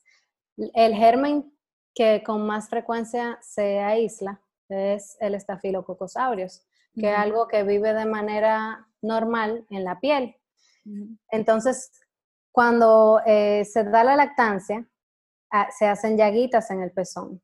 el 0.58 0.96
germen 0.96 1.54
que 1.94 2.24
con 2.24 2.46
más 2.46 2.70
frecuencia 2.70 3.38
se 3.42 3.80
aísla 3.80 4.42
es 4.70 5.18
el 5.20 5.40
Staphylococcus 5.40 6.18
aureus, 6.18 6.64
que 6.94 7.12
es 7.12 7.18
algo 7.18 7.48
que 7.48 7.64
vive 7.64 7.94
de 7.94 8.06
manera 8.06 8.88
normal 9.02 9.66
en 9.70 9.84
la 9.84 10.00
piel. 10.00 10.36
Entonces, 11.30 11.92
cuando 12.52 13.22
eh, 13.26 13.66
se 13.66 13.84
da 13.84 14.04
la 14.04 14.16
lactancia, 14.16 14.88
ah, 15.52 15.68
se 15.70 15.86
hacen 15.86 16.18
llaguitas 16.18 16.72
en 16.72 16.82
el 16.82 16.92
pezón. 16.92 17.42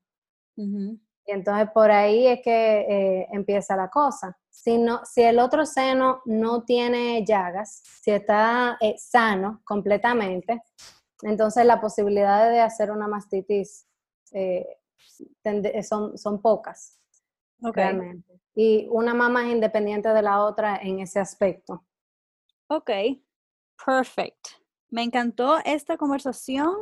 Y 0.55 1.31
entonces 1.31 1.69
por 1.73 1.89
ahí 1.89 2.27
es 2.27 2.41
que 2.43 2.81
eh, 2.81 3.27
empieza 3.31 3.75
la 3.75 3.89
cosa. 3.89 4.37
Si, 4.49 4.77
no, 4.77 5.05
si 5.05 5.21
el 5.21 5.39
otro 5.39 5.65
seno 5.65 6.21
no 6.25 6.63
tiene 6.63 7.23
llagas, 7.25 7.81
si 8.01 8.11
está 8.11 8.77
eh, 8.81 8.95
sano 8.97 9.61
completamente, 9.63 10.61
entonces 11.21 11.65
la 11.65 11.79
posibilidad 11.79 12.49
de 12.49 12.59
hacer 12.59 12.91
una 12.91 13.07
mastitis 13.07 13.87
son, 15.83 16.17
son 16.17 16.41
pocas. 16.41 16.99
Realmente. 17.71 18.39
Y 18.55 18.87
una 18.91 19.13
mamá 19.13 19.45
es 19.47 19.53
independiente 19.53 20.09
de 20.09 20.21
la 20.21 20.43
otra 20.43 20.77
en 20.77 20.99
ese 20.99 21.19
aspecto. 21.19 21.83
Ok, 22.67 22.91
perfect. 23.85 24.47
Me 24.89 25.03
encantó 25.03 25.57
esta 25.65 25.97
conversación. 25.97 26.75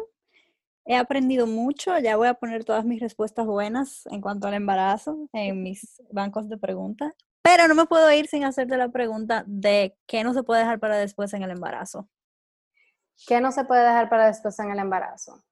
He 0.85 0.95
aprendido 0.95 1.47
mucho. 1.47 1.97
Ya 1.99 2.17
voy 2.17 2.27
a 2.27 2.33
poner 2.33 2.65
todas 2.65 2.83
mis 2.85 2.99
respuestas 2.99 3.45
buenas 3.45 4.05
en 4.07 4.21
cuanto 4.21 4.47
al 4.47 4.53
embarazo 4.53 5.29
en 5.33 5.63
mis 5.63 6.01
bancos 6.11 6.49
de 6.49 6.57
preguntas. 6.57 7.13
Pero 7.43 7.67
no 7.67 7.75
me 7.75 7.85
puedo 7.85 8.11
ir 8.11 8.27
sin 8.27 8.43
hacerte 8.43 8.77
la 8.77 8.89
pregunta 8.89 9.43
de 9.47 9.97
qué 10.07 10.23
no 10.23 10.33
se 10.33 10.43
puede 10.43 10.61
dejar 10.61 10.79
para 10.79 10.97
después 10.97 11.33
en 11.33 11.43
el 11.43 11.51
embarazo. 11.51 12.07
¿Qué 13.27 13.39
no 13.41 13.51
se 13.51 13.63
puede 13.63 13.83
dejar 13.83 14.09
para 14.09 14.27
después 14.27 14.57
en 14.59 14.71
el 14.71 14.79
embarazo? 14.79 15.43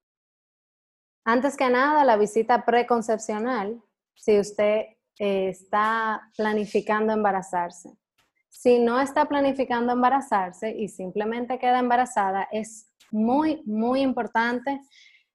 Antes 1.24 1.56
que 1.58 1.70
nada, 1.70 2.04
la 2.06 2.18
visita 2.18 2.66
preconcepcional. 2.66 3.82
Si 4.16 4.40
usted 4.40 4.86
está 5.20 6.22
planificando 6.36 7.14
embarazarse. 7.14 7.90
Si 8.50 8.80
no 8.80 9.00
está 9.00 9.26
planificando 9.26 9.94
embarazarse 9.94 10.72
y 10.72 10.88
simplemente 10.88 11.60
queda 11.60 11.80
embarazada, 11.80 12.48
es 12.52 12.92
muy, 13.12 13.62
muy 13.66 14.02
importante 14.02 14.82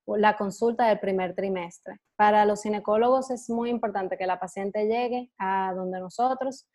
la 0.07 0.37
consulta 0.37 0.89
del 0.89 0.99
primer 0.99 1.35
trimestre. 1.35 2.01
Para 2.17 2.45
los 2.45 2.63
ginecólogos 2.63 3.31
es 3.31 3.49
muy 3.49 3.71
importante 3.71 4.19
que 4.19 4.27
la 4.27 4.41
paciente 4.41 4.87
llegue 4.87 5.31
a 5.39 5.73
donde 5.75 6.01
nosotros 6.01 6.67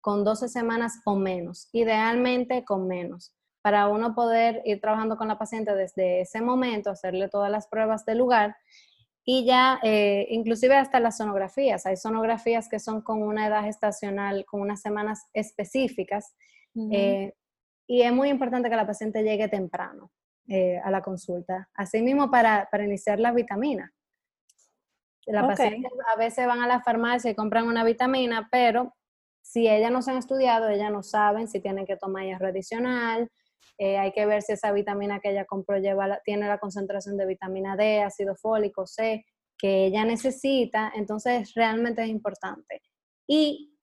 con 0.00 0.24
12 0.24 0.48
semanas 0.48 1.00
o 1.04 1.16
menos, 1.16 1.68
idealmente 1.72 2.64
con 2.64 2.86
menos, 2.86 3.34
para 3.62 3.88
uno 3.88 4.14
poder 4.14 4.62
ir 4.64 4.80
trabajando 4.80 5.16
con 5.16 5.28
la 5.28 5.38
paciente 5.38 5.74
desde 5.74 6.20
ese 6.20 6.40
momento, 6.40 6.90
hacerle 6.90 7.28
todas 7.28 7.50
las 7.50 7.66
pruebas 7.66 8.04
del 8.06 8.18
lugar 8.18 8.56
y 9.30 9.44
ya, 9.44 9.78
eh, 9.82 10.26
inclusive 10.30 10.74
hasta 10.74 11.00
las 11.00 11.18
sonografías, 11.18 11.84
hay 11.84 11.98
sonografías 11.98 12.66
que 12.66 12.78
son 12.78 13.02
con 13.02 13.22
una 13.22 13.46
edad 13.46 13.62
gestacional, 13.62 14.46
con 14.46 14.62
unas 14.62 14.80
semanas 14.80 15.28
específicas, 15.34 16.34
eh, 16.90 17.34
y 17.86 18.00
es 18.00 18.10
muy 18.10 18.30
importante 18.30 18.70
que 18.70 18.76
la 18.76 18.86
paciente 18.86 19.22
llegue 19.22 19.48
temprano 19.48 20.10
eh, 20.46 20.80
a 20.82 20.90
la 20.90 21.02
consulta. 21.02 21.68
Asimismo, 21.74 22.30
para, 22.30 22.70
para 22.72 22.86
iniciar 22.86 23.20
las 23.20 23.34
vitaminas. 23.34 23.90
La 25.26 25.46
paciente 25.46 25.90
a 26.10 26.16
veces 26.16 26.46
van 26.46 26.62
a 26.62 26.66
la 26.66 26.80
farmacia 26.80 27.30
y 27.30 27.34
compran 27.34 27.66
una 27.66 27.84
vitamina, 27.84 28.48
pero 28.50 28.96
si 29.42 29.68
ellas 29.68 29.92
no 29.92 30.00
se 30.00 30.12
han 30.12 30.16
estudiado, 30.16 30.70
ellas 30.70 30.90
no 30.90 31.02
saben 31.02 31.48
si 31.48 31.60
tienen 31.60 31.84
que 31.84 31.98
tomar 31.98 32.24
hierro 32.24 32.46
adicional, 32.46 33.30
eh, 33.78 33.96
hay 33.96 34.12
que 34.12 34.26
ver 34.26 34.42
si 34.42 34.52
esa 34.52 34.72
vitamina 34.72 35.20
que 35.20 35.30
ella 35.30 35.44
compró 35.44 35.78
lleva 35.78 36.20
tiene 36.24 36.48
la 36.48 36.58
concentración 36.58 37.16
de 37.16 37.26
vitamina 37.26 37.76
D, 37.76 38.02
ácido 38.02 38.34
fólico, 38.34 38.86
C, 38.86 39.24
que 39.56 39.86
ella 39.86 40.04
necesita. 40.04 40.92
Entonces, 40.94 41.54
realmente 41.54 42.02
es 42.02 42.08
importante. 42.08 42.82
Y 43.26 43.76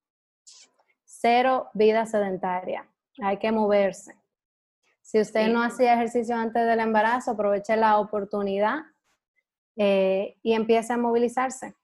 cero 1.06 1.70
vida 1.74 2.06
sedentaria. 2.06 2.90
Hay 3.22 3.38
que 3.38 3.52
moverse. 3.52 4.16
Si 5.02 5.20
usted 5.20 5.48
no 5.48 5.62
hacía 5.62 5.94
ejercicio 5.94 6.36
antes 6.36 6.66
del 6.66 6.80
embarazo, 6.80 7.32
aproveche 7.32 7.78
la 7.78 8.00
oportunidad 8.00 8.80
eh, 9.78 10.36
y 10.42 10.54
empiece 10.54 10.94
a 10.94 10.98
movilizarse. 10.98 11.76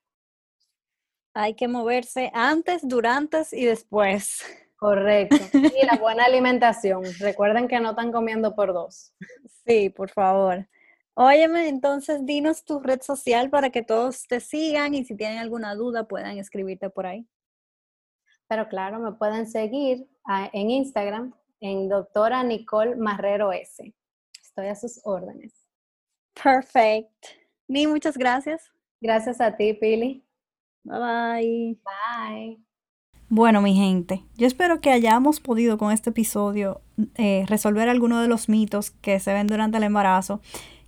Hay 1.33 1.53
que 1.53 1.67
moverse 1.67 2.29
antes, 2.33 2.85
durante 2.85 3.43
y 3.53 3.65
después. 3.65 4.43
Correcto. 4.81 5.35
Y 5.79 5.85
la 5.85 5.97
buena 5.97 6.25
alimentación. 6.25 7.03
Recuerden 7.19 7.67
que 7.67 7.79
no 7.79 7.91
están 7.91 8.11
comiendo 8.11 8.55
por 8.55 8.73
dos. 8.73 9.13
Sí, 9.65 9.91
por 9.91 10.09
favor. 10.09 10.67
Óyeme, 11.13 11.67
entonces 11.67 12.25
dinos 12.25 12.65
tu 12.65 12.79
red 12.79 12.99
social 13.01 13.51
para 13.51 13.69
que 13.69 13.83
todos 13.83 14.25
te 14.27 14.39
sigan 14.39 14.95
y 14.95 15.05
si 15.05 15.15
tienen 15.15 15.37
alguna 15.37 15.75
duda 15.75 16.07
puedan 16.07 16.39
escribirte 16.39 16.89
por 16.89 17.05
ahí. 17.05 17.27
Pero 18.47 18.67
claro, 18.69 18.99
me 18.99 19.11
pueden 19.11 19.45
seguir 19.47 20.07
ah, 20.25 20.49
en 20.51 20.71
Instagram 20.71 21.33
en 21.59 21.87
doctora 21.87 22.43
Nicole 22.43 22.95
Marrero 22.95 23.51
S. 23.53 23.93
Estoy 24.41 24.67
a 24.67 24.75
sus 24.75 24.99
órdenes. 25.03 25.53
Perfect. 26.41 27.25
Ni 27.67 27.85
muchas 27.85 28.17
gracias. 28.17 28.71
Gracias 28.99 29.39
a 29.41 29.55
ti, 29.55 29.73
Pili. 29.75 30.25
Bye 30.83 30.99
bye. 30.99 31.79
Bye. 31.83 32.70
Bueno, 33.33 33.61
mi 33.61 33.73
gente, 33.73 34.25
yo 34.35 34.45
espero 34.45 34.81
que 34.81 34.91
hayamos 34.91 35.39
podido 35.39 35.77
con 35.77 35.93
este 35.93 36.09
episodio 36.09 36.81
eh, 37.15 37.45
resolver 37.47 37.87
algunos 37.87 38.21
de 38.21 38.27
los 38.27 38.49
mitos 38.49 38.91
que 38.91 39.21
se 39.21 39.31
ven 39.31 39.47
durante 39.47 39.77
el 39.77 39.83
embarazo 39.83 40.41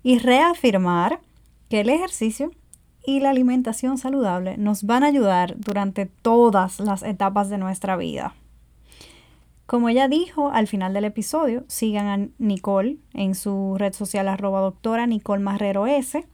y 0.03 0.19
reafirmar 0.19 1.21
que 1.69 1.79
el 1.79 1.89
ejercicio 1.89 2.51
y 3.05 3.21
la 3.21 3.29
alimentación 3.29 3.97
saludable 3.97 4.57
nos 4.57 4.83
van 4.83 5.05
a 5.05 5.07
ayudar 5.07 5.55
durante 5.57 6.05
todas 6.05 6.81
las 6.81 7.01
etapas 7.03 7.49
de 7.49 7.59
nuestra 7.59 7.95
vida. 7.95 8.35
Como 9.65 9.87
ella 9.87 10.09
dijo 10.09 10.49
al 10.49 10.67
final 10.67 10.93
del 10.93 11.05
episodio, 11.05 11.63
sigan 11.69 12.07
a 12.07 12.27
Nicole 12.39 12.97
en 13.13 13.35
su 13.35 13.75
red 13.77 13.93
social 13.93 14.27
arroba 14.27 14.59
doctora 14.59 15.07
Nicole 15.07 15.41
Marrero 15.41 15.87
S 15.87 16.27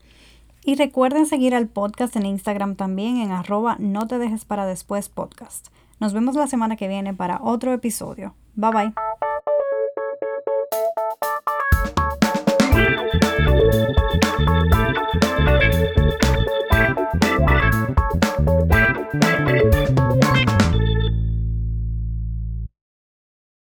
Y 0.64 0.74
recuerden 0.74 1.26
seguir 1.26 1.54
al 1.54 1.68
podcast 1.68 2.16
en 2.16 2.26
Instagram 2.26 2.74
también 2.74 3.18
en 3.18 3.30
arroba 3.30 3.76
no 3.78 4.08
te 4.08 4.18
dejes 4.18 4.44
para 4.44 4.66
después 4.66 5.08
podcast. 5.08 5.68
Nos 6.00 6.14
vemos 6.14 6.34
la 6.34 6.46
semana 6.46 6.76
que 6.76 6.88
viene 6.88 7.14
para 7.14 7.40
otro 7.42 7.72
episodio. 7.74 8.34
Bye 8.54 8.70
bye. 8.72 8.94